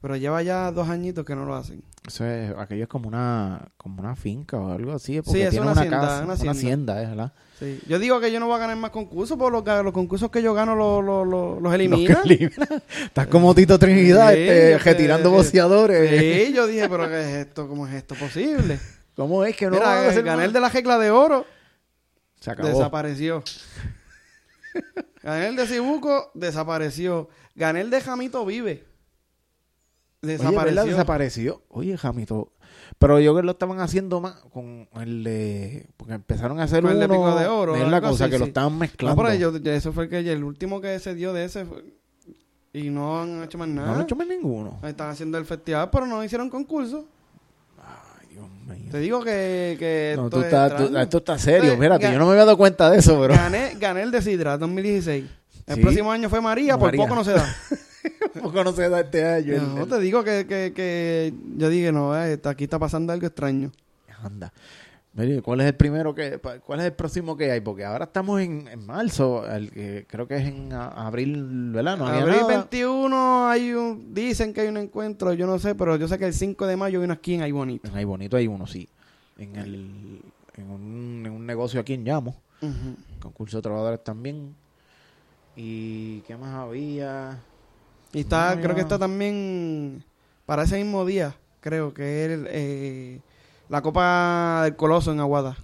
Pero 0.00 0.14
lleva 0.14 0.42
ya 0.42 0.70
dos 0.70 0.88
añitos 0.88 1.24
que 1.24 1.34
no 1.34 1.46
lo 1.46 1.54
hacen. 1.56 1.82
Eso 2.06 2.24
es, 2.24 2.54
aquello 2.56 2.82
es 2.84 2.88
como 2.88 3.08
una, 3.08 3.66
como 3.76 4.00
una 4.00 4.14
finca 4.14 4.56
o 4.58 4.70
algo 4.70 4.92
así. 4.92 5.20
Sí, 5.24 5.40
es 5.40 5.50
tiene 5.50 5.62
una 5.62 5.72
una, 5.72 5.80
hacienda, 5.80 6.00
casa, 6.00 6.24
una 6.24 6.34
una 6.34 6.50
hacienda. 6.52 7.02
¿eh? 7.02 7.06
¿verdad? 7.06 7.32
Sí. 7.58 7.80
Yo 7.88 7.98
digo 7.98 8.20
que 8.20 8.30
yo 8.30 8.38
no 8.38 8.46
voy 8.46 8.56
a 8.56 8.58
ganar 8.58 8.76
más 8.76 8.90
concursos, 8.90 9.36
porque 9.38 9.70
los, 9.70 9.84
los 9.84 9.92
concursos 9.94 10.30
que 10.30 10.42
yo 10.42 10.52
gano 10.54 10.76
los, 10.76 11.02
los, 11.02 11.26
los, 11.26 11.54
los 11.54 11.62
Los 11.62 11.74
eliminan. 11.74 12.22
Estás 13.04 13.26
como 13.28 13.54
Tito 13.54 13.78
Trinidad, 13.78 14.32
Sí, 14.34 14.40
este, 14.40 14.78
retirando 14.78 15.30
boceadores. 15.30 16.20
Sí, 16.46 16.52
yo 16.52 16.66
dije, 16.66 16.88
pero 16.88 17.08
¿qué 17.08 17.20
es 17.22 17.46
esto? 17.46 17.66
¿Cómo 17.66 17.88
es 17.88 17.94
esto 17.94 18.14
posible? 18.14 18.78
¿Cómo 19.16 19.44
es 19.44 19.56
que 19.56 19.64
no 19.64 19.72
Mira, 19.72 19.86
van 19.86 20.04
a 20.04 20.08
hacer 20.10 20.22
gané 20.22 20.44
el 20.44 20.52
de 20.52 20.60
la 20.60 20.68
regla 20.68 20.98
de 20.98 21.10
oro. 21.10 21.46
Se 22.38 22.50
acabó. 22.50 22.68
Desapareció. 22.68 23.42
Gané 25.26 25.48
el 25.48 25.56
de 25.56 25.66
Cibuco, 25.66 26.30
desapareció. 26.34 27.28
Gané 27.56 27.80
el 27.80 27.90
de 27.90 28.00
Jamito 28.00 28.46
Vive. 28.46 28.84
Oye, 30.22 30.32
Desapareció. 30.32 30.64
¿verdad? 30.64 30.84
Desapareció. 30.86 31.62
Oye, 31.68 31.96
Jamito. 31.98 32.52
Pero 32.98 33.18
yo 33.20 33.32
creo 33.32 33.42
que 33.42 33.46
lo 33.46 33.52
estaban 33.52 33.80
haciendo 33.80 34.20
más 34.20 34.34
con 34.52 34.88
el 34.94 35.24
de... 35.24 35.88
Porque 35.96 36.14
empezaron 36.14 36.60
a 36.60 36.64
hacer 36.64 36.82
Con 36.82 36.92
el 36.92 37.00
de. 37.00 37.08
Pico 37.08 37.34
de 37.38 37.46
Oro, 37.46 37.74
Es 37.76 37.88
la 37.88 38.00
cosa, 38.00 38.24
así, 38.24 38.30
que 38.32 38.38
lo 38.38 38.44
estaban 38.46 38.72
No, 38.74 38.78
mezclando. 38.78 39.22
pero 39.22 39.34
yo- 39.34 39.70
eso 39.72 39.92
fue 39.92 40.04
el 40.04 40.10
que 40.10 40.18
el 40.32 40.44
último 40.44 40.80
que 40.80 40.98
se 41.00 41.14
dio 41.14 41.32
de 41.32 41.44
ese 41.44 41.64
fue- 41.64 41.84
y 42.72 42.90
no 42.90 43.20
han 43.20 43.42
hecho 43.42 43.58
más 43.58 43.68
No 43.68 43.82
nada. 43.82 43.94
han 43.96 44.02
hecho 44.02 44.14
más 44.16 44.26
ninguno. 44.28 44.78
Están 44.84 45.10
haciendo 45.10 45.38
el 45.38 45.44
festival, 45.44 45.90
pero 45.90 46.06
no 46.06 46.22
hicieron 46.22 46.48
concurso. 46.50 47.08
Mío. 48.66 48.88
Te 48.90 48.98
digo 48.98 49.22
que, 49.22 49.76
que 49.78 50.14
No, 50.16 50.24
esto 50.26 50.36
tú 50.36 50.40
es 50.40 50.46
estás- 50.46 50.76
tú- 50.76 50.98
esto 50.98 51.18
está 51.18 51.38
serio. 51.38 51.72
Espérate, 51.72 52.10
yo 52.12 52.18
no 52.18 52.26
me 52.26 52.32
había 52.32 52.44
dado 52.44 52.56
cuenta 52.56 52.90
de 52.90 52.98
eso, 52.98 53.18
pero... 53.20 53.34
Gané, 53.34 53.76
gané 53.78 54.02
el 54.02 54.10
de 54.10 54.20
Sidra 54.22 54.58
2016. 54.58 55.24
El 55.66 55.74
Sí. 55.76 55.80
próximo 55.80 56.10
año 56.12 56.28
fue 56.28 56.40
María, 56.40 56.76
por 56.78 56.94
poco 56.96 57.14
no 57.14 57.24
se 57.24 57.32
da. 57.32 57.46
poco 58.42 58.62
no 58.64 58.72
se 58.72 58.88
da 58.88 59.00
este 59.00 59.24
año. 59.24 59.62
No, 59.62 59.82
el- 59.84 59.88
te 59.88 59.98
digo 60.00 60.22
que, 60.24 60.46
que, 60.48 60.72
que 60.74 61.32
yo 61.56 61.68
dije, 61.68 61.92
no, 61.92 62.16
eh, 62.20 62.34
está- 62.34 62.50
aquí 62.50 62.64
está 62.64 62.78
pasando 62.78 63.12
algo 63.12 63.26
extraño. 63.26 63.70
Anda. 64.22 64.52
¿Cuál 65.42 65.60
es 65.62 65.66
el 65.68 65.74
primero 65.74 66.14
que... 66.14 66.38
¿Cuál 66.64 66.80
es 66.80 66.86
el 66.86 66.92
próximo 66.92 67.36
que 67.36 67.50
hay? 67.50 67.60
Porque 67.60 67.84
ahora 67.84 68.04
estamos 68.04 68.40
en, 68.40 68.68
en 68.68 68.84
marzo. 68.84 69.46
el 69.50 69.70
que 69.70 70.06
creo 70.08 70.28
que 70.28 70.36
es 70.36 70.46
en 70.46 70.72
a- 70.72 70.88
abril, 70.88 71.70
¿verdad? 71.72 71.96
No 71.96 72.06
Abril 72.06 72.36
nada. 72.36 72.46
21 72.48 73.48
hay 73.48 73.72
un, 73.72 74.12
dicen 74.12 74.52
que 74.52 74.60
hay 74.62 74.68
un 74.68 74.76
encuentro, 74.76 75.32
yo 75.32 75.46
no 75.46 75.58
sé, 75.58 75.74
pero 75.74 75.96
yo 75.96 76.06
sé 76.06 76.18
que 76.18 76.26
el 76.26 76.34
5 76.34 76.66
de 76.66 76.76
mayo 76.76 76.98
hay 77.00 77.04
uno 77.04 77.14
aquí 77.14 77.34
en 77.34 77.42
Ay 77.42 77.52
Bonito. 77.52 77.88
En 77.88 77.96
Ay 77.96 78.04
Bonito 78.04 78.36
hay 78.36 78.46
uno, 78.46 78.66
sí. 78.66 78.88
En, 79.38 79.56
el, 79.56 80.20
en, 80.56 80.70
un, 80.70 81.22
en 81.26 81.32
un 81.32 81.46
negocio 81.46 81.80
aquí 81.80 81.94
en 81.94 82.04
Llamo. 82.04 82.36
Concurso 83.20 83.58
de 83.58 83.62
trabajadores 83.62 84.02
también. 84.04 84.54
¿Y 85.56 86.20
qué 86.22 86.36
más 86.36 86.54
había? 86.54 87.38
Y 88.12 88.20
está, 88.20 88.54
No, 88.54 88.62
creo 88.62 88.74
que 88.74 88.80
está 88.82 88.98
también 88.98 90.04
para 90.44 90.64
ese 90.64 90.76
mismo 90.76 91.04
día, 91.06 91.34
creo 91.60 91.92
que 91.94 92.44
eh, 92.50 93.20
la 93.68 93.82
Copa 93.82 94.62
del 94.64 94.76
Coloso 94.76 95.12
en 95.12 95.20
Aguada. 95.20 95.56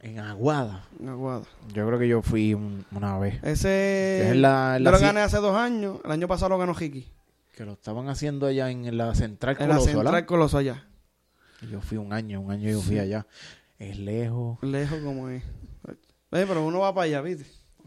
En 0.00 0.18
Aguada. 0.18 0.84
En 0.98 1.08
Aguada. 1.10 1.42
Yo 1.74 1.86
creo 1.86 1.98
que 1.98 2.08
yo 2.08 2.22
fui 2.22 2.54
un- 2.54 2.84
una 2.92 3.18
vez. 3.18 3.42
Ese 3.42 4.30
es 4.30 4.36
la, 4.36 4.78
yo 4.78 4.90
lo 4.90 4.98
gané 4.98 5.20
hace 5.20 5.36
dos 5.38 5.54
años, 5.56 5.98
el 6.04 6.10
año 6.10 6.26
pasado 6.28 6.50
lo 6.50 6.58
ganó 6.58 6.74
Jiki. 6.74 7.08
que 7.54 7.64
lo 7.66 7.72
estaban 7.74 8.08
haciendo 8.08 8.46
allá 8.46 8.70
en 8.70 8.96
la 8.96 9.14
central 9.14 9.56
En 9.60 9.68
la 9.68 9.74
Coloso, 9.74 9.86
Central 9.90 10.04
¿verdad? 10.14 10.26
Coloso 10.26 10.56
allá. 10.58 10.86
Yo 11.70 11.82
fui 11.82 11.98
un 11.98 12.12
año, 12.14 12.40
un 12.40 12.50
año 12.50 12.70
yo 12.70 12.80
fui 12.80 12.98
allá. 12.98 13.26
Es 13.78 13.98
lejos. 13.98 14.58
Lejos 14.62 14.98
como 15.00 15.28
es. 15.28 15.42
Eh, 16.32 16.44
pero 16.48 16.64
uno 16.64 16.78
va 16.80 16.94
para 16.94 17.04
allá, 17.04 17.20
¿viste? 17.20 17.44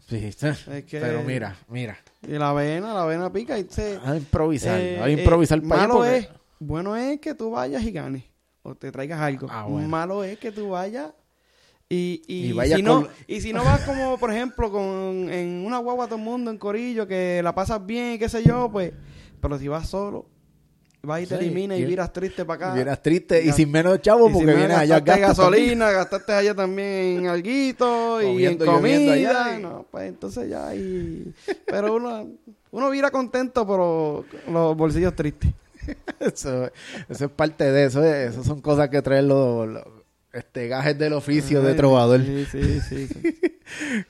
Sí, 0.08 0.16
está. 0.16 0.50
Es 0.70 0.84
que- 0.84 1.00
Pero 1.00 1.22
mira, 1.24 1.56
mira. 1.68 1.96
Y 2.22 2.32
la 2.38 2.50
avena, 2.50 2.94
la 2.94 3.02
avena 3.02 3.32
pica 3.32 3.58
y 3.58 3.64
se... 3.68 3.98
A 4.04 4.14
improvisar. 4.16 4.78
Eh, 4.78 5.00
a 5.02 5.08
improvisar 5.10 5.58
eh, 5.58 5.62
para 5.62 5.74
allá 5.82 5.88
malo 5.88 5.94
porque- 6.00 6.16
es, 6.18 6.28
bueno 6.60 6.94
es 6.94 7.18
que 7.20 7.34
tú 7.34 7.50
vayas 7.50 7.82
y 7.82 7.90
ganes 7.90 8.22
o 8.64 8.74
te 8.74 8.90
traigas 8.90 9.20
algo. 9.20 9.46
Ah, 9.50 9.64
bueno. 9.68 9.86
Malo 9.88 10.24
es 10.24 10.38
que 10.38 10.50
tú 10.50 10.70
vayas 10.70 11.12
y, 11.88 12.22
y, 12.26 12.50
Y 12.60 12.66
si 12.76 12.82
no 12.82 13.02
con- 13.02 13.10
y 13.28 13.40
si 13.42 13.52
no 13.52 13.62
vas 13.62 13.82
como 13.82 14.18
por 14.18 14.32
ejemplo 14.32 14.72
con 14.72 15.28
en 15.30 15.64
una 15.66 15.78
guagua 15.78 16.06
todo 16.06 16.16
el 16.16 16.24
mundo 16.24 16.50
en 16.50 16.58
corillo 16.58 17.06
que 17.06 17.40
la 17.44 17.54
pasas 17.54 17.84
bien 17.84 18.14
y 18.14 18.18
qué 18.18 18.28
sé 18.28 18.42
yo, 18.42 18.68
pues 18.72 18.92
pero 19.40 19.58
si 19.58 19.68
vas 19.68 19.86
solo 19.88 20.26
vas 21.02 21.20
y 21.22 21.26
te 21.26 21.36
Sí, 21.38 21.44
eliminas 21.44 21.78
y 21.78 21.82
y- 21.82 21.84
viras 21.84 22.10
triste 22.10 22.46
para 22.46 22.68
acá. 22.68 22.74
Vienes 22.74 23.02
triste 23.02 23.44
y 23.44 23.52
sin 23.52 23.70
menos 23.70 24.00
chavos 24.00 24.30
Y 24.30 24.32
si 24.32 24.38
porque 24.38 24.46
me 24.46 24.56
vienes 24.56 24.78
allá 24.78 25.00
gastaste 25.00 25.20
gastas 25.20 25.36
gasolina, 25.38 25.90
gastaste 25.90 26.32
allá 26.32 26.54
también 26.54 27.18
en 27.18 27.26
alguito 27.26 28.22
y 28.22 28.46
en 28.46 28.56
comida. 28.56 29.12
allá 29.12 29.58
y- 29.58 29.62
No, 29.62 29.86
pues 29.90 30.08
entonces 30.08 30.48
ya 30.48 30.68
ahí... 30.68 31.30
Pero 31.66 31.96
uno, 31.96 32.26
uno 32.70 32.88
vira 32.88 33.10
contento, 33.10 33.66
pero 33.66 34.24
los 34.50 34.74
bolsillos 34.74 35.14
tristes. 35.14 35.52
Eso, 36.20 36.70
eso 37.08 37.24
es 37.26 37.30
parte 37.30 37.70
de 37.70 37.84
eso. 37.84 38.02
Esas 38.02 38.46
son 38.46 38.60
cosas 38.60 38.88
que 38.88 39.02
traen 39.02 39.28
los, 39.28 39.68
los, 39.68 39.84
este, 40.32 40.68
gajes 40.68 40.98
del 40.98 41.12
oficio 41.12 41.62
de 41.62 41.74
trovador. 41.74 42.22
Sí, 42.22 42.46
sí, 42.50 42.80
sí. 42.80 43.08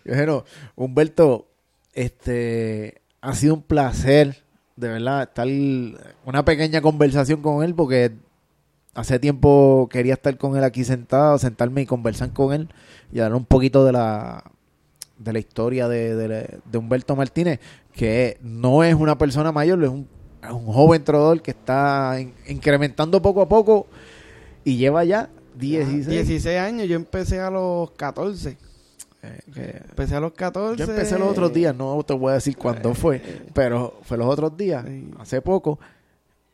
Bueno, 0.04 0.44
Humberto, 0.76 1.48
este, 1.92 3.02
ha 3.20 3.34
sido 3.34 3.54
un 3.54 3.62
placer, 3.62 4.42
de 4.76 4.88
verdad, 4.88 5.22
estar 5.22 5.46
una 6.24 6.44
pequeña 6.44 6.80
conversación 6.80 7.42
con 7.42 7.62
él 7.62 7.74
porque 7.74 8.12
hace 8.94 9.18
tiempo 9.18 9.88
quería 9.90 10.14
estar 10.14 10.36
con 10.38 10.56
él 10.56 10.64
aquí 10.64 10.84
sentado, 10.84 11.38
sentarme 11.38 11.82
y 11.82 11.86
conversar 11.86 12.32
con 12.32 12.54
él 12.54 12.68
y 13.12 13.20
hablar 13.20 13.36
un 13.36 13.44
poquito 13.44 13.84
de 13.84 13.92
la 13.92 14.44
de 15.18 15.32
la 15.32 15.38
historia 15.38 15.88
de, 15.88 16.16
de, 16.16 16.58
de 16.64 16.78
Humberto 16.78 17.14
Martínez, 17.14 17.60
que 17.92 18.36
no 18.42 18.82
es 18.82 18.94
una 18.94 19.16
persona 19.16 19.52
mayor, 19.52 19.82
es 19.84 19.90
un, 19.90 20.08
un 20.52 20.66
joven 20.66 21.02
trovador 21.04 21.40
que 21.42 21.50
está 21.52 22.18
in- 22.20 22.34
incrementando 22.48 23.20
poco 23.22 23.42
a 23.42 23.48
poco 23.48 23.86
y 24.64 24.76
lleva 24.76 25.04
ya 25.04 25.28
16. 25.56 26.06
16 26.08 26.58
años, 26.58 26.88
yo 26.88 26.96
empecé 26.96 27.40
a 27.40 27.50
los 27.50 27.90
14. 27.92 28.56
eh, 29.22 29.40
que- 29.54 29.76
Empecé 29.88 30.16
a 30.16 30.20
los 30.20 30.32
14. 30.32 30.76
Yo 30.84 30.84
empecé 30.90 31.18
los 31.18 31.28
otros 31.28 31.52
días, 31.52 31.74
no 31.74 32.02
te 32.02 32.12
voy 32.12 32.32
a 32.32 32.34
decir 32.34 32.56
cuándo 32.56 32.94
fue, 32.94 33.22
pero 33.54 33.98
fue 34.02 34.18
los 34.18 34.26
otros 34.26 34.54
días, 34.56 34.84
hace 35.18 35.40
poco, 35.40 35.78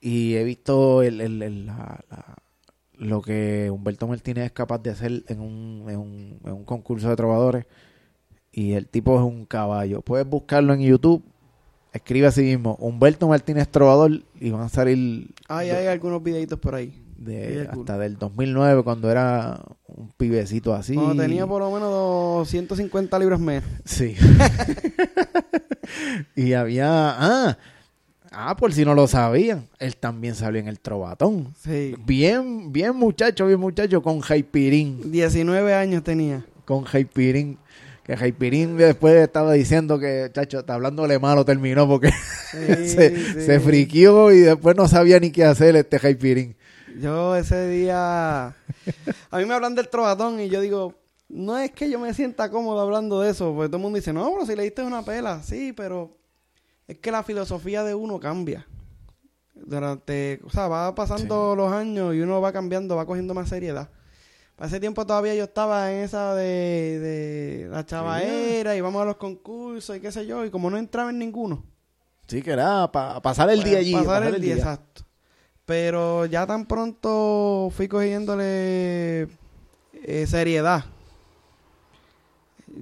y 0.01 0.35
he 0.37 0.45
visto 0.45 1.03
el, 1.03 1.21
el- 1.21 1.43
el- 1.43 1.67
la- 1.67 1.99
la- 2.11 2.37
lo 2.99 3.23
que 3.23 3.71
Humberto 3.73 4.07
Martínez 4.07 4.45
es 4.47 4.53
capaz 4.53 4.79
de 4.83 4.91
hacer 4.91 5.25
en 5.29 5.41
un, 5.41 5.87
en, 5.89 5.97
un, 5.99 6.39
en 6.45 6.53
un 6.53 6.65
concurso 6.65 7.09
de 7.09 7.17
trovadores. 7.17 7.65
Y 8.53 8.73
el 8.75 8.87
tipo 8.89 9.15
es 9.17 9.23
un 9.23 9.47
caballo. 9.47 10.03
Puedes 10.03 10.27
buscarlo 10.29 10.75
en 10.75 10.81
YouTube. 10.81 11.23
Escribe 11.93 12.27
así 12.29 12.43
mismo, 12.43 12.77
Humberto 12.81 13.27
Martínez 13.29 13.69
Trovador, 13.69 14.23
y 14.41 14.51
van 14.51 14.63
a 14.63 14.69
salir 14.69 15.29
Hay, 15.49 15.69
de- 15.69 15.77
hay 15.77 15.87
algunos 15.89 16.23
videitos 16.23 16.59
por 16.59 16.75
ahí. 16.77 16.95
de, 17.17 17.69
hasta 17.71 17.99
del 17.99 18.17
2009, 18.17 18.83
cuando 18.85 19.11
era 19.11 19.61
un 19.89 20.11
pibecito 20.17 20.73
así. 20.75 20.95
Cuando 20.95 21.21
tenía 21.23 21.47
por 21.47 21.61
lo 21.63 21.71
menos 21.73 21.91
250 21.91 23.19
libras 23.19 23.41
menos. 23.41 23.65
Sí. 23.85 24.15
y 26.37 26.53
había. 26.53 26.87
Ah, 26.89 27.59
ah, 28.31 28.57
por 28.57 28.73
si 28.73 28.85
no 28.85 28.95
lo 28.95 29.07
sabían, 29.07 29.67
él 29.79 29.97
también 29.97 30.35
salió 30.35 30.61
en 30.61 30.69
el 30.69 30.81
Trovatón. 30.81 31.55
Sí. 31.61 31.95
Bien, 32.07 32.73
bien 32.73 32.95
muchacho, 32.97 33.47
bien 33.47 33.61
muchacho, 33.61 34.03
con 34.03 34.21
Jaipirín. 34.21 35.11
19 35.11 35.75
años 35.75 36.03
tenía. 36.05 36.45
Con 36.65 36.85
Jaipirín. 36.85 37.59
Que 38.11 38.17
Jaipirín 38.17 38.77
después 38.77 39.15
estaba 39.23 39.53
diciendo 39.53 39.97
que, 39.97 40.29
chacho, 40.33 40.59
está 40.59 40.75
hablándole 40.75 41.21
malo, 41.21 41.45
terminó 41.45 41.87
porque 41.87 42.11
Sí, 42.51 42.59
se, 42.89 43.17
sí. 43.17 43.41
se 43.43 43.61
friquió 43.61 44.33
y 44.33 44.41
después 44.41 44.75
no 44.75 44.89
sabía 44.89 45.21
ni 45.21 45.31
qué 45.31 45.45
hacer 45.45 45.77
este 45.77 45.97
Jaipirín. 46.01 46.57
Yo 47.01 47.37
ese 47.37 47.69
día... 47.69 48.47
A 48.47 49.39
mí 49.39 49.45
me 49.45 49.55
hablan 49.55 49.77
del 49.77 49.89
trovatón 49.89 50.41
y 50.41 50.49
yo 50.49 50.61
digo... 50.61 50.97
No 51.29 51.57
es 51.57 51.71
que 51.71 51.89
yo 51.89 52.01
me 52.01 52.13
sienta 52.13 52.51
cómodo 52.51 52.81
hablando 52.81 53.21
de 53.21 53.31
eso, 53.31 53.55
porque 53.55 53.69
todo 53.69 53.77
el 53.77 53.83
mundo 53.85 53.99
dice, 53.99 54.13
no, 54.13 54.29
pero 54.33 54.45
si 54.45 54.57
le 54.57 54.65
diste 54.65 54.83
una 54.83 55.05
pela, 55.05 55.45
sí, 55.45 55.73
pero 55.73 56.19
es 56.89 56.99
que 56.99 57.13
la 57.13 57.23
filosofía 57.23 57.85
de 57.85 57.95
uno 57.95 58.19
cambia. 58.19 58.67
Durante, 59.55 60.41
o 60.43 60.51
sea, 60.51 60.67
va 60.67 60.93
pasando 60.97 61.55
los 61.55 61.73
años 61.73 62.13
y 62.17 62.21
uno 62.23 62.41
va 62.41 62.53
cambiando, 62.53 62.97
va 62.97 63.07
cogiendo 63.07 63.35
más 63.35 63.51
seriedad. 63.51 63.89
Ese 64.61 64.79
tiempo 64.79 65.07
todavía 65.07 65.35
yo 65.35 65.45
estaba 65.45 65.91
en 65.91 66.01
esa 66.01 66.35
de, 66.35 66.99
de 66.99 67.69
la 67.71 67.87
chavaera 67.87 68.77
y 68.77 68.81
vamos 68.83 69.01
a 69.01 69.07
los 69.07 69.17
concursos 69.17 69.97
y 69.97 70.01
qué 70.01 70.13
sé 70.13 70.27
yo, 70.27 70.45
y 70.45 70.51
como 70.51 70.69
no 70.69 70.77
entraba 70.77 71.11
en 71.11 71.19
ninguno. 71.19 71.65
Sí, 72.27 72.43
que 72.43 72.51
era 72.51 72.93
para 72.93 73.21
pasar 73.23 73.49
el 73.51 73.63
día 73.63 73.79
allí. 73.79 73.95
Pasar 73.95 74.25
el 74.25 74.41
día, 74.41 74.57
exacto. 74.57 75.03
Pero 75.65 76.27
ya 76.27 76.47
tan 76.47 76.67
pronto 76.67 77.71
fui 77.75 77.89
cogiéndole 77.89 79.29
eh, 79.95 80.27
seriedad. 80.27 80.85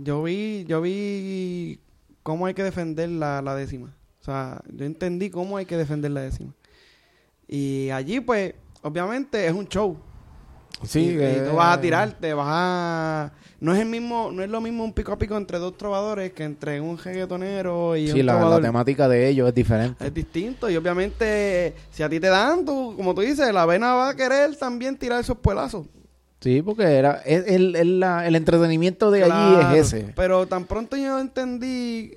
Yo 0.03 0.22
vi, 0.24 0.64
yo 0.66 0.81
vi 0.81 1.81
cómo 2.22 2.47
hay 2.47 2.55
que 2.55 2.64
defender 2.64 3.09
la, 3.09 3.41
la 3.41 3.55
décima. 3.55 3.95
O 4.20 4.24
sea, 4.24 4.61
yo 4.72 4.85
entendí 4.85 5.31
cómo 5.31 5.57
hay 5.57 5.64
que 5.64 5.76
defender 5.76 6.11
la 6.11 6.22
décima. 6.22 6.53
Y 7.47 7.89
allí, 7.91 8.20
pues, 8.20 8.55
obviamente 8.83 9.47
es 9.47 9.53
un 9.53 9.68
show. 9.68 9.97
Sí, 10.85 11.01
y, 11.01 11.25
y 11.25 11.45
tú 11.49 11.55
vas 11.57 11.77
a 11.77 11.81
tirarte, 11.81 12.33
vas 12.35 12.47
a... 12.49 13.33
No 13.61 13.75
es 13.75 13.81
el 13.81 13.89
mismo, 13.89 14.31
no 14.33 14.43
es 14.45 14.49
lo 14.49 14.61
mismo 14.61 14.85
un 14.85 14.93
pico 14.93 15.11
a 15.12 15.19
pico 15.19 15.37
entre 15.37 15.59
dos 15.59 15.77
trovadores 15.77 16.33
que 16.33 16.45
entre 16.45 16.81
un 16.81 16.97
reggaetonero 16.97 17.97
y 17.97 18.07
Sí, 18.09 18.21
un 18.21 18.27
la, 18.27 18.35
la 18.35 18.39
trovador. 18.39 18.62
temática 18.62 19.09
de 19.09 19.29
ellos 19.29 19.49
es 19.49 19.55
diferente. 19.55 20.07
Es 20.07 20.14
distinto 20.14 20.71
y 20.71 20.77
obviamente 20.77 21.75
si 21.91 22.05
a 22.05 22.09
ti 22.09 22.21
te 22.21 22.29
dan, 22.29 22.64
tú, 22.64 22.95
como 22.97 23.14
tú 23.16 23.23
dices, 23.23 23.53
la 23.53 23.66
vena 23.66 23.95
va 23.95 24.11
a 24.11 24.14
querer 24.14 24.55
también 24.57 24.97
tirar 24.97 25.21
esos 25.21 25.37
puelazos. 25.39 25.87
Sí, 26.41 26.62
porque 26.62 26.85
era 26.85 27.14
el, 27.27 27.75
el, 27.75 27.99
la- 27.99 28.29
el 28.29 28.37
entretenimiento 28.37 29.11
de 29.11 29.23
Claro, 29.25 29.59
allí 29.59 29.77
es 29.81 29.93
ese. 29.93 30.12
Pero 30.14 30.47
tan 30.47 30.64
pronto 30.66 30.97
yo 30.97 31.19
entendí 31.19 32.12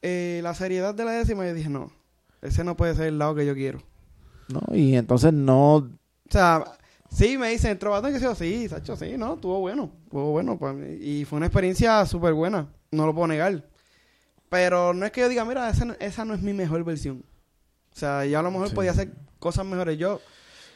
eh, 0.00 0.40
la 0.42 0.54
seriedad 0.54 0.94
de 0.94 1.04
la 1.04 1.10
décima, 1.10 1.46
yo 1.46 1.52
dije, 1.52 1.68
no, 1.68 1.92
ese 2.40 2.64
no 2.64 2.74
puede 2.74 2.94
ser 2.94 3.08
el 3.08 3.18
lado 3.18 3.34
que 3.34 3.44
yo 3.44 3.52
quiero. 3.54 3.82
¿no? 4.48 4.62
Y 4.74 4.96
entonces 4.96 5.34
no... 5.34 5.74
O 5.76 5.88
sea, 6.30 6.64
sí, 7.10 7.36
me 7.38 7.50
dicen, 7.50 7.78
trovatón, 7.78 8.12
que 8.12 8.20
sí, 8.20 8.26
sí, 8.36 8.68
Sacho, 8.68 8.96
sí, 8.96 9.14
no, 9.16 9.34
estuvo 9.34 9.60
bueno, 9.60 9.90
estuvo 10.04 10.30
bueno. 10.32 10.58
para 10.58 10.72
mí. 10.72 10.94
y 11.00 11.24
fue 11.24 11.36
una 11.38 11.46
experiencia 11.46 12.04
súper 12.06 12.32
buena, 12.34 12.68
no 12.90 13.06
lo 13.06 13.14
puedo 13.14 13.26
negar. 13.28 13.64
Pero 14.48 14.92
no 14.94 15.06
es 15.06 15.12
que 15.12 15.20
yo 15.20 15.28
diga, 15.28 15.44
mira, 15.44 15.68
esa 15.70 15.84
no, 15.84 15.94
esa 16.00 16.24
no 16.24 16.34
es 16.34 16.40
mi 16.42 16.52
mejor 16.52 16.82
versión. 16.84 17.22
O 17.94 17.98
sea, 17.98 18.24
yo 18.24 18.38
a 18.38 18.42
lo 18.42 18.50
mejor 18.50 18.68
Sí. 18.68 18.74
podía 18.74 18.90
hacer 18.92 19.12
cosas 19.38 19.64
mejores 19.66 19.96
yo. 19.98 20.20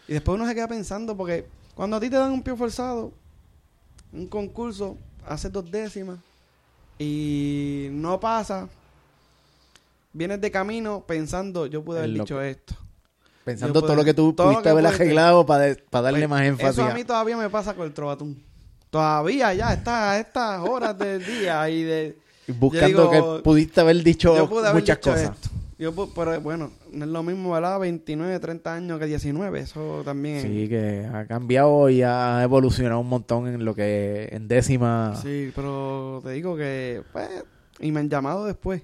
Y 0.06 0.12
después 0.12 0.36
uno 0.36 0.46
se 0.46 0.54
queda 0.54 0.68
pensando, 0.68 1.16
porque 1.16 1.46
cuando 1.74 1.96
a 1.96 2.00
ti 2.00 2.08
te 2.10 2.16
dan 2.16 2.30
un 2.32 2.42
pie 2.42 2.54
forzado, 2.54 3.12
un 4.12 4.28
concurso, 4.28 4.96
haces 5.26 5.50
dos 5.50 5.68
décimas 5.70 6.18
y 6.98 7.88
no 7.90 8.20
pasa, 8.20 8.68
vienes 10.12 10.40
de 10.40 10.50
camino 10.50 11.02
pensando, 11.06 11.66
yo 11.66 11.82
pude 11.82 11.98
haber 11.98 12.12
dicho 12.12 12.40
esto. 12.40 12.74
Pensando 13.44 13.82
todo 13.82 13.94
lo 13.94 14.04
que 14.04 14.14
tú 14.14 14.32
todo 14.32 14.48
pudiste 14.48 14.70
haber 14.70 14.86
arreglado 14.86 15.44
para 15.44 15.76
darle 15.90 16.20
Pues, 16.20 16.28
más 16.28 16.42
énfasis. 16.42 16.78
Eso 16.78 16.84
a 16.84 16.94
mí 16.94 17.04
todavía 17.04 17.36
me 17.36 17.50
pasa 17.50 17.74
con 17.74 17.86
el 17.86 17.92
trovatún. 17.92 18.42
Todavía 18.90 19.52
ya 19.52 19.72
está 19.72 20.12
a 20.12 20.18
estas 20.18 20.60
horas 20.60 20.96
del 20.98 21.24
día 21.24 21.68
y 21.68 21.82
de... 21.82 22.18
buscando 22.56 23.04
yo 23.04 23.10
digo, 23.10 23.36
que 23.36 23.42
pudiste 23.42 23.80
haber 23.80 24.02
dicho 24.02 24.36
yo 24.36 24.48
pude 24.48 24.68
haber 24.68 24.80
muchas 24.80 24.98
dicho 24.98 25.10
cosas. 25.10 25.30
esto. 25.34 25.48
Yo 25.76 25.92
pero 26.14 26.40
bueno, 26.40 26.70
no 26.92 27.04
es 27.04 27.10
lo 27.10 27.22
mismo, 27.24 27.50
¿verdad? 27.50 27.80
29, 27.80 28.38
30 28.38 28.74
años 28.74 28.98
que 29.00 29.06
19. 29.06 29.58
Eso 29.58 30.02
también... 30.04 30.40
Sí, 30.40 30.68
que 30.68 31.06
ha 31.12 31.26
cambiado 31.26 31.90
y 31.90 32.02
ha 32.02 32.40
evolucionado 32.44 33.00
un 33.00 33.08
montón 33.08 33.48
en 33.48 33.64
lo 33.64 33.74
que 33.74 34.28
en 34.30 34.46
décima. 34.46 35.16
Sí, 35.20 35.50
pero 35.54 36.20
te 36.22 36.30
digo 36.30 36.56
que... 36.56 37.02
Pues, 37.12 37.28
y 37.80 37.90
me 37.90 38.00
han 38.00 38.08
llamado 38.08 38.46
después. 38.46 38.82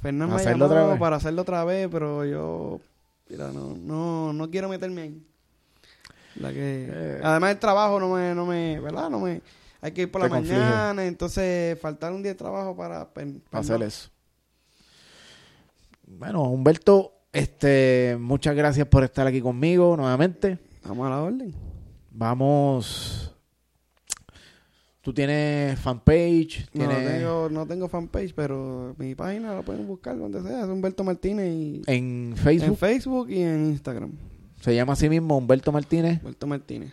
Fernán 0.00 0.28
me 0.28 0.34
ha 0.34 0.38
¿Hacerlo 0.38 0.66
otra 0.66 0.80
llamado 0.82 0.98
para 1.00 1.16
hacerlo 1.16 1.42
otra 1.42 1.64
vez, 1.64 1.88
pero 1.90 2.24
yo... 2.24 2.80
Mira, 3.28 3.50
no, 3.52 3.74
no, 3.76 4.32
no 4.32 4.50
quiero 4.50 4.68
meterme 4.68 5.02
ahí. 5.02 5.22
La 6.36 6.52
que... 6.52 6.88
Eh. 6.90 7.20
Además 7.22 7.52
el 7.52 7.58
trabajo 7.58 8.00
no 8.00 8.14
me, 8.14 8.34
no 8.34 8.46
me, 8.46 8.80
¿verdad? 8.80 9.08
No 9.08 9.20
me... 9.20 9.40
Hay 9.80 9.92
que 9.92 10.02
ir 10.02 10.10
por 10.10 10.22
la 10.22 10.28
conflige. 10.28 10.58
mañana, 10.58 11.04
entonces 11.04 11.78
faltar 11.80 12.12
un 12.12 12.22
día 12.22 12.32
de 12.32 12.38
trabajo 12.38 12.76
para... 12.76 13.12
para 13.12 13.30
hacer 13.52 13.78
no. 13.78 13.86
eso. 13.86 14.10
Bueno, 16.06 16.42
Humberto, 16.42 17.12
este, 17.32 18.16
muchas 18.18 18.54
gracias 18.54 18.86
por 18.86 19.04
estar 19.04 19.26
aquí 19.26 19.40
conmigo 19.40 19.96
nuevamente. 19.96 20.58
Vamos 20.84 21.06
a 21.06 21.10
la 21.10 21.22
orden. 21.22 21.54
Vamos. 22.10 23.33
Tú 25.04 25.12
tienes 25.12 25.78
fanpage, 25.80 26.66
No, 26.72 26.88
tengo, 26.88 27.48
no 27.50 27.66
tengo 27.66 27.88
fanpage, 27.88 28.32
pero 28.34 28.94
mi 28.96 29.14
página 29.14 29.54
la 29.54 29.60
pueden 29.60 29.86
buscar 29.86 30.16
donde 30.16 30.40
sea. 30.40 30.62
Es 30.62 30.66
Humberto 30.66 31.04
Martínez 31.04 31.52
y 31.52 31.82
en 31.86 32.30
en 32.30 32.36
Facebook, 32.38 32.78
Facebook 32.78 33.30
y 33.30 33.42
en 33.42 33.66
Instagram. 33.66 34.12
se 34.62 34.74
llama 34.74 34.94
así 34.94 35.10
mismo 35.10 35.36
Humberto 35.36 35.70
Martínez. 35.72 36.20
Humberto 36.20 36.46
Martínez. 36.46 36.92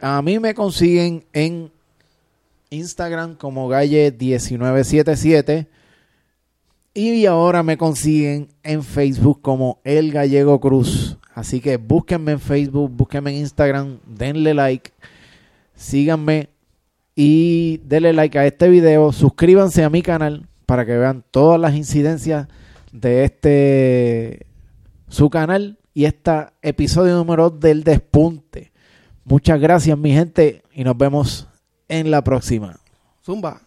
A 0.00 0.22
mí 0.22 0.38
me 0.38 0.54
consiguen 0.54 1.24
en 1.32 1.72
Instagram 2.70 3.34
como 3.34 3.68
Galle1977 3.68 5.66
y 6.94 7.26
ahora 7.26 7.64
me 7.64 7.76
consiguen 7.76 8.50
en 8.62 8.84
Facebook 8.84 9.42
como 9.42 9.80
El 9.82 10.12
Gallego 10.12 10.60
Cruz. 10.60 11.18
Así 11.34 11.60
que 11.60 11.76
búsquenme 11.76 12.30
en 12.30 12.40
Facebook, 12.40 12.88
búsquenme 12.88 13.32
en 13.32 13.38
Instagram, 13.38 13.98
denle 14.06 14.54
like, 14.54 14.92
síganme 15.74 16.50
y 17.16 17.78
denle 17.78 18.12
like 18.12 18.38
a 18.38 18.46
este 18.46 18.68
video, 18.68 19.10
suscríbanse 19.10 19.82
a 19.82 19.90
mi 19.90 20.02
canal 20.02 20.46
para 20.66 20.84
que 20.84 20.96
vean 20.96 21.24
todas 21.30 21.58
las 21.58 21.74
incidencias 21.74 22.46
de 22.92 23.24
este 23.24 24.46
su 25.08 25.30
canal 25.30 25.78
y 25.94 26.04
este 26.04 26.32
episodio 26.60 27.16
número 27.16 27.48
del 27.48 27.82
despunte. 27.84 28.70
Muchas 29.24 29.58
gracias 29.58 29.96
mi 29.96 30.12
gente 30.12 30.62
y 30.74 30.84
nos 30.84 30.96
vemos 30.96 31.48
en 31.88 32.10
la 32.10 32.22
próxima. 32.22 32.78
Zumba. 33.24 33.65